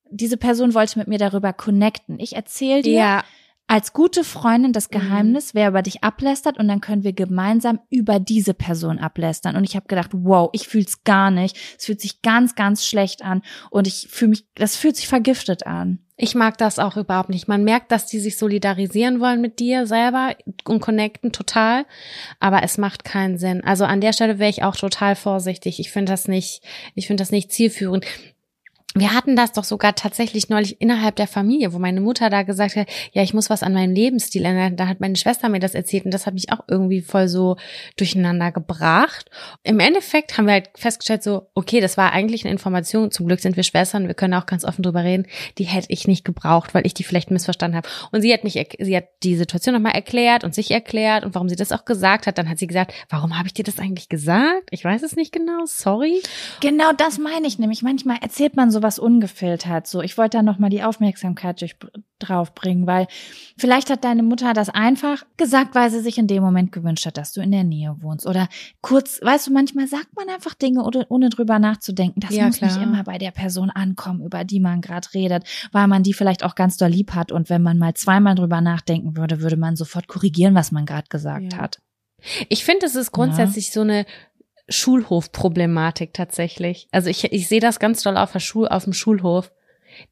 [0.09, 2.21] diese Person wollte mit mir darüber connecten.
[2.21, 3.25] Ich erzähle dir, ja
[3.69, 4.99] als gute Freundin das mhm.
[5.01, 9.57] Geheimnis, wer über dich ablästert und dann können wir gemeinsam über diese Person ablästern.
[9.57, 11.57] Und ich habe gedacht, wow, ich fühl's gar nicht.
[11.79, 15.67] Es fühlt sich ganz, ganz schlecht an und ich fühle mich, das fühlt sich vergiftet
[15.67, 15.99] an.
[16.19, 17.47] Ich mag das auch überhaupt nicht.
[17.47, 20.35] Man merkt, dass die sich solidarisieren wollen mit dir selber
[20.65, 21.85] und connecten total,
[22.41, 23.63] aber es macht keinen Sinn.
[23.63, 25.79] Also an der Stelle wäre ich auch total vorsichtig.
[25.79, 26.63] Ich finde das nicht,
[26.95, 28.07] ich finde das nicht zielführend.
[28.97, 32.77] Wir hatten das doch sogar tatsächlich neulich innerhalb der Familie, wo meine Mutter da gesagt
[32.77, 34.77] hat, ja, ich muss was an meinem Lebensstil ändern.
[34.77, 37.57] Da hat meine Schwester mir das erzählt und das hat mich auch irgendwie voll so
[37.99, 39.31] durcheinander gebracht.
[39.65, 43.11] Im Endeffekt haben wir halt festgestellt, so, okay, das war eigentlich eine Information.
[43.11, 45.27] Zum Glück sind wir Schwestern, wir können auch ganz offen drüber reden.
[45.59, 47.89] Die hätte ich nicht gebraucht, weil ich die vielleicht missverstanden habe.
[48.13, 51.51] Und sie hat mich, sie hat die Situation nochmal erklärt und sich erklärt und warum
[51.51, 52.39] sie das auch gesagt hat.
[52.39, 54.69] Dann hat sie gesagt, warum habe ich dir das eigentlich gesagt?
[54.71, 56.23] Ich weiß es nicht genau, sorry.
[56.61, 57.83] Genau das meine ich nämlich.
[57.83, 59.87] Manchmal erzählt man sowas sowas ungefiltert.
[59.87, 61.77] So, ich wollte da noch mal die Aufmerksamkeit durch,
[62.19, 63.07] drauf bringen, weil
[63.59, 67.17] vielleicht hat deine Mutter das einfach gesagt, weil sie sich in dem Moment gewünscht hat,
[67.17, 68.27] dass du in der Nähe wohnst.
[68.27, 68.49] Oder
[68.81, 72.21] kurz, weißt du, manchmal sagt man einfach Dinge, ohne, ohne drüber nachzudenken.
[72.21, 72.73] Das ja, muss klar.
[72.73, 76.45] nicht immer bei der Person ankommen, über die man gerade redet, weil man die vielleicht
[76.45, 77.33] auch ganz doll lieb hat.
[77.33, 81.09] Und wenn man mal zweimal drüber nachdenken würde, würde man sofort korrigieren, was man gerade
[81.09, 81.59] gesagt ja.
[81.59, 81.79] hat.
[82.49, 83.73] Ich finde, es ist grundsätzlich ja.
[83.73, 84.07] so eine
[84.69, 86.89] Schulhofproblematik tatsächlich.
[86.93, 89.53] Also ich, ich sehe das ganz doll auf, der Schul, auf dem Schulhof.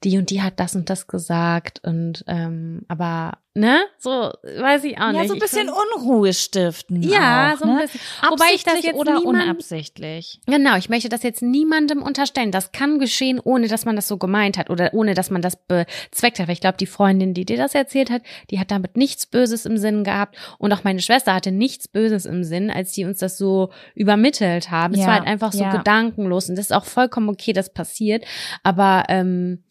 [0.03, 4.99] Die und die hat das und das gesagt und ähm, aber ne, so weiß ich
[4.99, 5.23] auch nicht.
[5.23, 7.03] Ja, so ein bisschen Unruhe stiften.
[7.03, 7.83] Ja, auch, so ein ne?
[7.83, 8.01] bisschen.
[8.29, 10.41] Wobei ich das jetzt oder niemand, unabsichtlich.
[10.47, 12.51] Genau, ich möchte das jetzt niemandem unterstellen.
[12.51, 15.57] Das kann geschehen, ohne dass man das so gemeint hat oder ohne dass man das
[15.57, 16.49] bezweckt hat.
[16.49, 19.67] Weil ich glaube, die Freundin, die dir das erzählt hat, die hat damit nichts Böses
[19.67, 23.19] im Sinn gehabt und auch meine Schwester hatte nichts Böses im Sinn, als die uns
[23.19, 24.95] das so übermittelt haben.
[24.95, 25.77] Ja, es war halt einfach so ja.
[25.77, 28.25] gedankenlos und das ist auch vollkommen okay, das passiert.
[28.65, 29.63] Aber ähm,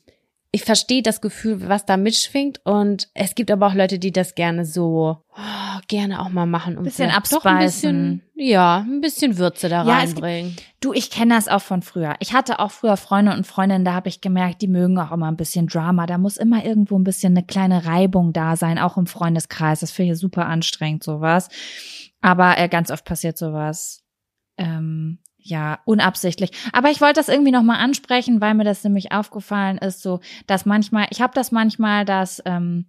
[0.56, 4.36] ich verstehe das Gefühl, was da mitschwingt und es gibt aber auch Leute, die das
[4.36, 7.90] gerne so oh, gerne auch mal machen und bisschen abspeisen.
[7.90, 10.56] Ein bisschen, ja, ein bisschen Würze da ja, reinbringen.
[10.56, 12.14] Gibt, du, ich kenne das auch von früher.
[12.20, 15.28] Ich hatte auch früher Freunde und Freundinnen, da habe ich gemerkt, die mögen auch immer
[15.28, 16.06] ein bisschen Drama.
[16.06, 19.80] Da muss immer irgendwo ein bisschen eine kleine Reibung da sein, auch im Freundeskreis.
[19.80, 21.50] Das finde ich super anstrengend sowas.
[22.22, 24.04] Aber äh, ganz oft passiert sowas.
[24.58, 26.52] Ähm, ja, unabsichtlich.
[26.72, 30.66] Aber ich wollte das irgendwie nochmal ansprechen, weil mir das nämlich aufgefallen ist, so, dass
[30.66, 32.86] manchmal, ich habe das manchmal, dass ähm,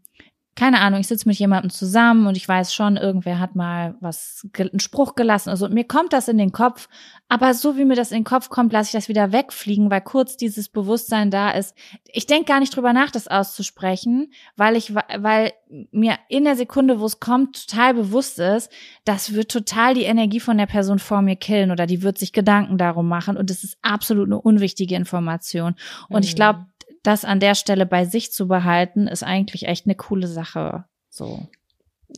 [0.56, 4.46] keine Ahnung, ich sitze mit jemandem zusammen und ich weiß schon, irgendwer hat mal was,
[4.56, 5.50] einen Spruch gelassen.
[5.50, 6.88] Also mir kommt das in den Kopf,
[7.28, 10.00] aber so wie mir das in den Kopf kommt, lasse ich das wieder wegfliegen, weil
[10.00, 11.74] kurz dieses Bewusstsein da ist.
[12.06, 15.52] Ich denke gar nicht drüber nach, das auszusprechen, weil ich, weil
[15.90, 18.70] mir in der Sekunde, wo es kommt, total bewusst ist,
[19.04, 22.32] das wird total die Energie von der Person vor mir killen oder die wird sich
[22.32, 25.74] Gedanken darum machen und es ist absolut eine unwichtige Information.
[26.08, 26.28] Und mhm.
[26.28, 26.66] ich glaube,
[27.04, 30.84] das an der Stelle bei sich zu behalten, ist eigentlich echt eine coole Sache.
[31.10, 31.46] So.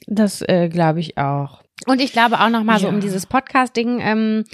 [0.06, 1.62] Das äh, glaube ich auch.
[1.86, 2.78] Und ich glaube auch noch mal ja.
[2.80, 4.44] so, um dieses Podcast-Ding ähm,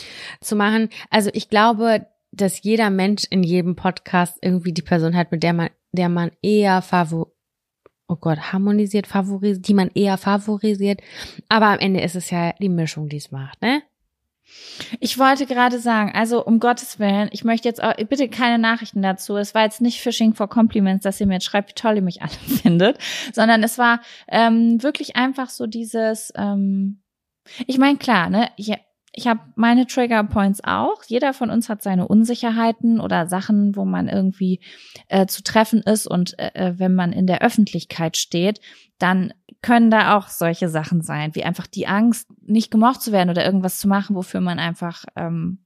[0.40, 0.88] zu machen.
[1.10, 5.52] Also ich glaube, dass jeder Mensch in jedem Podcast irgendwie die Person hat, mit der
[5.52, 7.28] man, der man eher favor
[8.08, 11.00] oh Gott, harmonisiert, favorisiert, die man eher favorisiert.
[11.48, 13.82] Aber am Ende ist es ja die Mischung, die es macht, ne?
[15.00, 19.02] Ich wollte gerade sagen, also um Gottes Willen, ich möchte jetzt auch, bitte keine Nachrichten
[19.02, 19.36] dazu.
[19.36, 22.02] Es war jetzt nicht Fishing for Compliments, dass ihr mir jetzt schreibt, wie toll ihr
[22.02, 22.30] mich alle
[22.62, 22.98] findet,
[23.32, 27.02] sondern es war ähm, wirklich einfach so dieses, ähm,
[27.66, 28.72] ich meine, klar, ne, ich,
[29.12, 31.02] ich habe meine Trigger Points auch.
[31.06, 34.60] Jeder von uns hat seine Unsicherheiten oder Sachen, wo man irgendwie
[35.08, 36.06] äh, zu treffen ist.
[36.06, 38.60] Und äh, äh wenn man in der Öffentlichkeit steht,
[38.98, 43.30] dann können da auch solche Sachen sein, wie einfach die Angst, nicht gemocht zu werden
[43.30, 45.58] oder irgendwas zu machen, wofür man einfach ähm,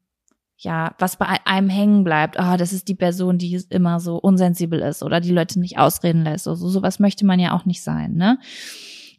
[0.58, 2.38] ja, was bei einem hängen bleibt.
[2.38, 5.78] Ah, oh, das ist die Person, die immer so unsensibel ist oder die Leute nicht
[5.78, 6.48] ausreden lässt.
[6.48, 8.38] Also sowas möchte man ja auch nicht sein, ne?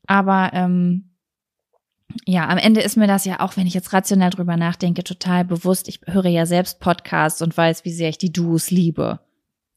[0.08, 1.12] Aber ähm,
[2.26, 5.46] ja, am Ende ist mir das ja auch, wenn ich jetzt rationell drüber nachdenke, total
[5.46, 5.88] bewusst.
[5.90, 9.20] Ich höre ja selbst Podcasts und weiß, wie sehr ich die Duos liebe.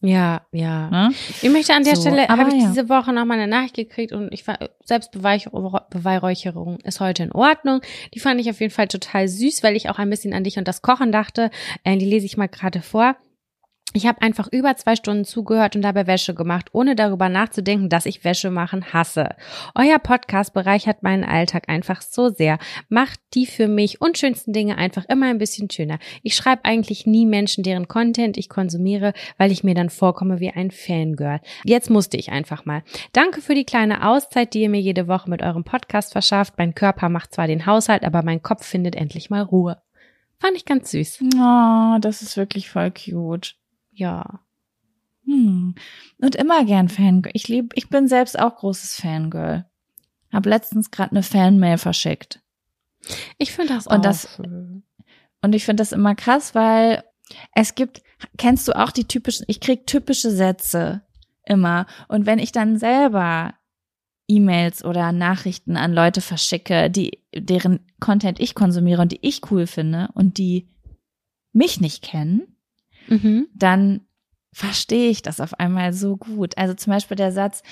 [0.03, 0.89] Ja, ja.
[0.89, 1.15] Ne?
[1.43, 2.69] Ich möchte an der so, Stelle, habe ich ja.
[2.69, 7.83] diese Woche noch mal eine Nachricht gekriegt und ich war, Selbstbeweihräucherung ist heute in Ordnung.
[8.15, 10.57] Die fand ich auf jeden Fall total süß, weil ich auch ein bisschen an dich
[10.57, 11.51] und das Kochen dachte.
[11.85, 13.17] Äh, die lese ich mal gerade vor.
[13.93, 18.07] Ich habe einfach über zwei Stunden zugehört und dabei Wäsche gemacht, ohne darüber nachzudenken, dass
[18.07, 19.31] ich Wäsche machen hasse.
[19.75, 22.59] Euer Podcast bereichert meinen Alltag einfach so sehr,
[22.89, 25.99] macht die für mich unschönsten Dinge einfach immer ein bisschen schöner.
[26.23, 30.51] Ich schreibe eigentlich nie Menschen, deren Content ich konsumiere, weil ich mir dann vorkomme wie
[30.51, 31.41] ein Fangirl.
[31.65, 32.85] Jetzt musste ich einfach mal.
[33.13, 36.55] Danke für die kleine Auszeit, die ihr mir jede Woche mit eurem Podcast verschafft.
[36.59, 39.83] Mein Körper macht zwar den Haushalt, aber mein Kopf findet endlich mal Ruhe.
[40.39, 41.25] Fand ich ganz süß.
[41.37, 43.60] Oh, das ist wirklich voll cute.
[44.01, 44.41] Ja.
[45.27, 45.75] Hm.
[46.19, 47.33] Und immer gern Fangirl.
[47.35, 49.67] Ich lieb, ich bin selbst auch großes Fangirl.
[50.33, 52.41] Hab letztens gerade eine Fanmail verschickt.
[53.37, 54.03] Ich finde das und auch.
[54.03, 54.41] Das,
[55.43, 57.05] und ich finde das immer krass, weil
[57.55, 58.03] es gibt,
[58.39, 61.03] kennst du auch die typischen, ich krieg typische Sätze
[61.45, 61.87] immer.
[62.09, 63.53] Und wenn ich dann selber
[64.29, 69.67] E-Mails oder Nachrichten an Leute verschicke, die, deren Content ich konsumiere und die ich cool
[69.67, 70.71] finde und die
[71.53, 72.50] mich nicht kennen,
[73.11, 73.49] mhm.
[73.55, 74.01] dann
[74.53, 76.57] verstehe ich das auf einmal so gut.
[76.59, 77.63] Also zum Beispiel der Satz,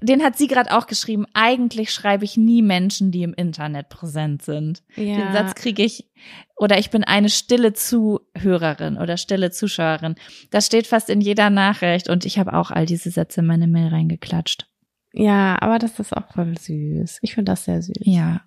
[0.00, 4.42] den hat sie gerade auch geschrieben, eigentlich schreibe ich nie Menschen, die im Internet präsent
[4.42, 4.82] sind.
[4.96, 5.16] Ja.
[5.16, 6.08] Den Satz kriege ich,
[6.56, 10.16] oder ich bin eine stille Zuhörerin oder stille Zuschauerin.
[10.50, 13.66] Das steht fast in jeder Nachricht und ich habe auch all diese Sätze in meine
[13.66, 14.66] Mail reingeklatscht.
[15.12, 17.18] Ja, aber das ist auch voll süß.
[17.22, 17.96] Ich finde das sehr süß.
[18.00, 18.42] Ja,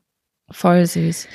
[0.50, 1.28] voll süß.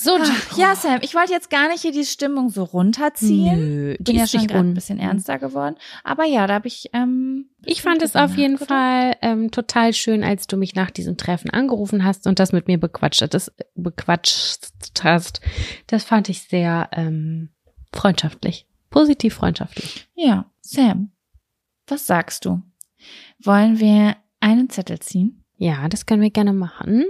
[0.00, 3.58] So, Ach, ja, Sam, ich wollte jetzt gar nicht hier die Stimmung so runterziehen.
[3.58, 5.74] Nö, die Bin ja schon ein bisschen ernster geworden.
[6.04, 6.90] Aber ja, da habe ich.
[6.92, 11.16] Ähm, ich fand es auf jeden Fall ähm, total schön, als du mich nach diesem
[11.16, 14.70] Treffen angerufen hast und das mit mir bequatscht, das bequatscht
[15.02, 15.40] hast.
[15.88, 17.48] Das fand ich sehr ähm,
[17.92, 20.06] freundschaftlich, positiv freundschaftlich.
[20.14, 21.10] Ja, Sam,
[21.88, 22.62] was sagst du?
[23.42, 25.42] Wollen wir einen Zettel ziehen?
[25.56, 27.04] Ja, das können wir gerne machen.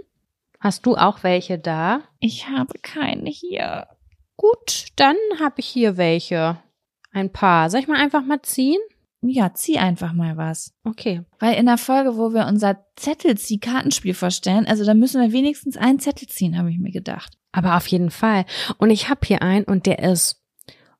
[0.61, 2.03] Hast du auch welche da?
[2.19, 3.87] Ich habe keine hier.
[4.37, 6.59] Gut, dann habe ich hier welche.
[7.13, 7.71] Ein paar.
[7.71, 8.81] Soll ich mal einfach mal ziehen?
[9.21, 10.73] Ja, zieh einfach mal was.
[10.85, 11.23] Okay.
[11.39, 15.99] Weil in der Folge, wo wir unser Zettelzieh-Kartenspiel vorstellen, also da müssen wir wenigstens einen
[15.99, 17.37] Zettel ziehen, habe ich mir gedacht.
[17.51, 18.45] Aber auf jeden Fall.
[18.79, 20.45] Und ich habe hier einen und der ist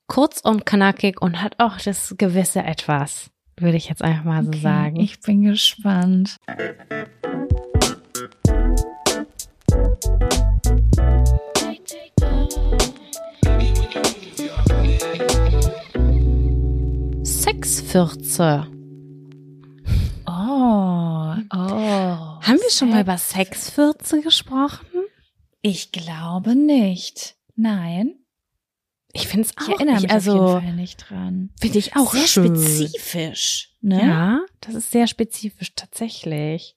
[0.09, 4.49] kurz und knackig und hat auch das gewisse Etwas, würde ich jetzt einfach mal so
[4.49, 4.97] okay, sagen.
[5.01, 6.37] Ich bin gespannt.
[17.25, 18.67] Sexfürze.
[20.27, 21.49] Oh, oh.
[21.51, 24.87] Haben wir schon mal über Sexfürze gesprochen?
[25.63, 27.37] Ich glaube nicht.
[27.57, 28.15] Nein.
[29.13, 31.51] Ich finde es auch ich erinnere mich also, auf jeden Fall nicht dran.
[31.61, 32.55] Finde ich auch sehr schön.
[32.55, 33.75] spezifisch.
[33.81, 34.01] Ne?
[34.01, 36.77] Ja, das ist sehr spezifisch tatsächlich.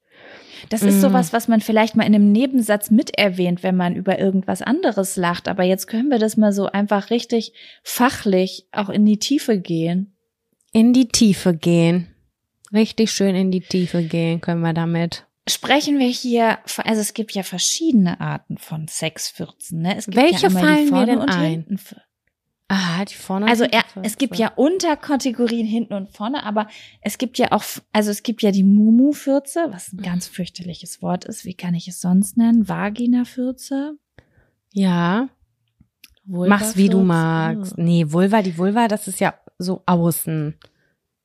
[0.69, 1.01] Das ist mm.
[1.01, 5.15] sowas, was man vielleicht mal in einem Nebensatz mit erwähnt, wenn man über irgendwas anderes
[5.15, 5.47] lacht.
[5.47, 7.53] Aber jetzt können wir das mal so einfach richtig
[7.83, 10.15] fachlich auch in die Tiefe gehen.
[10.71, 12.07] In die Tiefe gehen.
[12.73, 15.25] Richtig schön in die Tiefe gehen können wir damit.
[15.49, 19.81] Sprechen wir hier, also es gibt ja verschiedene Arten von Sexfürzen.
[19.81, 19.97] Ne?
[19.97, 21.79] Es gibt Welche ja fallen mir denn ein?
[22.73, 23.47] Ah, die vorne.
[23.47, 26.67] Also er, es gibt ja Unterkategorien hinten und vorne, aber
[27.01, 31.25] es gibt ja auch, also es gibt ja die Mumu-Fürze, was ein ganz fürchterliches Wort
[31.25, 31.43] ist.
[31.43, 32.69] Wie kann ich es sonst nennen?
[32.69, 33.97] Vagina-Fürze?
[34.71, 35.27] Ja.
[36.23, 37.77] Mach's wie du magst.
[37.77, 40.55] Nee, Vulva, die Vulva, das ist ja so außen.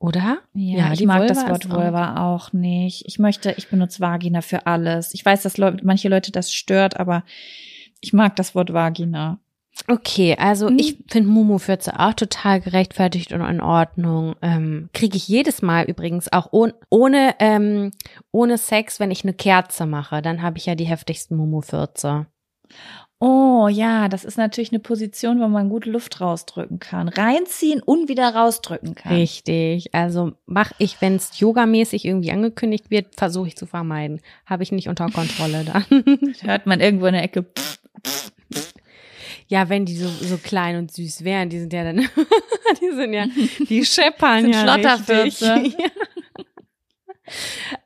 [0.00, 0.38] Oder?
[0.52, 2.48] Ja, ja ich mag Vulva das Wort Vulva auch.
[2.48, 3.04] auch nicht.
[3.06, 5.14] Ich möchte, ich benutze Vagina für alles.
[5.14, 7.22] Ich weiß, dass Leute, manche Leute das stört, aber
[8.00, 9.38] ich mag das Wort Vagina.
[9.88, 10.78] Okay, also mhm.
[10.78, 14.34] ich finde Mumu 14 auch total gerechtfertigt und in Ordnung.
[14.42, 17.90] Ähm, Kriege ich jedes Mal übrigens auch ohne, ohne, ähm,
[18.32, 20.22] ohne Sex, wenn ich eine Kerze mache.
[20.22, 22.26] Dann habe ich ja die heftigsten Mumu 14.
[23.18, 27.08] Oh ja, das ist natürlich eine Position, wo man gut Luft rausdrücken kann.
[27.08, 29.14] Reinziehen und wieder rausdrücken kann.
[29.14, 29.94] Richtig.
[29.94, 34.20] Also mache ich, wenn es yogamäßig irgendwie angekündigt wird, versuche ich zu vermeiden.
[34.44, 35.84] Habe ich nicht unter Kontrolle dann.
[36.42, 37.46] Hört man irgendwo in der Ecke.
[39.48, 41.98] Ja, wenn die so, so klein und süß wären, die sind ja dann,
[42.80, 43.26] die sind ja,
[43.68, 45.42] die scheppern ja richtig.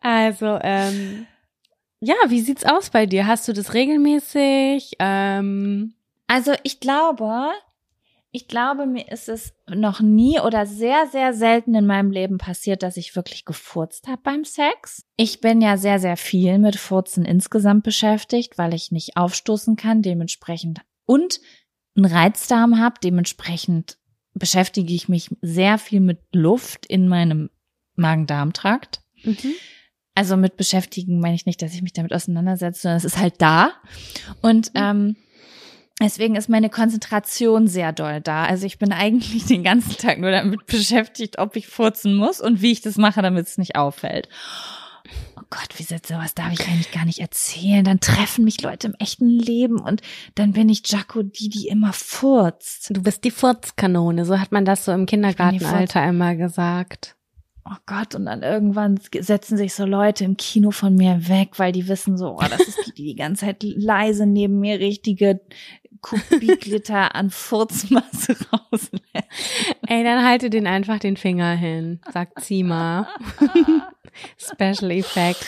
[0.00, 1.26] also, ähm,
[2.00, 3.26] ja, wie sieht's aus bei dir?
[3.26, 4.92] Hast du das regelmäßig?
[4.98, 5.94] Ähm,
[6.26, 7.50] also ich glaube,
[8.32, 12.84] Ich glaube, mir ist es noch nie oder sehr, sehr selten in meinem Leben passiert,
[12.84, 15.04] dass ich wirklich gefurzt habe beim Sex.
[15.16, 20.02] Ich bin ja sehr, sehr viel mit Furzen insgesamt beschäftigt, weil ich nicht aufstoßen kann,
[20.02, 20.80] dementsprechend
[21.10, 21.40] und
[21.96, 23.98] einen Reizdarm habe, dementsprechend
[24.34, 27.50] beschäftige ich mich sehr viel mit Luft in meinem
[27.96, 29.00] Magen-Darm-Trakt.
[29.24, 29.54] Mhm.
[30.14, 33.34] Also mit beschäftigen meine ich nicht, dass ich mich damit auseinandersetze, sondern es ist halt
[33.38, 33.72] da.
[34.40, 34.80] Und mhm.
[34.80, 35.16] ähm,
[36.02, 38.44] Deswegen ist meine Konzentration sehr doll da.
[38.44, 42.62] Also ich bin eigentlich den ganzen Tag nur damit beschäftigt, ob ich furzen muss und
[42.62, 44.28] wie ich das mache, damit es nicht auffällt.
[45.36, 47.84] Oh Gott, wie soll sowas darf ich eigentlich gar nicht erzählen.
[47.84, 50.02] Dann treffen mich Leute im echten Leben und
[50.34, 52.90] dann bin ich Jaco, die, die immer furzt.
[52.94, 57.16] Du bist die Furzkanone, so hat man das so im Kindergartenalter einmal gesagt
[57.70, 61.72] oh Gott, und dann irgendwann setzen sich so Leute im Kino von mir weg, weil
[61.72, 65.40] die wissen so, oh, das ist die, die die ganze Zeit leise neben mir richtige
[66.00, 69.02] Kubikliter an Furzmasse rauslässt.
[69.86, 73.08] Ey, dann halte den einfach den Finger hin, sagt Zima.
[74.38, 75.46] Special Effects.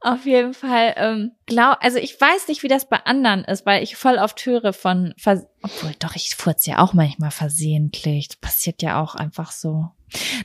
[0.00, 3.82] Auf jeden Fall, ähm, glaub, also ich weiß nicht, wie das bei anderen ist, weil
[3.82, 8.28] ich voll oft höre von, Vers obwohl doch, ich furze ja auch manchmal versehentlich.
[8.28, 9.88] Das passiert ja auch einfach so.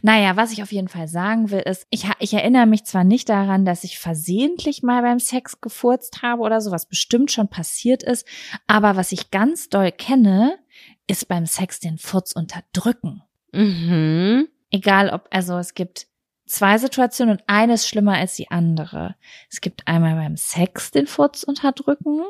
[0.01, 3.29] Naja, was ich auf jeden Fall sagen will, ist, ich, ich erinnere mich zwar nicht
[3.29, 8.01] daran, dass ich versehentlich mal beim Sex gefurzt habe oder so, was bestimmt schon passiert
[8.01, 8.27] ist,
[8.65, 10.57] aber was ich ganz doll kenne,
[11.05, 13.21] ist beim Sex den Furz unterdrücken.
[13.51, 14.47] Mhm.
[14.71, 16.07] Egal ob, also es gibt
[16.51, 19.15] zwei Situationen und eine ist schlimmer als die andere.
[19.49, 22.23] Es gibt einmal beim Sex den Furz unterdrücken.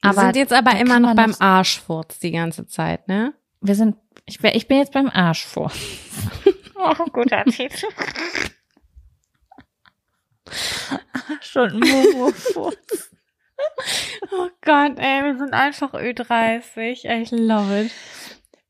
[0.00, 3.34] Aber wir sind jetzt aber immer noch beim Arschfurz die ganze Zeit, ne?
[3.60, 5.74] Wir sind, ich, ich bin jetzt beim Arschfurz.
[6.76, 7.86] oh, guter Titel.
[11.12, 13.10] Arsch und Momo-Furz.
[14.32, 17.06] Oh Gott, ey, wir sind einfach Ü30.
[17.06, 17.92] I love it.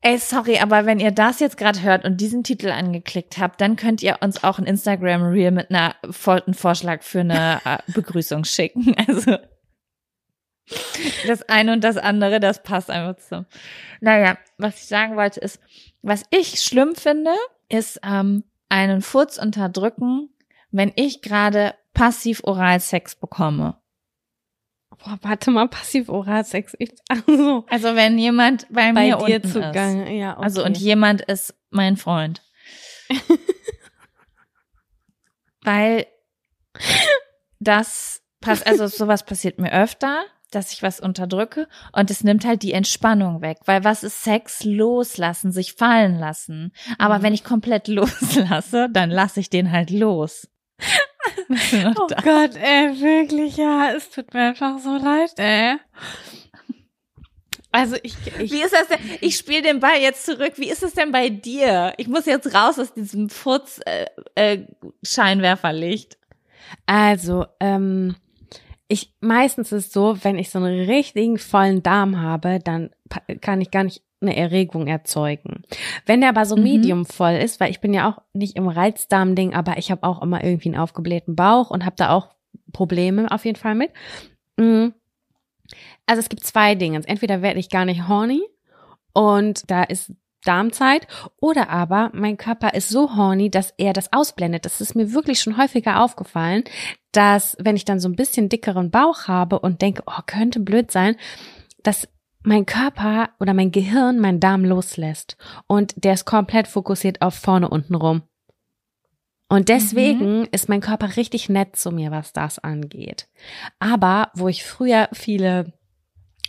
[0.01, 3.75] Ey, sorry, aber wenn ihr das jetzt gerade hört und diesen Titel angeklickt habt, dann
[3.75, 8.43] könnt ihr uns auch ein Instagram Reel mit einer einen Vorschlag für eine äh, Begrüßung
[8.43, 8.95] schicken.
[9.07, 9.37] Also
[11.25, 13.47] das eine und das andere, das passt einfach zusammen.
[14.01, 15.61] Naja, was ich sagen wollte ist,
[16.01, 17.31] was ich schlimm finde,
[17.69, 20.29] ist ähm, einen Furz unterdrücken,
[20.71, 23.77] wenn ich gerade passiv Oralsex bekomme.
[25.03, 26.75] Boah, warte mal, passiv-oral-Sex.
[27.07, 30.33] Also, also wenn jemand bei, bei mir dir zugange, ja.
[30.33, 30.43] Okay.
[30.43, 32.41] Also und jemand ist mein Freund.
[35.61, 36.07] Weil
[37.59, 42.63] das passt, also sowas passiert mir öfter, dass ich was unterdrücke und es nimmt halt
[42.63, 43.59] die Entspannung weg.
[43.65, 44.63] Weil was ist Sex?
[44.63, 46.71] Loslassen, sich fallen lassen.
[46.97, 47.23] Aber mhm.
[47.23, 50.47] wenn ich komplett loslasse, dann lasse ich den halt los.
[51.97, 52.21] oh da?
[52.21, 55.77] Gott, ey, wirklich, ja, es tut mir einfach so leid, ey.
[57.71, 58.97] Also ich, ich Wie ist das denn?
[59.21, 60.53] Ich spiele den Ball jetzt zurück.
[60.55, 61.93] Wie ist es denn bei dir?
[61.97, 64.65] Ich muss jetzt raus aus diesem Furz äh, äh,
[65.03, 66.17] Scheinwerferlicht.
[66.85, 68.15] Also, ähm,
[68.87, 72.89] ich meistens ist es so, wenn ich so einen richtigen vollen Darm habe, dann
[73.41, 75.63] kann ich gar nicht eine Erregung erzeugen.
[76.05, 76.63] Wenn der aber so mhm.
[76.63, 80.21] medium voll ist, weil ich bin ja auch nicht im Reizdarm-Ding, aber ich habe auch
[80.21, 82.29] immer irgendwie einen aufgeblähten Bauch und habe da auch
[82.73, 83.91] Probleme auf jeden Fall mit.
[84.57, 84.93] Mhm.
[86.05, 87.01] Also es gibt zwei Dinge.
[87.05, 88.41] Entweder werde ich gar nicht horny
[89.13, 90.11] und da ist
[90.43, 91.07] Darmzeit
[91.41, 94.65] oder aber mein Körper ist so horny, dass er das ausblendet.
[94.65, 96.63] Das ist mir wirklich schon häufiger aufgefallen,
[97.11, 100.91] dass wenn ich dann so ein bisschen dickeren Bauch habe und denke, oh, könnte blöd
[100.91, 101.17] sein,
[101.83, 102.07] dass
[102.43, 105.37] mein Körper oder mein Gehirn meinen Darm loslässt
[105.67, 108.23] und der ist komplett fokussiert auf vorne unten rum.
[109.49, 110.47] Und deswegen mhm.
[110.51, 113.29] ist mein Körper richtig nett zu mir, was das angeht.
[113.79, 115.73] Aber wo ich früher viele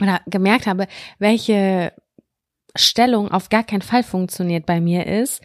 [0.00, 0.86] oder gemerkt habe,
[1.18, 1.92] welche
[2.76, 5.42] Stellung auf gar keinen Fall funktioniert bei mir ist,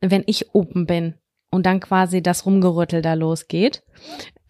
[0.00, 1.14] wenn ich oben bin
[1.50, 3.82] und dann quasi das Rumgerüttel da losgeht,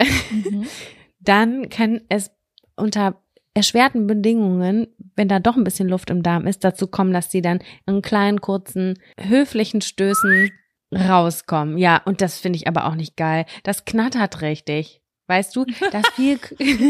[0.01, 0.67] mhm.
[1.21, 2.31] dann kann es
[2.77, 3.22] unter
[3.55, 7.43] erschwerten Bedingungen, wenn da doch ein bisschen Luft im Darm ist, dazu kommen, dass die
[7.43, 10.51] dann in kleinen, kurzen, höflichen Stößen
[10.95, 11.79] rauskommen.
[11.79, 13.47] Ja, und das finde ich aber auch nicht geil.
[13.63, 15.01] Das knattert richtig.
[15.29, 16.39] Weißt du, das viel.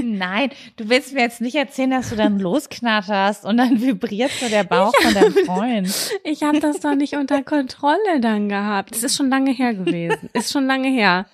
[0.02, 4.48] Nein, du willst mir jetzt nicht erzählen, dass du dann losknatterst und dann vibriert so
[4.48, 6.10] der Bauch von deinem Freund.
[6.24, 8.96] Ich habe das doch nicht unter Kontrolle dann gehabt.
[8.96, 10.30] Es ist schon lange her gewesen.
[10.32, 11.26] Ist schon lange her.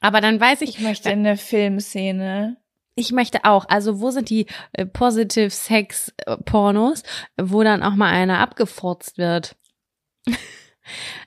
[0.00, 0.70] Aber dann weiß ich.
[0.70, 2.56] Ich möchte in der Filmszene.
[3.00, 3.66] Ich möchte auch.
[3.68, 7.02] Also wo sind die äh, Positive Sex äh, Pornos,
[7.40, 9.56] wo dann auch mal einer abgefurzt wird?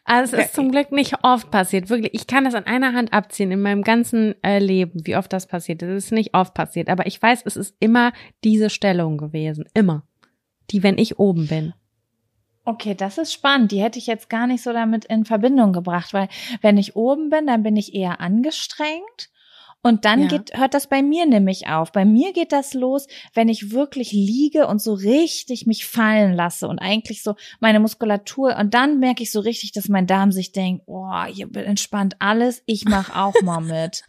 [0.03, 1.89] Also es ist zum Glück nicht oft passiert.
[1.89, 5.31] Wirklich, ich kann das an einer Hand abziehen in meinem ganzen äh, Leben, wie oft
[5.31, 5.81] das passiert.
[5.81, 8.11] Es ist nicht oft passiert, aber ich weiß, es ist immer
[8.43, 9.63] diese Stellung gewesen.
[9.73, 10.03] Immer.
[10.69, 11.73] Die, wenn ich oben bin.
[12.65, 13.71] Okay, das ist spannend.
[13.71, 16.27] Die hätte ich jetzt gar nicht so damit in Verbindung gebracht, weil
[16.61, 19.29] wenn ich oben bin, dann bin ich eher angestrengt.
[19.85, 20.27] Und dann Ja.
[20.29, 21.91] geht, hört das bei mir nämlich auf.
[21.91, 26.69] Bei mir geht das los, wenn ich wirklich liege und so richtig mich fallen lasse
[26.69, 30.53] und eigentlich so meine Muskulatur und dann merke ich so richtig, dass mein Darm sich
[30.53, 34.03] denkt, oh, hier entspannt alles, ich mach auch mal mit.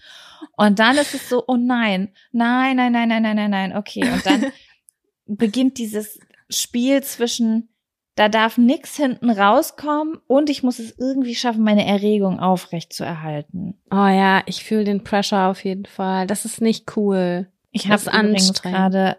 [0.57, 4.09] Und dann ist es so, oh nein, nein, nein, nein, nein, nein, nein, nein, okay.
[4.13, 4.47] Und dann
[5.27, 6.21] beginnt dieses
[6.51, 7.74] Spiel zwischen,
[8.17, 13.05] da darf nix hinten rauskommen und ich muss es irgendwie schaffen, meine Erregung aufrecht zu
[13.05, 13.75] erhalten.
[13.91, 16.27] Oh ja, ich fühle den Pressure auf jeden Fall.
[16.27, 17.49] Das ist nicht cool.
[17.73, 18.77] Ich habe übrigens anstrengend.
[18.77, 19.17] gerade,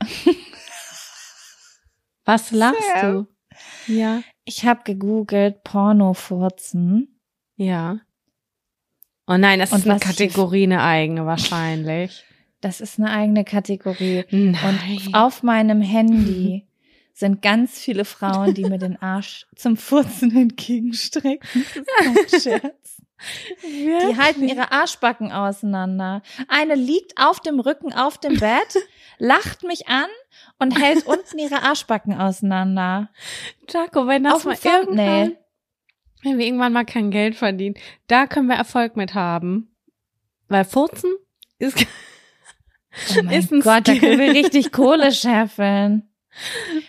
[2.24, 3.26] Was lachst Sam.
[3.86, 3.92] du?
[3.92, 4.20] Ja.
[4.44, 7.20] ich habe gegoogelt Pornofurzen.
[7.56, 8.00] Ja.
[9.26, 12.24] Oh nein, das Und ist eine Kategorie, eine eigene wahrscheinlich.
[12.60, 14.24] Das ist eine eigene Kategorie.
[14.30, 14.56] Nein.
[15.04, 16.66] Und auf meinem Handy
[17.16, 21.40] sind ganz viele Frauen, die mir den Arsch zum Furzen entgegenstrecken.
[21.54, 21.86] Das ist
[22.32, 23.02] kein Scherz.
[23.64, 26.20] Die halten ihre Arschbacken auseinander.
[26.48, 28.76] Eine liegt auf dem Rücken auf dem Bett,
[29.16, 30.08] lacht mich an
[30.58, 33.08] und hält unten ihre Arschbacken auseinander.
[33.70, 35.36] Jaco, wenn das Auf mal irgendwann,
[36.22, 37.76] wenn wir irgendwann mal kein Geld verdienen,
[38.08, 39.74] da können wir Erfolg mit haben.
[40.48, 41.14] Weil Furzen
[41.58, 44.00] ist, Oh mein Ist ein Gott, da Skill.
[44.00, 46.10] können wir richtig Kohle scheffeln.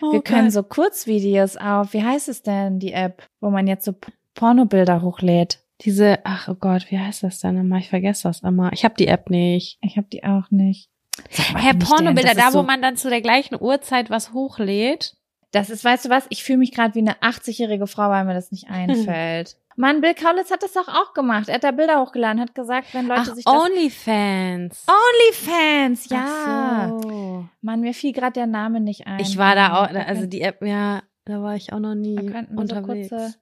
[0.02, 0.52] Oh wir können Gott.
[0.52, 3.94] so Kurzvideos auf, wie heißt es denn, die App, wo man jetzt so
[4.34, 5.60] Pornobilder hochlädt?
[5.82, 7.76] diese, ach oh Gott, wie heißt das denn immer?
[7.78, 8.72] Ich vergesse das immer.
[8.72, 9.78] Ich habe die App nicht.
[9.80, 10.90] Ich habe die auch nicht.
[11.28, 15.14] Herr Pornobilder, da ist wo so- man dann zu der gleichen Uhrzeit was hochlädt.
[15.52, 18.34] Das ist, weißt du was, ich fühle mich gerade wie eine 80-jährige Frau, weil mir
[18.34, 19.56] das nicht einfällt.
[19.80, 21.48] Mann, Bill Kaulitz hat das doch auch gemacht.
[21.48, 23.54] Er hat da Bilder hochgeladen, hat gesagt, wenn Leute Ach, sich das...
[23.54, 24.86] Onlyfans.
[24.88, 26.90] Onlyfans, ja.
[26.96, 27.48] Ach so.
[27.60, 29.20] Mann, mir fiel gerade der Name nicht ein.
[29.20, 32.22] Ich war da auch, also die App, ja, da war ich auch noch nie da
[32.22, 33.08] könnten wir so unterwegs.
[33.10, 33.34] kurze,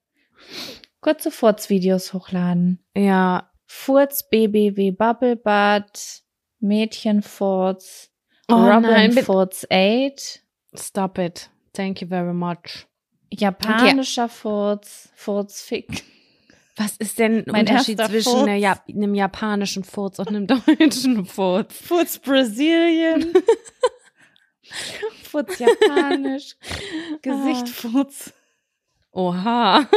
[1.01, 2.85] kurze Furzvideos hochladen.
[2.95, 3.51] ja.
[3.69, 6.23] Furz, BBW, Bubblebutt,
[6.61, 8.11] Mädchenfurz,
[8.49, 10.41] Oh Robin nein, bitte- Furz 8,
[10.79, 11.51] Stop it.
[11.73, 12.87] Thank you very much.
[13.33, 16.05] japanischer Furz, Furz Fick.
[16.77, 20.47] Was ist denn der Unterschied zwischen einer Ja- einem japanischen Furz und einem
[20.79, 21.75] deutschen Furz?
[21.75, 23.33] Furz Brasilien.
[25.23, 26.57] Furz Japanisch.
[27.23, 28.33] Gesicht Furz.
[29.13, 29.89] Oha.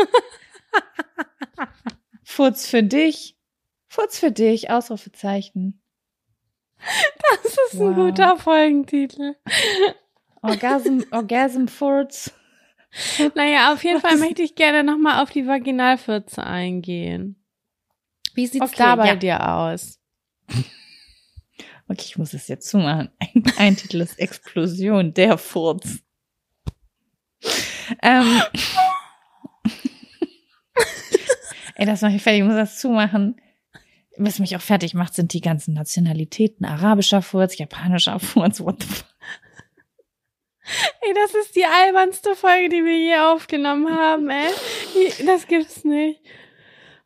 [2.24, 3.36] Furz für dich.
[3.88, 4.70] Furz für dich.
[4.70, 5.82] Ausrufezeichen.
[7.44, 7.96] Das ist ein Wow.
[7.96, 9.36] guter Folgentitel.
[10.42, 12.32] Orgasm, Orgasm Furz.
[13.36, 17.36] Naja, auf jeden Fall möchte ich gerne nochmal auf die Vaginalfürze eingehen.
[18.34, 19.16] Wie sieht's Okay, da bei ja.
[19.16, 20.00] dir aus?
[21.88, 23.10] Okay, ich muss es jetzt zumachen.
[23.20, 26.00] Ein, ein Titel ist Explosion, der Furz.
[28.02, 28.42] Ähm.
[31.76, 33.40] Ey, das mache ich fertig, ich muss das zumachen.
[34.18, 36.66] Was mich auch fertig macht, sind die ganzen Nationalitäten.
[36.66, 39.08] Arabischer Furz, japanischer Furz, what the fuck.
[41.02, 44.52] Ey, das ist die albernste Folge, die wir je aufgenommen haben, ey.
[45.26, 46.22] Das gibt's nicht.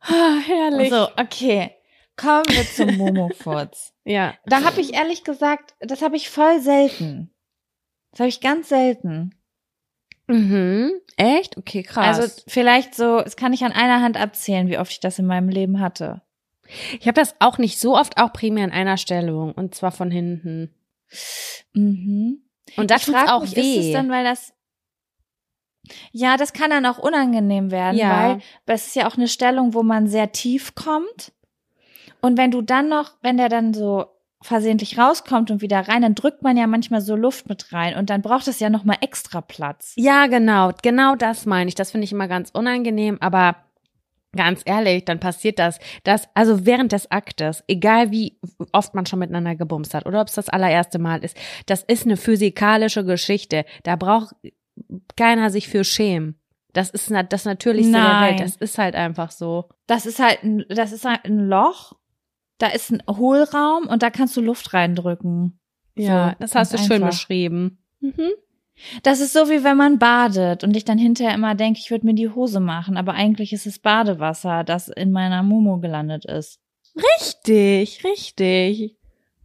[0.00, 0.90] Ah, herrlich.
[0.90, 1.70] So, okay.
[2.16, 3.92] Kommen wir zum Momo-Furz.
[4.06, 4.34] Ja.
[4.44, 7.30] Da habe ich ehrlich gesagt, das habe ich voll selten.
[8.10, 9.34] Das habe ich ganz selten.
[10.26, 10.92] Mhm.
[11.16, 11.56] Echt?
[11.56, 12.18] Okay, krass.
[12.18, 15.24] Also vielleicht so, das kann ich an einer Hand abzählen, wie oft ich das in
[15.24, 16.20] meinem Leben hatte.
[17.00, 19.52] ich habe das auch nicht so oft, auch primär in einer Stellung.
[19.52, 20.74] Und zwar von hinten.
[21.72, 22.43] Mhm.
[22.76, 23.78] Und da ich tut's frag auch mich, weh.
[23.78, 24.52] Ist es dann, weil das
[26.12, 28.10] ja, das kann dann auch unangenehm werden, Ja.
[28.10, 31.32] weil das ist ja auch eine Stellung, wo man sehr tief kommt.
[32.22, 34.06] Und wenn du dann noch, wenn der dann so
[34.40, 38.10] versehentlich rauskommt und wieder rein, dann drückt man ja manchmal so Luft mit rein und
[38.10, 39.92] dann braucht es ja noch mal extra Platz.
[39.96, 41.74] Ja, genau, genau das meine ich.
[41.74, 43.56] Das finde ich immer ganz unangenehm, aber
[44.36, 48.38] ganz ehrlich, dann passiert das, das, also während des Aktes, egal wie
[48.72, 51.36] oft man schon miteinander gebumst hat oder ob es das allererste Mal ist,
[51.66, 53.64] das ist eine physikalische Geschichte.
[53.82, 54.34] Da braucht
[55.16, 56.38] keiner sich für schämen.
[56.72, 58.30] Das ist das Natürlichste der Nein.
[58.30, 58.40] Welt.
[58.40, 59.68] Das ist halt einfach so.
[59.86, 61.92] Das ist halt ein, das ist halt ein Loch.
[62.58, 65.58] Da ist ein Hohlraum und da kannst du Luft reindrücken.
[65.96, 67.10] Ja, So, das hast du ganz schön einfach.
[67.16, 67.78] beschrieben.
[68.00, 68.30] Mhm.
[69.02, 72.06] Das ist so wie wenn man badet und ich dann hinterher immer denke, ich würde
[72.06, 76.60] mir die Hose machen, aber eigentlich ist es Badewasser, das in meiner Mumu gelandet ist.
[76.96, 78.96] Richtig, richtig.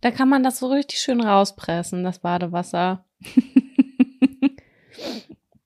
[0.01, 3.06] Da kann man das so richtig schön rauspressen, das Badewasser.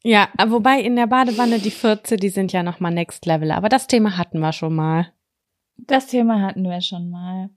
[0.03, 3.51] ja, wobei in der Badewanne die Fürze, die sind ja nochmal next level.
[3.51, 5.11] Aber das Thema hatten wir schon mal.
[5.77, 7.49] Das Thema hatten wir schon mal.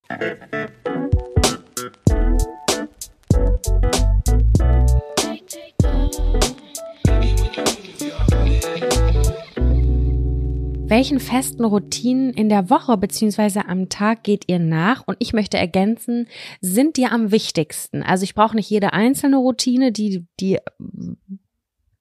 [10.89, 15.03] Welchen festen Routinen in der Woche beziehungsweise am Tag geht ihr nach?
[15.07, 16.29] Und ich möchte ergänzen,
[16.61, 18.05] sind dir am wichtigsten?
[18.05, 20.59] Also ich brauche nicht jede einzelne Routine, die, die,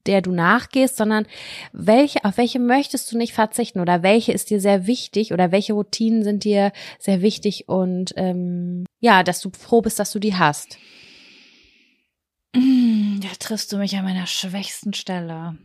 [0.05, 1.25] der du nachgehst, sondern
[1.73, 5.73] welche, auf welche möchtest du nicht verzichten oder welche ist dir sehr wichtig oder welche
[5.73, 10.35] Routinen sind dir sehr wichtig und ähm, ja, dass du froh bist, dass du die
[10.35, 10.77] hast.
[12.55, 15.57] Mm, da triffst du mich an meiner schwächsten Stelle.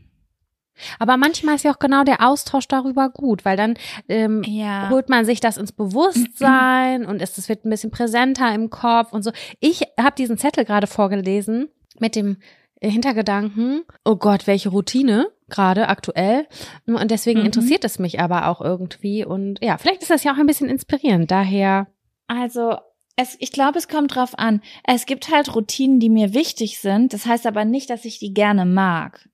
[0.99, 3.75] Aber manchmal ist ja auch genau der Austausch darüber gut, weil dann
[4.09, 4.89] ähm, Ja.
[4.91, 9.13] holt man sich das ins Bewusstsein und es, es wird ein bisschen präsenter im Kopf
[9.13, 9.33] und so.
[9.61, 12.37] Ich habe diesen Zettel gerade vorgelesen mit dem
[12.81, 16.47] äh, Hintergedanken, oh Gott, welche Routine gerade aktuell.
[16.87, 17.47] Und deswegen Mhm.
[17.47, 19.25] interessiert es mich aber auch irgendwie.
[19.25, 21.31] Und ja, vielleicht ist das ja auch ein bisschen inspirierend.
[21.31, 21.89] Daher,
[22.29, 22.77] Also,
[23.17, 24.63] es, ich glaube, es kommt drauf an.
[24.85, 27.13] Es gibt halt Routinen, die mir wichtig sind.
[27.13, 29.29] Das heißt aber nicht, dass ich die gerne mag.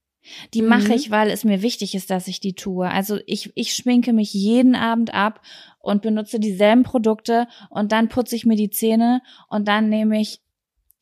[0.55, 0.69] Die Mhm.
[0.69, 2.91] mache ich, weil es mir wichtig ist, dass ich die tue.
[2.91, 5.41] Also ich, ich schminke mich jeden Abend ab
[5.81, 10.41] und benutze dieselben Produkte und dann putze ich mir die Zähne und dann nehme ich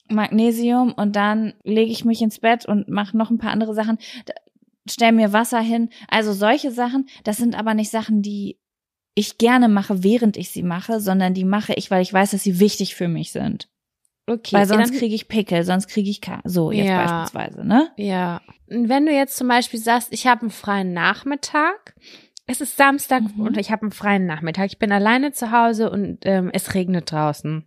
[0.08, 3.98] Magnesium und dann lege ich mich ins Bett und mache noch ein paar andere Sachen,
[4.26, 4.34] Da-
[4.88, 5.88] stell mir Wasser hin.
[6.08, 8.58] Also solche Sachen, das sind aber nicht Sachen, die
[9.14, 12.42] ich gerne mache, während ich sie mache, sondern die mache ich, weil ich weiß, dass
[12.42, 13.68] sie wichtig für mich sind.
[14.26, 14.56] Okay.
[14.56, 17.02] Weil sonst kriege ich Pickel, sonst kriege ich Ka so jetzt Ja.
[17.04, 17.90] beispielsweise, ne?
[17.96, 18.40] Ja.
[18.70, 21.94] Und wenn du jetzt zum Beispiel sagst, ich habe einen freien Nachmittag,
[22.46, 23.40] es ist Samstag Mhm.
[23.40, 27.10] und ich habe einen freien Nachmittag, ich bin alleine zu Hause und ähm, es regnet
[27.10, 27.66] draußen.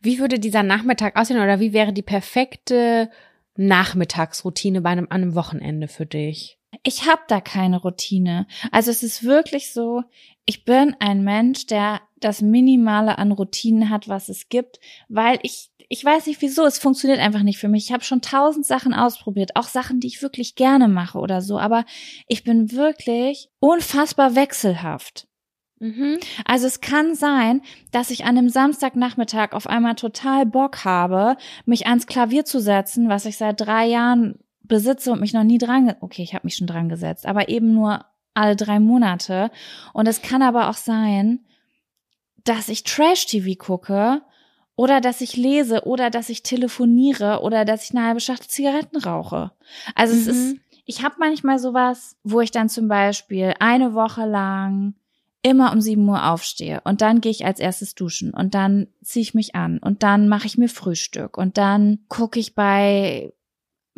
[0.00, 3.10] Wie würde dieser Nachmittag aussehen oder wie wäre die perfekte
[3.56, 6.58] Nachmittagsroutine bei einem, an einem Wochenende für dich?
[6.84, 8.46] Ich habe da keine Routine.
[8.72, 10.02] Also es ist wirklich so,
[10.48, 14.80] ich bin ein Mensch, der das Minimale an Routinen hat, was es gibt,
[15.10, 17.86] weil ich ich weiß nicht wieso, es funktioniert einfach nicht für mich.
[17.86, 21.58] Ich habe schon tausend Sachen ausprobiert, auch Sachen, die ich wirklich gerne mache oder so,
[21.58, 21.84] aber
[22.28, 25.28] ich bin wirklich unfassbar wechselhaft.
[25.80, 26.18] Mhm.
[26.44, 31.86] Also es kann sein, dass ich an einem Samstagnachmittag auf einmal total Bock habe, mich
[31.86, 35.94] ans Klavier zu setzen, was ich seit drei Jahren besitze und mich noch nie dran,
[36.00, 38.04] okay, ich habe mich schon dran gesetzt, aber eben nur
[38.38, 39.50] alle drei Monate.
[39.92, 41.40] Und es kann aber auch sein,
[42.44, 44.22] dass ich Trash-TV gucke
[44.76, 48.96] oder dass ich lese oder dass ich telefoniere oder dass ich eine halbe Schachtel Zigaretten
[48.98, 49.50] rauche.
[49.94, 50.30] Also es Mhm.
[50.30, 54.94] ist, ich habe manchmal sowas, wo ich dann zum Beispiel eine Woche lang
[55.42, 59.22] immer um 7 Uhr aufstehe und dann gehe ich als erstes duschen und dann ziehe
[59.22, 63.32] ich mich an und dann mache ich mir Frühstück und dann gucke ich bei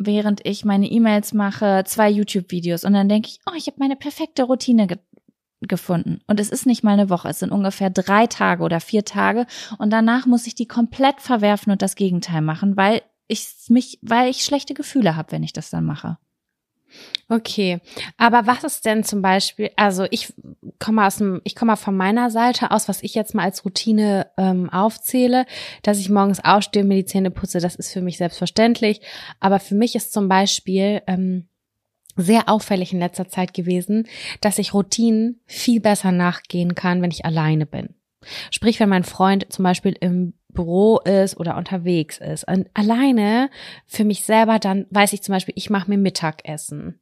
[0.05, 3.95] während ich meine E-Mails mache, zwei YouTube-Videos und dann denke ich, oh, ich habe meine
[3.95, 4.97] perfekte Routine ge
[5.67, 6.21] gefunden.
[6.25, 9.45] Und es ist nicht mal eine Woche, es sind ungefähr drei Tage oder vier Tage
[9.77, 14.31] und danach muss ich die komplett verwerfen und das Gegenteil machen, weil ich mich, weil
[14.31, 16.17] ich schlechte Gefühle habe, wenn ich das dann mache.
[17.29, 17.79] Okay,
[18.17, 20.33] aber was ist denn zum Beispiel, also ich
[20.79, 24.27] komme aus dem, ich komme von meiner Seite aus, was ich jetzt mal als Routine
[24.37, 25.45] ähm, aufzähle,
[25.83, 29.01] dass ich morgens aufstehe, mir die Zähne putze, das ist für mich selbstverständlich.
[29.39, 31.47] Aber für mich ist zum Beispiel ähm,
[32.17, 34.07] sehr auffällig in letzter Zeit gewesen,
[34.41, 37.95] dass ich Routinen viel besser nachgehen kann, wenn ich alleine bin.
[38.51, 42.47] Sprich, wenn mein Freund zum Beispiel im Büro ist oder unterwegs ist.
[42.47, 43.49] Und alleine
[43.85, 46.99] für mich selber, dann weiß ich zum Beispiel, ich mache mir Mittagessen.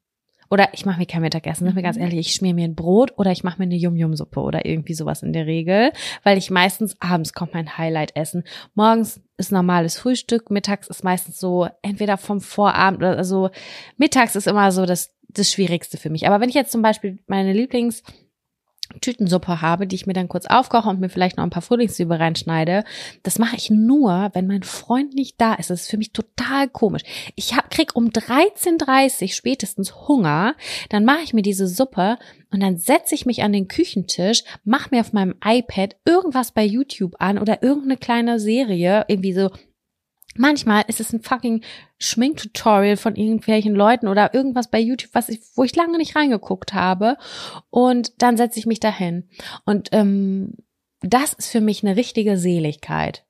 [0.51, 2.01] Oder ich mache mir kein Mittagessen, sag mir ganz Mhm.
[2.01, 5.21] ehrlich, ich schmier mir ein Brot oder ich mache mir eine Yum-Yum-Suppe oder irgendwie sowas
[5.21, 5.91] in der Regel,
[6.23, 8.43] weil ich meistens abends kommt mein Highlight-Essen.
[8.73, 13.51] Morgens ist normales Frühstück, mittags ist meistens so entweder vom Vorabend oder also
[13.97, 16.25] mittags ist immer so das, das Schwierigste für mich.
[16.25, 18.01] Aber wenn ich jetzt zum Beispiel meine Lieblings
[19.01, 22.21] Tütensuppe habe, die ich mir dann kurz aufkoche und mir vielleicht noch ein paar Frühlingszwiebeln
[22.21, 22.83] reinschneide.
[23.23, 25.69] Das mache ich nur, wenn mein Freund nicht da ist.
[25.69, 27.03] Das ist für mich total komisch.
[27.35, 30.55] Ich hab, krieg um 13.30 Uhr spätestens Hunger.
[30.89, 32.17] Dann mache ich mir diese Suppe
[32.51, 36.65] und dann setze ich mich an den Küchentisch, mache mir auf meinem iPad irgendwas bei
[36.65, 39.49] YouTube an oder irgendeine kleine Serie, irgendwie so
[40.35, 41.63] Manchmal ist es ein fucking
[41.97, 46.73] Schminktutorial von irgendwelchen Leuten oder irgendwas bei YouTube, was ich, wo ich lange nicht reingeguckt
[46.73, 47.17] habe.
[47.69, 49.27] Und dann setze ich mich dahin.
[49.65, 50.53] Und ähm,
[51.01, 53.25] das ist für mich eine richtige Seligkeit.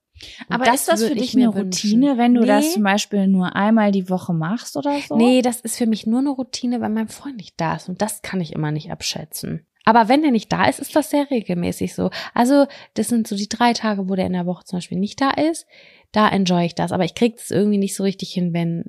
[0.50, 2.18] Und Aber ist das für dich eine Routine, wünschen.
[2.18, 2.72] wenn du das Nee.
[2.74, 5.16] zum Beispiel nur einmal die Woche machst oder so?
[5.16, 7.88] Nee, das ist für mich nur eine Routine, wenn mein Freund nicht da ist.
[7.88, 9.66] Und das kann ich immer nicht abschätzen.
[9.86, 12.12] Aber wenn er nicht da ist, ist das sehr regelmäßig so.
[12.34, 15.22] Also, das sind so die drei Tage, wo der in der Woche zum Beispiel nicht
[15.22, 15.66] da ist.
[16.12, 16.92] Da enjoy ich das.
[16.92, 18.86] Aber ich krieg das irgendwie nicht so richtig hin, wenn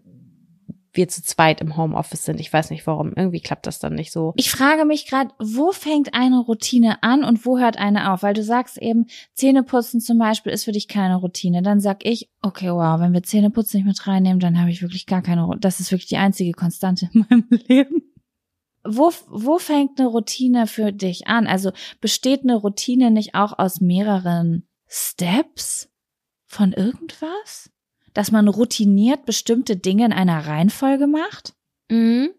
[0.92, 2.40] wir zu zweit im Homeoffice sind.
[2.40, 3.12] Ich weiß nicht warum.
[3.14, 4.32] Irgendwie klappt das dann nicht so.
[4.36, 8.22] Ich frage mich gerade, wo fängt eine Routine an und wo hört eine auf?
[8.22, 11.62] Weil du sagst eben, Zähneputzen zum Beispiel ist für dich keine Routine.
[11.62, 15.06] Dann sag ich, okay, wow, wenn wir Zähneputzen nicht mit reinnehmen, dann habe ich wirklich
[15.06, 15.60] gar keine Routine.
[15.60, 18.02] Das ist wirklich die einzige Konstante in meinem Leben.
[18.84, 21.46] wo, wo fängt eine Routine für dich an?
[21.46, 21.70] Also
[22.00, 25.89] besteht eine Routine nicht auch aus mehreren Steps
[26.50, 27.70] von irgendwas?
[28.12, 31.54] Dass man routiniert bestimmte Dinge in einer Reihenfolge macht?
[31.88, 32.30] Mhm.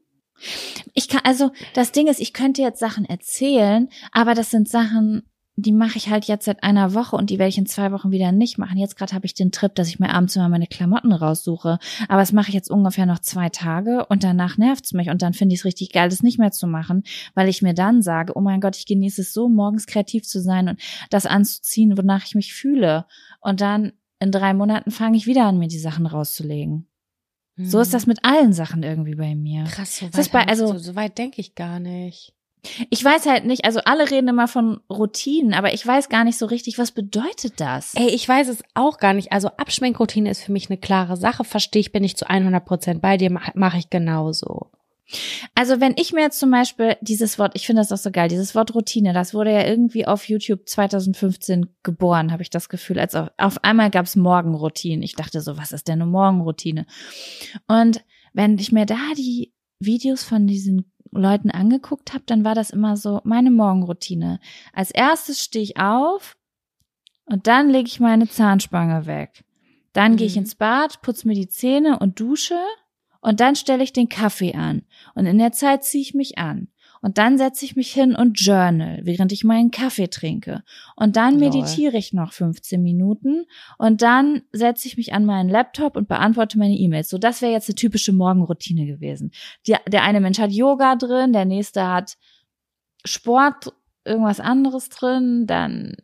[0.94, 5.24] Ich kann, also das Ding ist, ich könnte jetzt Sachen erzählen, aber das sind Sachen,
[5.56, 8.12] die mache ich halt jetzt seit einer Woche und die werde ich in zwei Wochen
[8.12, 8.78] wieder nicht machen.
[8.78, 11.78] Jetzt gerade habe ich den Trip, dass ich mir abends immer meine Klamotten raussuche.
[12.08, 15.34] Aber das mache ich jetzt ungefähr noch zwei Tage und danach nervt's mich und dann
[15.34, 17.04] finde ich es richtig geil, das nicht mehr zu machen,
[17.36, 20.42] weil ich mir dann sage, oh mein Gott, ich genieße es so, morgens kreativ zu
[20.42, 23.06] sein und das anzuziehen, wonach ich mich fühle.
[23.42, 26.88] Und dann in drei Monaten fange ich wieder an, mir die Sachen rauszulegen.
[27.58, 29.66] So ist das mit allen Sachen irgendwie bei mir.
[29.66, 32.34] Krass, so Das weit, bei- also- also, so weit denke ich gar nicht.
[32.92, 36.38] Ich weiß halt nicht, also alle reden immer von Routinen, aber ich weiß gar nicht
[36.38, 37.94] so richtig, was bedeutet das?
[37.96, 39.32] Ey, ich weiß es auch gar nicht.
[39.32, 41.44] Also Abschminkroutine ist für mich eine klare Sache.
[41.44, 44.72] Verstehe ich, bin ich zu 100 Prozent bei dir, mache mach ich genauso.
[45.56, 48.30] Also wenn ich mir jetzt zum Beispiel dieses Wort, ich finde das auch so geil,
[48.30, 53.00] dieses Wort Routine, das wurde ja irgendwie auf YouTube 2015 geboren, habe ich das Gefühl.
[53.00, 55.04] Als auf, auf einmal gab es Morgenroutinen.
[55.04, 56.86] Ich dachte so, was ist denn eine Morgenroutine?
[57.68, 62.70] Und wenn ich mir da die Videos von diesen Leuten angeguckt habe, dann war das
[62.70, 64.40] immer so meine Morgenroutine.
[64.74, 66.38] Als erstes stehe ich auf
[67.26, 69.44] und dann lege ich meine Zahnspange weg.
[69.94, 70.44] Dann gehe ich Mhm.
[70.44, 72.58] ins Bad, putze mir die Zähne und dusche
[73.20, 74.84] und dann stelle ich den Kaffee an.
[75.16, 76.70] Und in der Zeit ziehe ich mich an.
[77.02, 80.64] Und dann setze ich mich hin und journal, während ich meinen Kaffee trinke.
[80.96, 81.50] Und dann Lol.
[81.50, 83.46] meditiere ich noch 15 Minuten.
[83.80, 87.10] Und dann setze ich mich an meinen Laptop und beantworte meine E-Mails.
[87.10, 89.32] So, das wäre jetzt eine typische Morgenroutine gewesen.
[89.66, 92.18] Die, der eine Mensch hat Yoga drin, der nächste hat
[93.04, 93.74] Sport,
[94.06, 95.96] irgendwas anderes drin, dann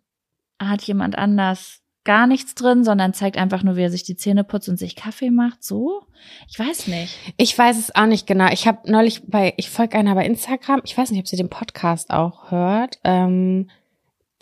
[0.60, 4.44] hat jemand anders gar nichts drin, sondern zeigt einfach nur, wie er sich die Zähne
[4.46, 5.64] putzt und sich Kaffee macht.
[5.64, 6.02] So?
[6.50, 7.16] Ich weiß nicht.
[7.36, 8.48] Ich weiß es auch nicht genau.
[8.52, 11.50] Ich habe neulich bei, ich folge einer bei Instagram, ich weiß nicht, ob sie den
[11.50, 13.70] Podcast auch hört, ähm,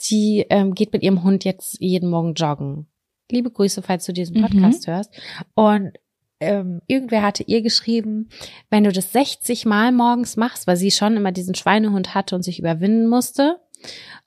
[0.09, 2.85] die ähm, geht mit ihrem Hund jetzt jeden Morgen joggen.
[3.31, 4.41] Liebe Grüße, falls du diesen Mhm.
[4.45, 5.11] Podcast hörst.
[5.55, 5.93] Und
[6.39, 8.29] ähm, irgendwer hatte ihr geschrieben,
[8.69, 12.43] wenn du das 60 Mal morgens machst, weil sie schon immer diesen Schweinehund hatte und
[12.43, 13.59] sich überwinden musste,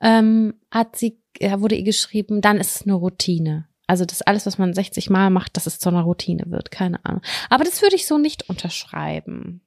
[0.01, 3.67] ähm, hat sie, wurde ihr geschrieben, dann ist es eine Routine.
[3.87, 7.05] Also das alles, was man 60 Mal macht, dass es zu einer Routine wird, keine
[7.07, 7.23] Ahnung.
[7.49, 9.63] Aber das würde ich so nicht unterschreiben.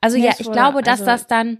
[0.00, 1.58] Also Nee, ja, ich glaube, dass also- das dann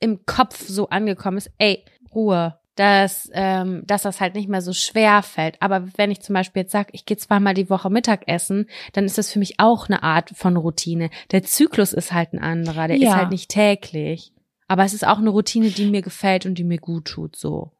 [0.00, 1.50] im Kopf so angekommen ist.
[1.58, 1.84] Ey,
[2.14, 2.58] Ruhe.
[2.76, 5.62] Dass, ähm, dass das halt nicht mehr so schwer fällt.
[5.62, 9.16] Aber wenn ich zum Beispiel jetzt sage, ich gehe zweimal die Woche Mittagessen, dann ist
[9.16, 11.08] das für mich auch eine Art von Routine.
[11.30, 13.10] Der Zyklus ist halt ein anderer, der Ja.
[13.10, 14.32] ist halt nicht täglich.
[14.66, 17.70] Aber es ist auch eine Routine, die mir gefällt und die mir gut tut, so.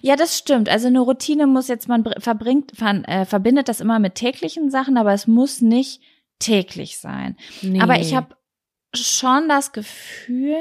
[0.00, 0.68] Ja, das stimmt.
[0.68, 4.70] Also eine Routine muss jetzt, man br- verbringt, ver, äh, verbindet das immer mit täglichen
[4.70, 6.00] Sachen, aber es muss nicht
[6.38, 7.36] täglich sein.
[7.62, 7.80] Nee.
[7.80, 8.36] Aber ich habe
[8.94, 10.56] schon das Gefühl,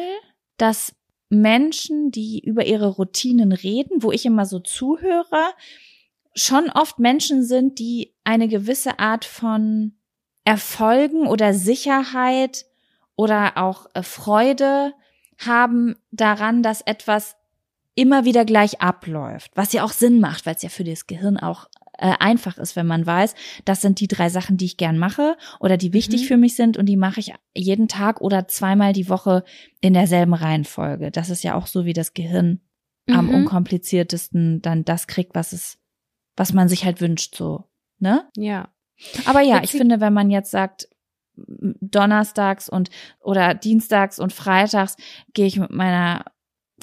[0.58, 0.96] dass
[1.30, 5.54] Menschen, die über ihre Routinen reden, wo ich immer so zuhöre,
[6.36, 9.94] schon oft Menschen sind, die eine gewisse Art von
[10.44, 12.66] Erfolgen oder Sicherheit
[13.16, 14.94] oder auch äh, Freude
[15.38, 17.36] haben daran, dass etwas
[17.96, 21.38] immer wieder gleich abläuft, was ja auch Sinn macht, weil es ja für das Gehirn
[21.38, 23.36] auch äh, einfach ist, wenn man weiß,
[23.66, 26.26] das sind die drei Sachen, die ich gern mache oder die wichtig Mhm.
[26.26, 29.44] für mich sind und die mache ich jeden Tag oder zweimal die Woche
[29.82, 31.12] in derselben Reihenfolge.
[31.12, 32.62] Das ist ja auch so, wie das Gehirn
[33.12, 33.36] am Mhm.
[33.36, 35.78] unkompliziertesten dann das kriegt, was es,
[36.38, 37.66] was man sich halt wünscht, so,
[38.00, 38.30] ne?
[38.38, 38.70] Ja.
[39.26, 40.88] Aber ja, ich Witzig- finde, wenn man jetzt sagt,
[41.82, 42.90] donnerstags und
[43.20, 44.96] oder dienstags und freitags
[45.34, 46.26] gehe ich mit meiner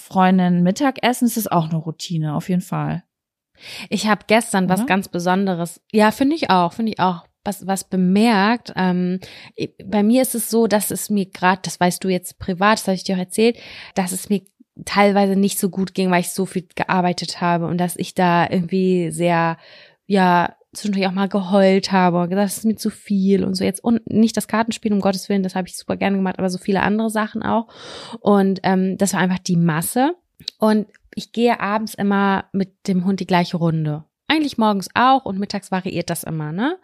[0.01, 3.05] Freundin Mittagessen, ist das auch eine Routine, auf jeden Fall.
[3.89, 4.87] Ich habe gestern was Oder?
[4.87, 5.81] ganz Besonderes.
[5.93, 7.25] Ja, finde ich auch, finde ich auch.
[7.45, 8.73] Was, was bemerkt.
[8.77, 9.21] Ähm,
[9.85, 12.89] bei mir ist es so, dass es mir gerade, das weißt du jetzt privat, das
[12.89, 13.59] habe ich dir auch erzählt,
[13.95, 14.43] dass es mir
[14.85, 18.49] teilweise nicht so gut ging, weil ich so viel gearbeitet habe und dass ich da
[18.49, 19.57] irgendwie sehr,
[20.07, 23.65] ja, zwischendurch auch mal geheult habe und gesagt, das ist mir zu viel und so
[23.65, 26.51] jetzt und nicht das Kartenspiel um Gottes Willen, das habe ich super gerne gemacht, aber
[26.51, 27.69] so viele andere Sachen auch
[28.21, 30.15] und ähm, das war einfach die Masse
[30.59, 34.05] und ich gehe abends immer mit dem Hund die gleiche Runde.
[34.31, 36.79] Eigentlich morgens auch und mittags variiert das immer, ne?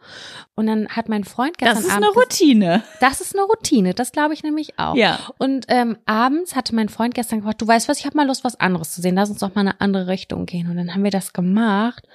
[0.54, 2.82] Und dann hat mein Freund gestern Das ist Abend eine Routine.
[3.00, 4.96] Das ist eine Routine, das glaube ich nämlich auch.
[4.96, 5.18] Ja.
[5.36, 8.44] Und ähm, abends hatte mein Freund gestern gesagt, du weißt was, ich habe mal Lust,
[8.44, 9.14] was anderes zu sehen.
[9.14, 10.70] Lass uns doch mal in eine andere Richtung gehen.
[10.70, 12.08] Und dann haben wir das gemacht.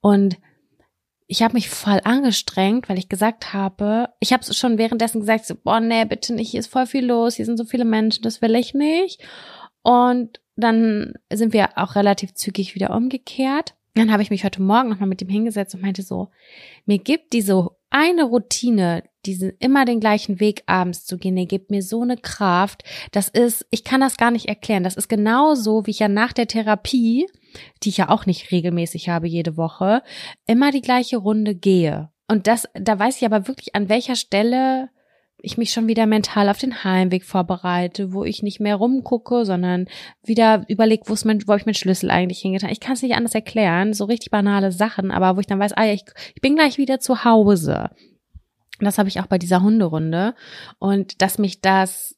[0.00, 0.38] Und
[1.30, 5.54] ich habe mich voll angestrengt, weil ich gesagt habe, ich habe schon währenddessen gesagt, so,
[5.54, 8.42] boah, nee, bitte nicht, hier ist voll viel los, hier sind so viele Menschen, das
[8.42, 9.22] will ich nicht.
[9.82, 13.76] Und dann sind wir auch relativ zügig wieder umgekehrt.
[13.94, 16.30] Dann habe ich mich heute Morgen nochmal mit ihm hingesetzt und meinte so,
[16.84, 21.70] mir gibt diese eine Routine, diesen immer den gleichen Weg abends zu gehen, der gibt
[21.70, 22.84] mir so eine Kraft.
[23.12, 24.84] Das ist, ich kann das gar nicht erklären.
[24.84, 27.26] Das ist genauso, wie ich ja nach der Therapie,
[27.82, 30.02] die ich ja auch nicht regelmäßig habe jede Woche,
[30.46, 32.10] immer die gleiche Runde gehe.
[32.28, 34.88] Und das, da weiß ich aber wirklich, an welcher Stelle
[35.42, 39.86] ich mich schon wieder mental auf den Heimweg vorbereite, wo ich nicht mehr rumgucke, sondern
[40.22, 42.70] wieder überlege, wo ist mein, wo ich meinen Schlüssel eigentlich hingetan.
[42.70, 45.72] Ich kann es nicht anders erklären, so richtig banale Sachen, aber wo ich dann weiß,
[45.72, 47.90] ah ja, ich, ich bin gleich wieder zu Hause.
[48.84, 50.34] Das habe ich auch bei dieser Hunderunde
[50.78, 52.16] und dass mich das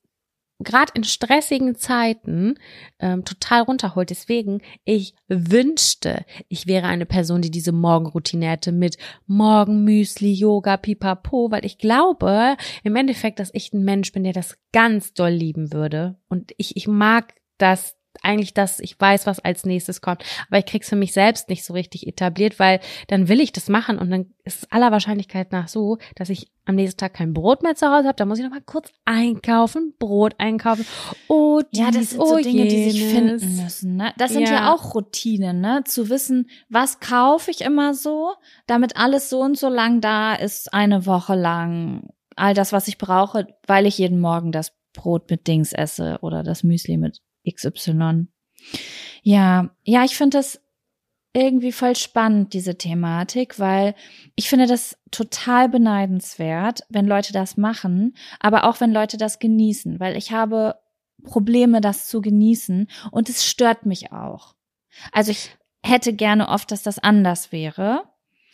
[0.62, 2.54] gerade in stressigen Zeiten
[2.98, 4.10] ähm, total runterholt.
[4.10, 11.50] Deswegen, ich wünschte, ich wäre eine Person, die diese Morgenroutine hätte mit Morgenmüsli, Yoga, Pipapo,
[11.50, 15.72] weil ich glaube im Endeffekt, dass ich ein Mensch bin, der das ganz doll lieben
[15.72, 16.16] würde.
[16.28, 20.22] Und ich, ich mag das eigentlich, dass ich weiß, was als nächstes kommt.
[20.48, 23.68] Aber ich krieg's für mich selbst nicht so richtig etabliert, weil dann will ich das
[23.68, 27.32] machen und dann ist es aller Wahrscheinlichkeit nach so, dass ich am nächsten Tag kein
[27.32, 28.16] Brot mehr zu Hause habe.
[28.16, 30.86] Da muss ich noch mal kurz einkaufen, Brot einkaufen.
[31.28, 33.42] Oh, dies, ja, das sind oh, so Dinge, die sich jenes.
[33.42, 33.96] finden müssen.
[33.96, 34.12] Ne?
[34.18, 34.52] Das sind ja.
[34.52, 34.72] Ja.
[34.72, 35.82] auch Routinen, ne?
[35.84, 38.32] Zu wissen, was kaufe ich immer so,
[38.66, 42.10] damit alles so und so lang da ist, eine Woche lang.
[42.36, 46.42] All das, was ich brauche, weil ich jeden Morgen das Brot mit Dings esse oder
[46.42, 48.26] das Müsli mit XY.
[49.22, 50.60] Ja, ja, ich finde das
[51.34, 53.94] irgendwie voll spannend, diese Thematik, weil
[54.34, 59.98] ich finde das total beneidenswert, wenn Leute das machen, aber auch wenn Leute das genießen,
[59.98, 60.76] weil ich habe
[61.24, 64.54] Probleme, das zu genießen und es stört mich auch.
[65.10, 68.04] Also ich hätte gerne oft, dass das anders wäre.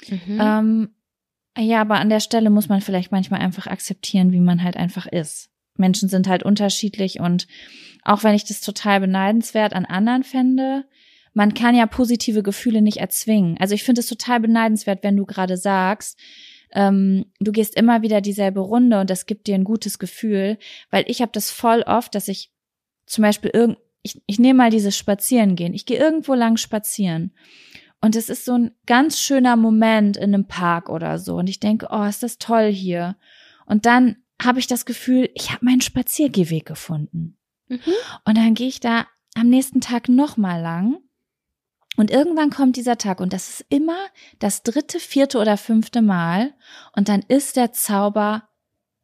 [0.09, 0.39] Mhm.
[0.40, 0.94] Ähm,
[1.59, 5.06] ja, aber an der Stelle muss man vielleicht manchmal einfach akzeptieren, wie man halt einfach
[5.06, 5.51] ist.
[5.79, 7.47] Menschen sind halt unterschiedlich und
[8.05, 10.85] auch wenn ich das total beneidenswert an anderen fände,
[11.35, 13.57] man kann ja positive Gefühle nicht erzwingen.
[13.61, 16.19] Also ich finde es total beneidenswert, wenn du gerade sagst,
[16.73, 20.59] ähm, du gehst immer wieder dieselbe Runde und das gibt dir ein gutes Gefühl,
[20.91, 22.53] weil ich habe das voll oft, dass ich
[23.07, 27.33] zum Beispiel irgend, ich, ich nehme mal dieses Spazierengehen, ich gehe irgendwo lang spazieren
[28.01, 31.61] und es ist so ein ganz schöner Moment in einem Park oder so und ich
[31.61, 33.17] denke, oh, ist das toll hier.
[33.67, 37.36] Und dann habe ich das Gefühl, ich habe meinen Spaziergehweg gefunden.
[37.69, 37.81] Mhm.
[38.24, 40.98] Und dann gehe ich da am nächsten Tag nochmal lang.
[41.97, 43.98] Und irgendwann kommt dieser Tag und das ist immer
[44.39, 46.55] das dritte, vierte oder fünfte Mal
[46.94, 48.48] und dann ist der Zauber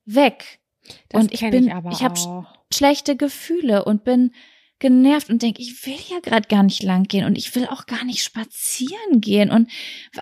[0.05, 0.61] weg.
[1.09, 2.47] Das und ich bin, ich aber habe auch.
[2.73, 4.33] schlechte Gefühle und bin
[4.79, 7.87] genervt und denke, ich will ja gerade gar nicht lang gehen und ich will auch
[7.87, 9.69] gar nicht spazieren gehen und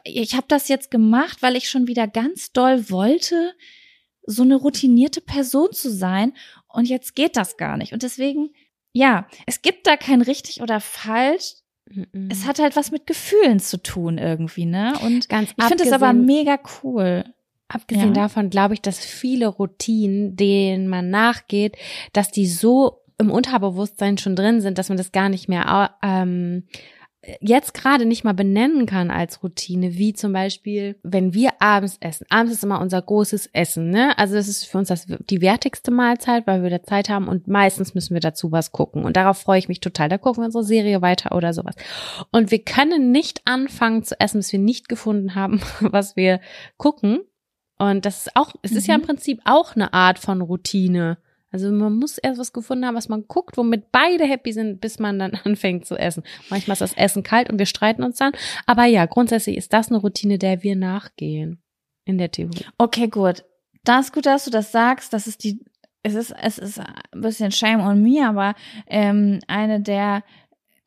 [0.05, 3.55] ich habe das jetzt gemacht, weil ich schon wieder ganz doll wollte,
[4.27, 6.32] so eine routinierte Person zu sein
[6.69, 8.51] und jetzt geht das gar nicht und deswegen
[8.94, 11.55] ja, es gibt da kein richtig oder falsch.
[12.28, 14.93] Es hat halt was mit Gefühlen zu tun irgendwie, ne?
[15.03, 17.24] Und ganz ich finde es aber mega cool.
[17.69, 18.23] Abgesehen Ja.
[18.23, 21.77] davon glaube ich, dass viele Routinen, denen man nachgeht,
[22.12, 26.65] dass die so im Unterbewusstsein schon drin sind, dass man das gar nicht mehr ähm,
[27.40, 32.27] jetzt gerade nicht mal benennen kann als Routine, wie zum Beispiel, wenn wir abends essen.
[32.31, 34.19] Abends ist immer unser großes Essen, ne?
[34.19, 37.47] Also das ist für uns das, die wertigste Mahlzeit, weil wir da Zeit haben und
[37.47, 39.05] meistens müssen wir dazu was gucken.
[39.05, 40.09] Und darauf freue ich mich total.
[40.09, 41.77] Da gucken wir unsere Serie weiter oder sowas.
[42.32, 46.40] Und wir können nicht anfangen zu essen, bis wir nicht gefunden haben, was wir
[46.77, 47.20] gucken.
[47.78, 49.07] Und das ist auch, es ist ja im Mhm.
[49.07, 51.19] Prinzip auch eine Art von Routine.
[51.53, 54.99] Also man muss erst was gefunden haben, was man guckt, womit beide happy sind, bis
[54.99, 56.23] man dann anfängt zu essen.
[56.49, 58.33] Manchmal ist das Essen kalt und wir streiten uns dann.
[58.66, 61.62] Aber ja, grundsätzlich ist das eine Routine, der wir nachgehen.
[62.05, 62.65] In der Theorie.
[62.79, 63.45] Okay, gut.
[63.85, 65.12] Das ist gut, dass du das sagst.
[65.12, 65.61] Das ist die,
[66.03, 68.55] es ist, es ist ein bisschen shame on me, aber
[68.89, 70.24] ähm, eine der,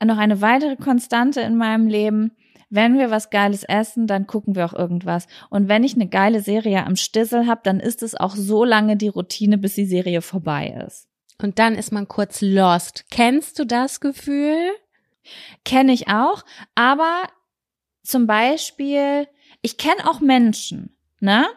[0.04, 2.32] noch eine weitere Konstante in meinem Leben.
[2.70, 5.28] Wenn wir was Geiles essen, dann gucken wir auch irgendwas.
[5.50, 8.98] Und wenn ich eine geile Serie am Stissel habe, dann ist es auch so lange
[8.98, 11.08] die Routine, bis die Serie vorbei ist.
[11.42, 13.06] Und dann ist man kurz lost.
[13.12, 14.72] Kennst du das Gefühl?
[15.64, 16.44] Kenne ich auch,
[16.76, 17.24] aber
[18.04, 19.28] zum Beispiel,
[19.62, 21.48] ich kenne auch Menschen, ne?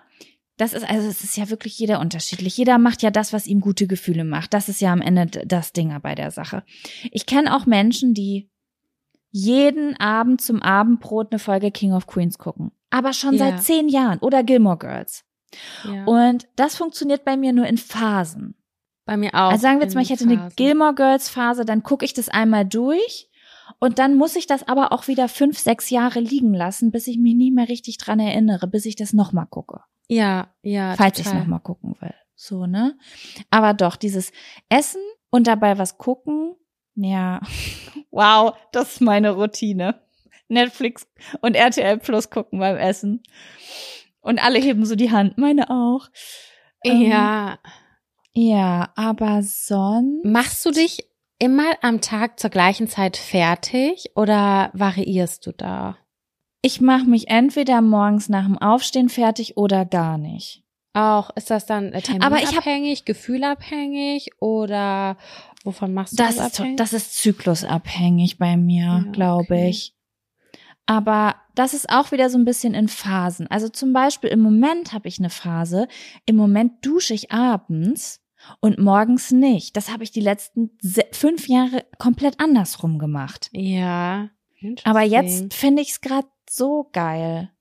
[0.56, 2.56] Das ist, also es ist ja wirklich jeder unterschiedlich.
[2.56, 4.52] Jeder macht ja das, was ihm gute Gefühle macht.
[4.52, 6.64] Das ist ja am Ende das Ding bei der Sache.
[7.12, 8.50] Ich kenne auch Menschen, die
[9.30, 12.72] jeden Abend zum Abendbrot eine Folge King of Queens gucken.
[12.90, 13.38] Aber schon Ja.
[13.50, 14.18] seit zehn Jahren.
[14.20, 15.24] Oder Gilmore Girls.
[15.84, 16.04] Ja.
[16.04, 18.54] Und das funktioniert bei mir nur in Phasen.
[19.06, 19.50] bei mir auch.
[19.52, 20.56] Also sagen wir jetzt mal, ich hätte eine Phasen.
[20.56, 23.30] Gilmore Girls Phase, dann gucke ich das einmal durch
[23.78, 27.16] und dann muss ich das aber auch wieder fünf, sechs Jahre liegen lassen, bis ich
[27.16, 30.94] mich nicht mehr richtig dran erinnere, bis ich das nochmal gucke, Ja, ja.
[30.96, 32.12] falls ich es nochmal gucken will.
[32.34, 32.98] So, ne?
[33.50, 34.30] Aber doch, dieses
[34.68, 35.00] Essen
[35.30, 36.54] und dabei was gucken,
[37.02, 37.40] ja,
[38.10, 40.00] wow, das ist meine Routine.
[40.48, 41.06] Netflix
[41.42, 43.22] und RTL Plus gucken beim Essen.
[44.20, 46.08] Und alle heben so die Hand, meine auch.
[46.84, 47.58] Ähm, Ja.
[48.32, 50.24] Ja, aber sonst.
[50.24, 51.08] Machst du dich
[51.38, 55.96] immer am Tag zur gleichen Zeit fertig oder variierst du da?
[56.62, 60.62] Ich mache mich entweder morgens nach dem Aufstehen fertig oder gar nicht.
[60.94, 65.16] Auch ist das dann äh, Aber ich hab- terminabhängig, gefühlabhängig oder
[65.64, 66.76] wovon machst du Das das, ist, abhängig?
[66.78, 69.68] das ist zyklusabhängig bei mir, Ja, glaube okay.
[69.70, 69.94] ich.
[70.86, 73.46] Aber das ist auch wieder so ein bisschen in Phasen.
[73.48, 75.86] Also zum Beispiel im Moment habe ich eine Phase.
[76.24, 78.22] Im Moment dusche ich abends
[78.60, 79.76] und morgens nicht.
[79.76, 80.70] Das habe ich die letzten
[81.12, 83.50] fünf Jahre komplett andersrum gemacht.
[83.52, 84.30] ja.
[84.82, 87.52] Aber jetzt finde ich es gerade so geil.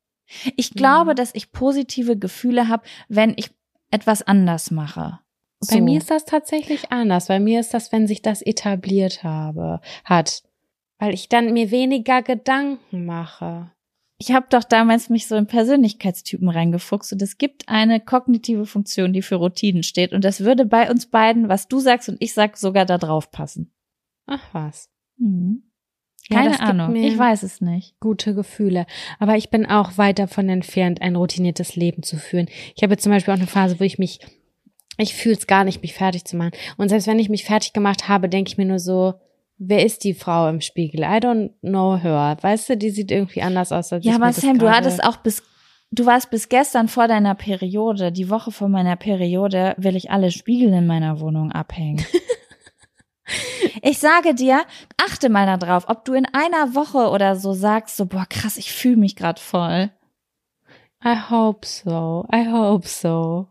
[0.56, 1.16] Ich glaube, Mhm.
[1.16, 3.52] dass ich positive Gefühle habe, wenn ich
[3.92, 5.20] etwas anders mache.
[5.60, 5.76] So.
[5.76, 7.28] Bei mir ist das tatsächlich anders.
[7.28, 10.44] Bei mir ist das, wenn sich das etabliert habe, hat.
[11.00, 13.72] Weil ich dann mir weniger Gedanken mache.
[14.20, 19.14] ich habe doch damals mich so in Persönlichkeitstypen reingefuchst und es gibt eine kognitive Funktion,
[19.14, 22.34] die für Routinen steht und das würde bei uns beiden, was du sagst und ich
[22.34, 23.72] sag, sogar da drauf passen.
[24.26, 24.90] Ach was.
[25.20, 25.64] Hm.
[26.30, 27.98] Ja, Keine gibt Ahnung, ich weiß es nicht.
[28.00, 28.86] Gute Gefühle.
[29.20, 32.50] Aber ich bin auch weit davon entfernt, ein routiniertes Leben zu führen.
[32.76, 34.20] Ich habe zum Beispiel auch eine Phase, wo ich mich,
[34.98, 36.52] ich fühle es gar nicht, mich fertig zu machen.
[36.78, 39.16] Und selbst wenn ich mich fertig gemacht habe, denke ich mir nur so,
[39.58, 41.02] wer ist die Frau im Spiegel?
[41.02, 42.38] I don't know her.
[42.42, 44.70] Weißt du, die sieht irgendwie anders aus als Ja, ich aber mir das Sam, du
[44.70, 45.44] hattest auch bis,
[45.92, 50.32] du warst bis gestern vor deiner Periode, die Woche vor meiner Periode, will ich alle
[50.32, 52.06] Spiegel in meiner Wohnung abhängen.
[53.82, 54.64] ich sage dir,
[54.98, 58.72] achte mal darauf, ob du in einer Woche oder so sagst, so, boah, krass, ich
[58.72, 59.92] fühle mich gerade voll.
[61.04, 62.26] I hope so.
[62.34, 63.48] I hope so.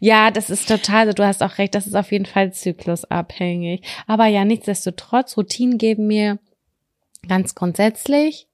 [0.00, 3.82] Ja, das ist total, du hast auch recht, das ist auf jeden Fall zyklusabhängig.
[4.06, 6.38] Aber ja, nichtsdestotrotz, Routinen geben mir
[7.28, 8.48] ganz grundsätzlich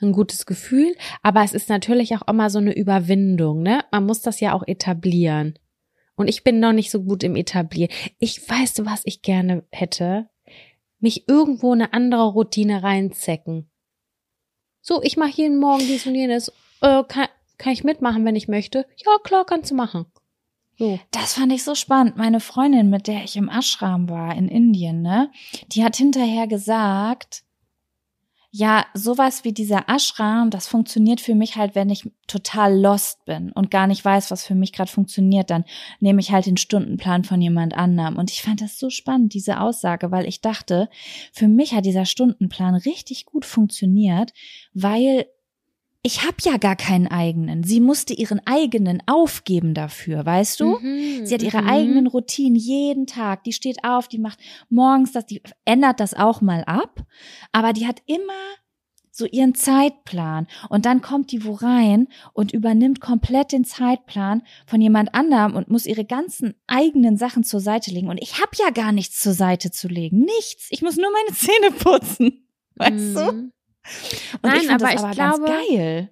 [0.00, 3.84] ein gutes Gefühl, aber es ist natürlich auch immer so eine Überwindung, ne?
[3.90, 5.58] Man muss das ja auch etablieren.
[6.14, 7.92] Und ich bin noch nicht so gut im Etablieren.
[8.18, 10.28] Ich weiß, du, was ich gerne hätte?
[10.98, 13.70] Mich irgendwo eine andere Routine reinzecken.
[14.80, 16.48] So, ich mache jeden Morgen dies und jenes.
[16.80, 18.86] Äh, kann, kann ich mitmachen, wenn ich möchte?
[18.96, 20.06] Ja, klar, kannst du machen.
[21.10, 22.16] Das fand ich so spannend.
[22.16, 25.30] Meine Freundin, mit der ich im Ashram war in Indien, ne,
[25.72, 27.42] die hat hinterher gesagt,
[28.50, 33.52] ja, sowas wie dieser Ashram, das funktioniert für mich halt, wenn ich total lost bin
[33.52, 35.64] und gar nicht weiß, was für mich gerade funktioniert, dann
[36.00, 38.16] nehme ich halt den Stundenplan von jemand anderem.
[38.16, 40.88] Und ich fand das so spannend, diese Aussage, weil ich dachte,
[41.32, 44.32] für mich hat dieser Stundenplan richtig gut funktioniert,
[44.72, 45.26] weil
[46.08, 47.64] ich habe ja gar keinen eigenen.
[47.64, 50.78] Sie musste ihren eigenen aufgeben dafür, weißt du?
[50.78, 51.68] Mhm, Sie hat ihre mhm.
[51.68, 53.44] eigenen Routinen jeden Tag.
[53.44, 54.38] Die steht auf, die macht
[54.70, 57.04] morgens das, die ändert das auch mal ab,
[57.52, 58.32] aber die hat immer
[59.10, 64.80] so ihren Zeitplan und dann kommt die wo rein und übernimmt komplett den Zeitplan von
[64.80, 68.70] jemand anderem und muss ihre ganzen eigenen Sachen zur Seite legen und ich habe ja
[68.70, 70.68] gar nichts zur Seite zu legen, nichts.
[70.70, 73.50] Ich muss nur meine Zähne putzen, weißt du?
[74.42, 76.10] Und Nein, ich aber das ich aber glaube- ganz geil.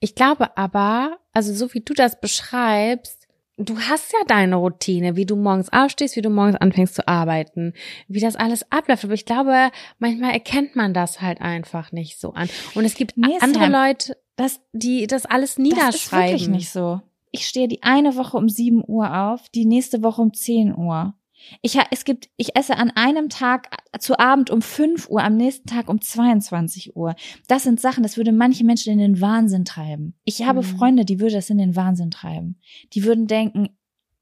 [0.00, 3.26] Ich glaube aber, also so wie du das beschreibst,
[3.56, 7.72] du hast ja deine Routine, wie du morgens aufstehst, wie du morgens anfängst zu arbeiten,
[8.08, 9.04] wie das alles abläuft.
[9.04, 12.48] Aber ich glaube, manchmal erkennt man das halt einfach nicht so an.
[12.74, 13.72] Und es gibt Nee, andere Sam.
[13.72, 16.26] Leute, Das, die das alles Das ist niederschreiben.
[16.32, 17.00] wirklich nicht so.
[17.30, 21.14] Ich stehe die eine Woche um 7 Uhr auf, die nächste Woche um 10 Uhr.
[21.60, 25.68] Ich, es gibt, ich esse an einem Tag zu Abend um 5 Uhr, am nächsten
[25.68, 27.14] Tag um 22 Uhr.
[27.48, 30.14] Das sind Sachen, das würde manche Menschen in den Wahnsinn treiben.
[30.24, 30.64] Ich habe Mhm.
[30.64, 32.60] Freunde, die würde das in den Wahnsinn treiben.
[32.92, 33.68] Die würden denken,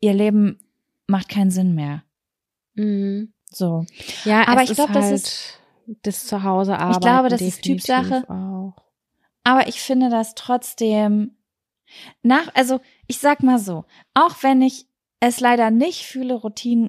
[0.01, 0.59] ihr Leben
[1.07, 2.03] macht keinen Sinn mehr.
[2.75, 3.33] Mhm.
[3.53, 3.85] So.
[4.25, 5.61] Ja, Aber ich glaub, ist das halt ist-
[6.03, 7.01] das Zuhause arbeiten.
[7.01, 8.25] glaube, das ist Typsache.
[8.31, 8.77] Auch.
[9.43, 11.37] Aber ich finde das trotzdem
[12.23, 13.85] nach, also ich sag mal so,
[14.15, 14.87] auch wenn ich
[15.19, 16.89] es leider nicht fühle, Routinen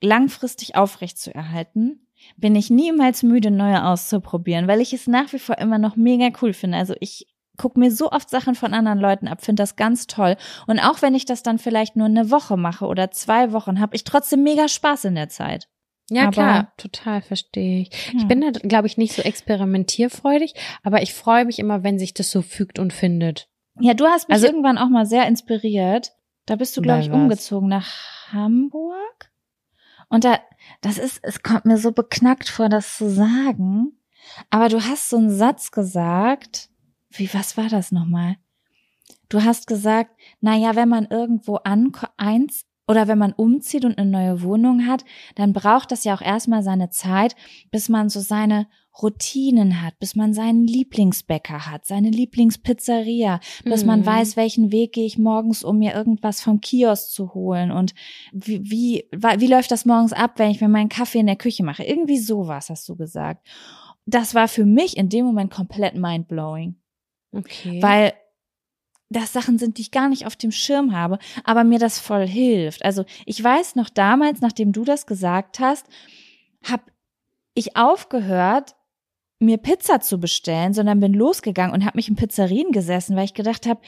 [0.00, 2.06] langfristig aufrecht zu erhalten,
[2.36, 6.28] bin ich niemals müde, neue auszuprobieren, weil ich es nach wie vor immer noch mega
[6.42, 6.78] cool finde.
[6.78, 10.36] Also ich gucke mir so oft Sachen von anderen Leuten ab, finde das ganz toll.
[10.66, 13.96] Und auch wenn ich das dann vielleicht nur eine Woche mache oder zwei Wochen, habe
[13.96, 15.68] ich trotzdem mega Spaß in der Zeit.
[16.10, 17.90] Ja, Aber- klar, total, verstehe ich.
[18.12, 18.18] Ja.
[18.20, 22.14] Ich bin da, glaube ich, nicht so experimentierfreudig, aber ich freue mich immer, wenn sich
[22.14, 23.48] das so fügt und findet.
[23.80, 26.12] Ja, du hast mich Also- irgendwann auch mal sehr inspiriert.
[26.46, 27.14] Da bist du, glaube ich, was?
[27.16, 27.88] umgezogen nach
[28.32, 29.30] Hamburg.
[30.08, 30.38] Und da,
[30.80, 33.98] das ist, es kommt mir so beknackt vor, das zu sagen.
[34.50, 36.70] Aber du hast so einen Satz gesagt.
[37.10, 38.36] Wie, was war das nochmal?
[39.28, 40.10] Du hast gesagt,
[40.40, 44.86] na ja, wenn man irgendwo anko eins, oder wenn man umzieht und eine neue Wohnung
[44.86, 45.04] hat,
[45.34, 47.34] dann braucht das ja auch erstmal seine Zeit,
[47.70, 48.66] bis man so seine
[49.02, 53.86] Routinen hat, bis man seinen Lieblingsbäcker hat, seine Lieblingspizzeria, bis mhm.
[53.86, 57.94] man weiß, welchen Weg gehe ich morgens, um mir irgendwas vom Kiosk zu holen und
[58.32, 61.62] wie, wie, wie läuft das morgens ab, wenn ich mir meinen Kaffee in der Küche
[61.62, 61.84] mache.
[61.84, 63.46] Irgendwie sowas hast du gesagt.
[64.06, 66.76] Das war für mich in dem Moment komplett mindblowing.
[67.32, 67.82] Okay.
[67.82, 68.14] Weil
[69.08, 72.26] das Sachen sind, die ich gar nicht auf dem Schirm habe, aber mir das voll
[72.26, 72.84] hilft.
[72.84, 75.86] Also ich weiß noch damals, nachdem du das gesagt hast,
[76.64, 76.82] habe
[77.54, 78.74] ich aufgehört,
[79.38, 83.34] mir Pizza zu bestellen, sondern bin losgegangen und habe mich in Pizzerien gesessen, weil ich
[83.34, 83.80] gedacht habe,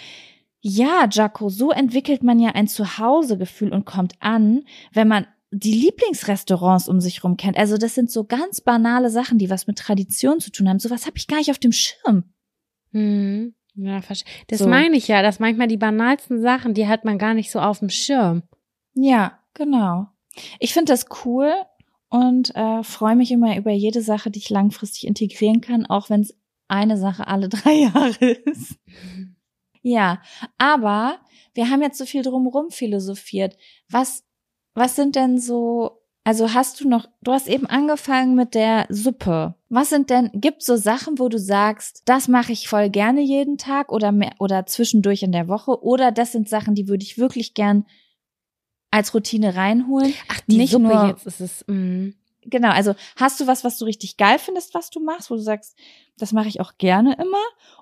[0.60, 6.88] ja, Jaco, so entwickelt man ja ein Zuhausegefühl und kommt an, wenn man die Lieblingsrestaurants
[6.88, 7.56] um sich rum kennt.
[7.56, 10.78] Also das sind so ganz banale Sachen, die was mit Tradition zu tun haben.
[10.78, 12.24] Sowas habe ich gar nicht auf dem Schirm.
[12.92, 13.54] Hm.
[13.80, 14.00] Ja,
[14.48, 14.68] das so.
[14.68, 17.78] meine ich ja, dass manchmal die banalsten Sachen, die hat man gar nicht so auf
[17.78, 18.42] dem Schirm.
[18.94, 20.08] Ja, genau.
[20.58, 21.52] Ich finde das cool
[22.08, 26.22] und äh, freue mich immer über jede Sache, die ich langfristig integrieren kann, auch wenn
[26.22, 26.36] es
[26.66, 28.78] eine Sache alle drei Jahre ist.
[29.82, 30.20] ja,
[30.58, 31.20] aber
[31.54, 33.56] wir haben jetzt so viel drumherum philosophiert.
[33.88, 34.24] Was,
[34.74, 35.97] was sind denn so
[36.28, 39.54] also hast du noch, du hast eben angefangen mit der Suppe.
[39.70, 43.56] Was sind denn, gibt so Sachen, wo du sagst, das mache ich voll gerne jeden
[43.56, 47.16] Tag oder mehr, oder zwischendurch in der Woche oder das sind Sachen, die würde ich
[47.16, 47.86] wirklich gern
[48.90, 50.12] als Routine reinholen?
[50.28, 52.10] Ach, die Nicht Suppe nur, jetzt ist es, mm.
[52.42, 55.40] Genau, also hast du was, was du richtig geil findest, was du machst, wo du
[55.40, 55.78] sagst,
[56.18, 57.38] das mache ich auch gerne immer?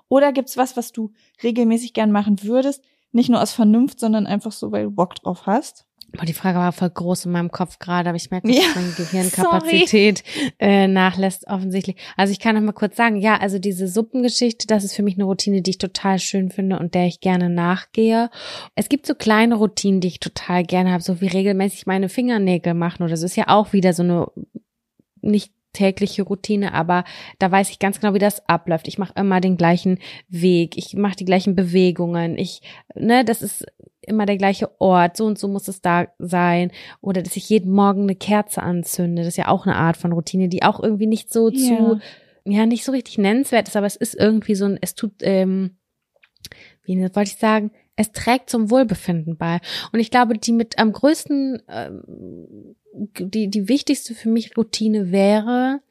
[0.07, 1.11] Oder gibt's was, was du
[1.43, 2.81] regelmäßig gern machen würdest?
[3.11, 5.86] Nicht nur aus Vernunft, sondern einfach so, weil du Bock drauf hast?
[6.13, 8.63] Boah, die Frage war voll groß in meinem Kopf gerade, aber ich merke, dass ja,
[8.75, 10.23] meine Gehirnkapazität
[10.59, 11.97] äh, nachlässt offensichtlich.
[12.15, 15.15] Also ich kann noch mal kurz sagen, ja, also diese Suppengeschichte, das ist für mich
[15.15, 18.29] eine Routine, die ich total schön finde und der ich gerne nachgehe.
[18.75, 22.73] Es gibt so kleine Routinen, die ich total gerne habe, so wie regelmäßig meine Fingernägel
[22.73, 23.25] machen oder so.
[23.25, 24.27] Ist ja auch wieder so eine
[25.21, 27.03] nicht tägliche Routine, aber
[27.39, 28.87] da weiß ich ganz genau, wie das abläuft.
[28.87, 32.61] Ich mache immer den gleichen Weg, ich mache die gleichen Bewegungen, ich,
[32.95, 33.65] ne, das ist
[34.01, 36.71] immer der gleiche Ort, so und so muss es da sein.
[37.01, 40.13] Oder dass ich jeden Morgen eine Kerze anzünde, das ist ja auch eine Art von
[40.13, 41.57] Routine, die auch irgendwie nicht so ja.
[41.57, 41.99] zu,
[42.45, 45.77] ja, nicht so richtig nennenswert ist, aber es ist irgendwie so ein, es tut, ähm,
[46.85, 49.59] wie wollte ich sagen, es trägt zum Wohlbefinden bei.
[49.91, 52.75] Und ich glaube, die mit am größten, ähm,
[53.19, 55.81] die, die wichtigste für mich Routine wäre,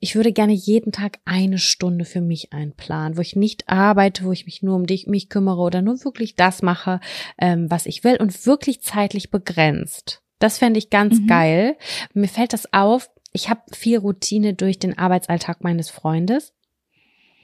[0.00, 4.32] ich würde gerne jeden Tag eine Stunde für mich einplanen, wo ich nicht arbeite, wo
[4.32, 7.00] ich mich nur um dich, mich kümmere oder nur wirklich das mache,
[7.36, 10.22] ähm, was ich will und wirklich zeitlich begrenzt.
[10.38, 11.26] Das fände ich ganz mhm.
[11.26, 11.76] geil.
[12.14, 13.10] Mir fällt das auf.
[13.32, 16.52] Ich habe viel Routine durch den Arbeitsalltag meines Freundes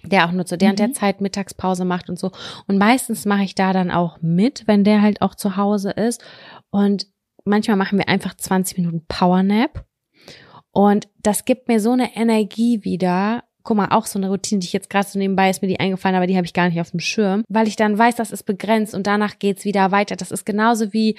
[0.06, 0.94] der auch nur zu der und der mhm.
[0.94, 2.30] Zeit Mittagspause macht und so.
[2.66, 6.22] Und meistens mache ich da dann auch mit, wenn der halt auch zu Hause ist.
[6.70, 7.06] Und
[7.44, 9.84] manchmal machen wir einfach 20 Minuten Powernap.
[10.70, 13.44] Und das gibt mir so eine Energie wieder.
[13.62, 15.80] Guck mal, auch so eine Routine, die ich jetzt gerade so nebenbei ist mir die
[15.80, 18.30] eingefallen, aber die habe ich gar nicht auf dem Schirm, weil ich dann weiß, das
[18.30, 20.16] ist begrenzt und danach geht's wieder weiter.
[20.16, 21.16] Das ist genauso wie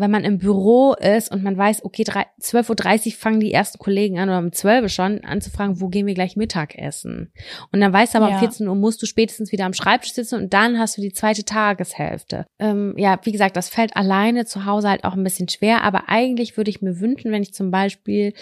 [0.00, 4.18] wenn man im Büro ist und man weiß, okay, 12.30 Uhr fangen die ersten Kollegen
[4.18, 7.32] an oder um 12 Uhr schon anzufragen, wo gehen wir gleich Mittagessen?
[7.72, 8.34] Und dann weißt du aber, ja.
[8.34, 11.12] um 14 Uhr musst du spätestens wieder am Schreibtisch sitzen und dann hast du die
[11.12, 12.46] zweite Tageshälfte.
[12.58, 16.08] Ähm, ja, wie gesagt, das fällt alleine zu Hause halt auch ein bisschen schwer, aber
[16.08, 18.32] eigentlich würde ich mir wünschen, wenn ich zum Beispiel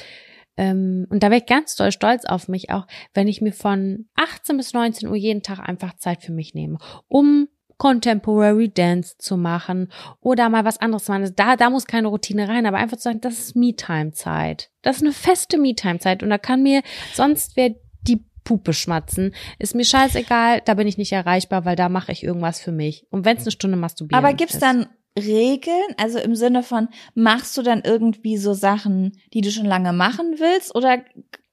[0.56, 4.08] ähm, und da wäre ich ganz doll stolz auf mich auch, wenn ich mir von
[4.16, 7.48] 18 bis 19 Uhr jeden Tag einfach Zeit für mich nehme, um
[7.78, 9.90] Contemporary Dance zu machen
[10.20, 11.32] oder mal was anderes zu machen.
[11.36, 14.70] Da, da muss keine Routine rein, aber einfach zu sagen, das ist Me-Time-Zeit.
[14.82, 16.82] Das ist eine feste Me-Time-Zeit und da kann mir
[17.14, 19.34] sonst wer die Puppe schmatzen.
[19.58, 23.06] Ist mir scheißegal, da bin ich nicht erreichbar, weil da mache ich irgendwas für mich.
[23.10, 24.62] Und wenn es eine Stunde masturbieren Aber gibt's ist.
[24.62, 24.86] dann
[25.18, 25.94] Regeln?
[25.96, 30.36] Also im Sinne von, machst du dann irgendwie so Sachen, die du schon lange machen
[30.38, 30.74] willst?
[30.74, 31.02] Oder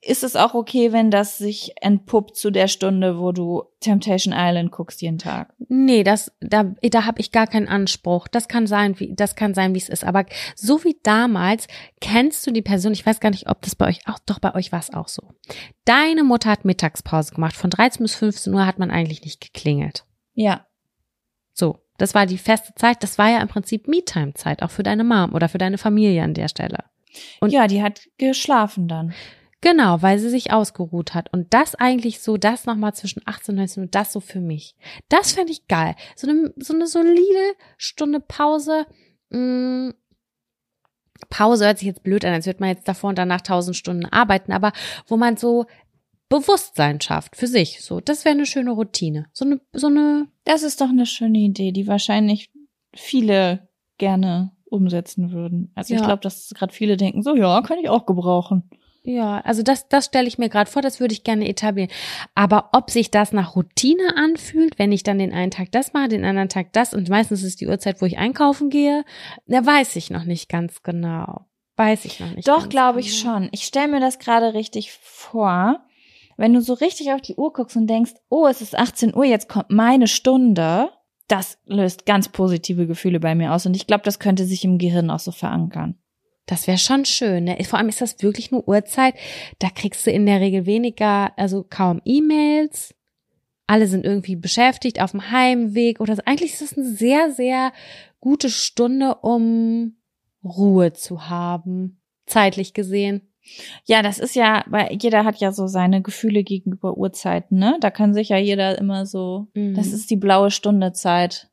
[0.05, 4.71] ist es auch okay, wenn das sich entpuppt zu der Stunde, wo du Temptation Island
[4.71, 5.53] guckst jeden Tag?
[5.67, 8.27] Nee, das da da habe ich gar keinen Anspruch.
[8.27, 10.25] Das kann sein, wie das kann sein, wie es ist, aber
[10.55, 11.67] so wie damals
[12.01, 14.53] kennst du die Person, ich weiß gar nicht, ob das bei euch auch doch bei
[14.53, 15.23] euch war es auch so.
[15.85, 20.05] Deine Mutter hat Mittagspause gemacht, von 13 bis 15 Uhr hat man eigentlich nicht geklingelt.
[20.33, 20.67] Ja.
[21.53, 24.83] So, das war die feste Zeit, das war ja im Prinzip Me-Time Zeit auch für
[24.83, 26.83] deine Mom oder für deine Familie an der Stelle.
[27.39, 29.13] Und ja, die hat geschlafen dann.
[29.65, 31.33] Genau, weil sie sich ausgeruht hat.
[31.33, 34.75] Und das eigentlich so, das nochmal zwischen 18 und 19 Uhr, das so für mich.
[35.09, 35.95] Das fände ich geil.
[36.15, 38.85] So eine, so eine solide Stunde Pause.
[39.31, 39.93] Mh, mm,
[41.31, 44.05] Pause hört sich jetzt blöd an, als würde man jetzt davor und danach tausend Stunden
[44.05, 44.71] arbeiten, aber
[45.07, 45.65] wo man so
[46.29, 47.81] Bewusstsein schafft für sich.
[47.81, 49.25] So, das wäre eine schöne Routine.
[49.33, 50.27] So eine, so eine.
[50.43, 52.51] Das ist doch eine schöne Idee, die wahrscheinlich
[52.93, 53.67] viele
[53.97, 55.71] gerne umsetzen würden.
[55.73, 56.01] Also Ja.
[56.01, 58.69] ich glaube, dass gerade viele denken, so ja, kann ich auch gebrauchen.
[59.05, 61.91] Ja, also das, das stelle ich mir gerade vor, das würde ich gerne etablieren.
[62.33, 66.07] Aber ob sich das nach Routine anfühlt, wenn ich dann den einen Tag das mache,
[66.07, 69.05] den anderen Tag das und meistens ist die Uhrzeit, wo ich einkaufen gehe,
[69.45, 71.45] da weiß ich noch nicht ganz genau.
[71.77, 72.47] Weiß ich noch nicht.
[72.47, 73.33] Doch, glaube ich genau.
[73.35, 73.49] schon.
[73.51, 75.85] Ich stelle mir das gerade richtig vor.
[76.35, 79.25] Wenn du so richtig auf die Uhr guckst und denkst, oh, es ist 18 Uhr,
[79.25, 80.89] jetzt kommt meine Stunde,
[81.27, 83.67] das löst ganz positive Gefühle bei mir aus.
[83.67, 85.99] Und ich glaube, das könnte sich im Gehirn auch so verankern.
[86.45, 87.45] Das wäre schon schön.
[87.45, 87.57] Ne?
[87.63, 89.15] Vor allem ist das wirklich nur Uhrzeit.
[89.59, 92.93] Da kriegst du in der Regel weniger, also kaum E-Mails.
[93.67, 96.21] Alle sind irgendwie beschäftigt auf dem Heimweg oder so.
[96.25, 97.71] Eigentlich ist das eine sehr, sehr
[98.19, 99.95] gute Stunde, um
[100.43, 101.99] Ruhe zu haben.
[102.27, 103.21] Zeitlich gesehen.
[103.85, 107.77] Ja, das ist ja, weil jeder hat ja so seine Gefühle gegenüber Uhrzeiten, ne?
[107.79, 109.75] Da kann sich ja jeder immer so, Mhm.
[109.75, 111.49] das ist die blaue Stunde Zeit.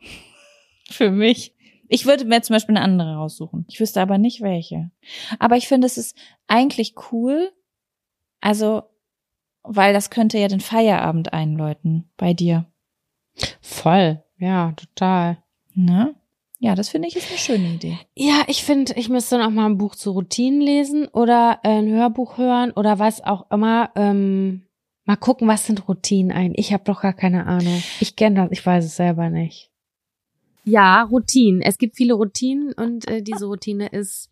[0.90, 1.54] Für mich.
[1.92, 3.66] Ich würde mir zum Beispiel eine andere raussuchen.
[3.68, 4.90] Ich wüsste aber nicht welche.
[5.38, 6.16] Aber ich finde, es ist
[6.46, 7.52] eigentlich cool.
[8.40, 8.84] Also,
[9.62, 12.64] weil das könnte ja den Feierabend einläuten bei dir.
[13.60, 14.22] Voll.
[14.38, 15.36] Ja, total.
[15.74, 16.14] Ne?
[16.58, 17.98] Ja, das finde ich ist eine schöne Idee.
[18.16, 21.90] Ja, ich finde, ich müsste noch mal ein Buch zu Routinen lesen oder äh, ein
[21.90, 23.90] Hörbuch hören oder was auch immer.
[23.96, 24.62] Ähm,
[25.04, 26.52] mal gucken, was sind Routinen ein.
[26.56, 27.82] Ich habe doch gar keine Ahnung.
[28.00, 29.71] Ich kenne das, ich weiß es selber nicht.
[30.64, 31.60] Ja, Routinen.
[31.60, 34.30] Es gibt viele Routinen und äh, diese Routine ist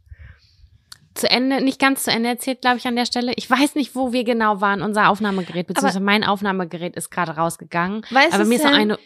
[1.15, 3.33] zu Ende, nicht ganz zu Ende erzählt, glaube ich, an der Stelle.
[3.37, 4.81] Ich weiß nicht, wo wir genau waren.
[4.81, 8.03] Unser Aufnahmegerät, beziehungsweise mein Aufnahmegerät ist gerade rausgegangen.
[8.11, 8.99] Weißt Aber du, mir ist noch eine.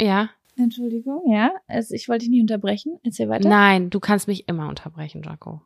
[0.00, 0.30] Ja.
[0.56, 1.52] Entschuldigung, ja.
[1.68, 2.98] Also ich wollte dich nicht unterbrechen.
[3.04, 3.48] Erzähl weiter.
[3.48, 5.62] Nein, du kannst mich immer unterbrechen, Jaco.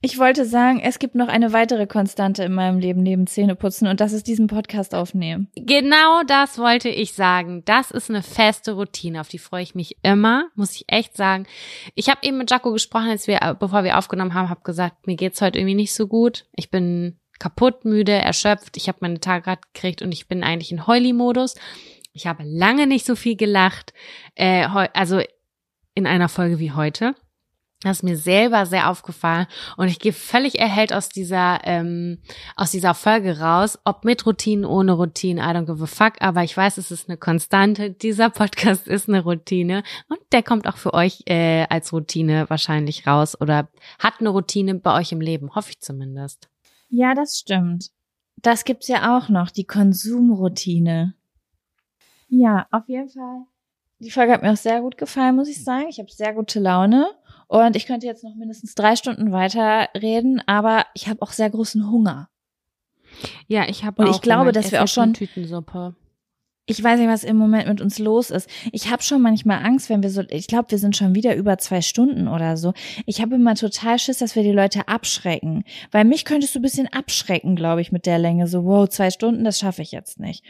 [0.00, 3.98] Ich wollte sagen, es gibt noch eine weitere Konstante in meinem Leben neben Zähneputzen und
[3.98, 5.48] das ist diesen Podcast aufnehmen.
[5.56, 7.64] Genau das wollte ich sagen.
[7.64, 11.46] Das ist eine feste Routine, auf die freue ich mich immer, muss ich echt sagen.
[11.96, 15.16] Ich habe eben mit Jaco gesprochen, als wir, bevor wir aufgenommen haben, habe gesagt, mir
[15.16, 16.46] geht's heute irgendwie nicht so gut.
[16.54, 18.76] Ich bin kaputt, müde, erschöpft.
[18.76, 21.56] Ich habe meine Tage gerade gekriegt und ich bin eigentlich in Heuli-Modus.
[22.12, 23.92] Ich habe lange nicht so viel gelacht,
[24.36, 25.20] äh, also
[25.94, 27.16] in einer Folge wie heute.
[27.82, 29.46] Das ist mir selber sehr aufgefallen
[29.76, 32.18] und ich gehe völlig erhellt aus dieser ähm,
[32.56, 36.42] aus dieser Folge raus, ob mit Routinen, ohne Routinen, I don't give a fuck, aber
[36.42, 37.92] ich weiß, es ist eine Konstante.
[37.92, 43.06] Dieser Podcast ist eine Routine und der kommt auch für euch äh, als Routine wahrscheinlich
[43.06, 43.68] raus oder
[44.00, 46.48] hat eine Routine bei euch im Leben, hoffe ich zumindest.
[46.88, 47.90] Ja, das stimmt.
[48.38, 51.14] Das gibt's ja auch noch, die Konsumroutine.
[52.28, 53.42] Ja, auf jeden Fall.
[54.00, 55.86] Die Folge hat mir auch sehr gut gefallen, muss ich sagen.
[55.88, 57.08] Ich habe sehr gute Laune
[57.48, 61.50] und ich könnte jetzt noch mindestens drei Stunden weiter reden, aber ich habe auch sehr
[61.50, 62.28] großen Hunger.
[63.46, 65.96] Ja, ich habe Und auch ich glaube, dass wir auch schon- Tütensuppe.
[66.70, 68.46] Ich weiß nicht, was im Moment mit uns los ist.
[68.72, 71.56] Ich habe schon manchmal Angst, wenn wir so, ich glaube, wir sind schon wieder über
[71.56, 72.74] zwei Stunden oder so.
[73.06, 75.64] Ich habe immer total Schiss, dass wir die Leute abschrecken.
[75.92, 78.48] Weil mich könntest du ein bisschen abschrecken, glaube ich, mit der Länge.
[78.48, 80.44] So, wow, zwei Stunden, das schaffe ich jetzt nicht.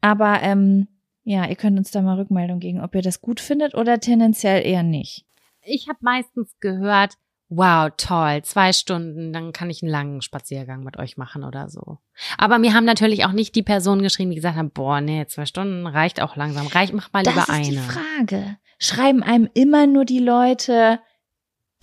[0.00, 0.88] Aber ähm,
[1.24, 4.64] ja, ihr könnt uns da mal Rückmeldung geben, ob ihr das gut findet oder tendenziell
[4.64, 5.26] eher nicht.
[5.68, 7.14] Ich habe meistens gehört,
[7.48, 11.98] wow, toll, zwei Stunden, dann kann ich einen langen Spaziergang mit euch machen oder so.
[12.36, 15.46] Aber mir haben natürlich auch nicht die Personen geschrieben, die gesagt haben, boah, nee, zwei
[15.46, 16.66] Stunden reicht auch langsam.
[16.66, 17.66] Reicht, mach mal lieber das ist eine.
[17.66, 18.56] die Frage.
[18.78, 21.00] Schreiben einem immer nur die Leute,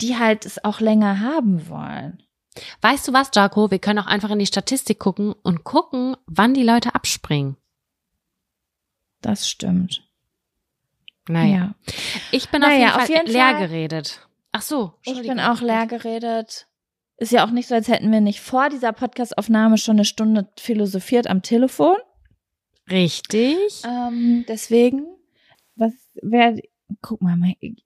[0.00, 2.22] die halt es auch länger haben wollen.
[2.80, 3.70] Weißt du was, Jaco?
[3.70, 7.56] Wir können auch einfach in die Statistik gucken und gucken, wann die Leute abspringen.
[9.20, 10.05] Das stimmt.
[11.28, 11.74] Naja.
[12.30, 14.28] Ich bin Naja, auf auf jeden Fall jeden leer Fall- geredet.
[14.52, 14.94] Ach so.
[15.04, 16.66] Ich bin auch leer geredet.
[17.18, 20.48] Ist ja auch nicht so, als hätten wir nicht vor dieser Podcastaufnahme schon eine Stunde
[20.58, 21.96] philosophiert am Telefon.
[22.90, 23.56] Richtig.
[23.84, 25.06] Ähm, deswegen,
[25.74, 25.92] was
[26.22, 26.56] wäre,
[27.02, 27.36] guck mal,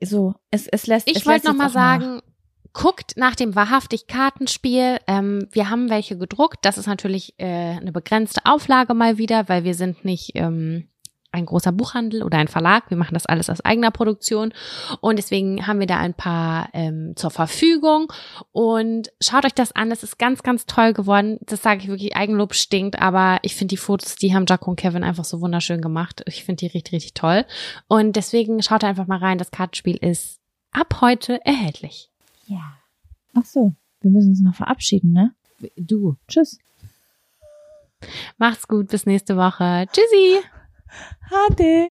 [0.03, 2.01] so, es, es lässt Ich wollte lässt noch jetzt mal auch nach.
[2.01, 2.23] sagen,
[2.73, 4.99] guckt nach dem wahrhaftig Kartenspiel.
[5.07, 6.59] Ähm, wir haben welche gedruckt.
[6.63, 7.47] Das ist natürlich äh,
[7.79, 10.89] eine begrenzte Auflage mal wieder, weil wir sind nicht ähm,
[11.33, 12.91] ein großer Buchhandel oder ein Verlag.
[12.91, 14.53] Wir machen das alles aus eigener Produktion
[15.01, 18.13] und deswegen haben wir da ein paar ähm, zur Verfügung.
[18.53, 19.91] Und schaut euch das an.
[19.91, 21.39] Das ist ganz, ganz toll geworden.
[21.43, 22.17] Das sage ich wirklich.
[22.17, 25.81] Eigenlob stinkt, aber ich finde die Fotos, die haben Jaco und Kevin einfach so wunderschön
[25.81, 26.23] gemacht.
[26.27, 27.45] Ich finde die richtig, richtig toll.
[27.89, 29.39] Und deswegen schaut einfach mal rein.
[29.39, 30.41] Das Kartenspiel ist
[30.73, 32.11] ab heute erhältlich.
[32.47, 32.77] Ja.
[33.35, 35.35] Ach so, wir müssen uns noch verabschieden, ne?
[35.77, 36.17] Du.
[36.27, 36.59] Tschüss.
[38.39, 39.87] Macht's gut, bis nächste Woche.
[39.93, 40.41] Tschüssi.
[41.21, 41.65] 哈迪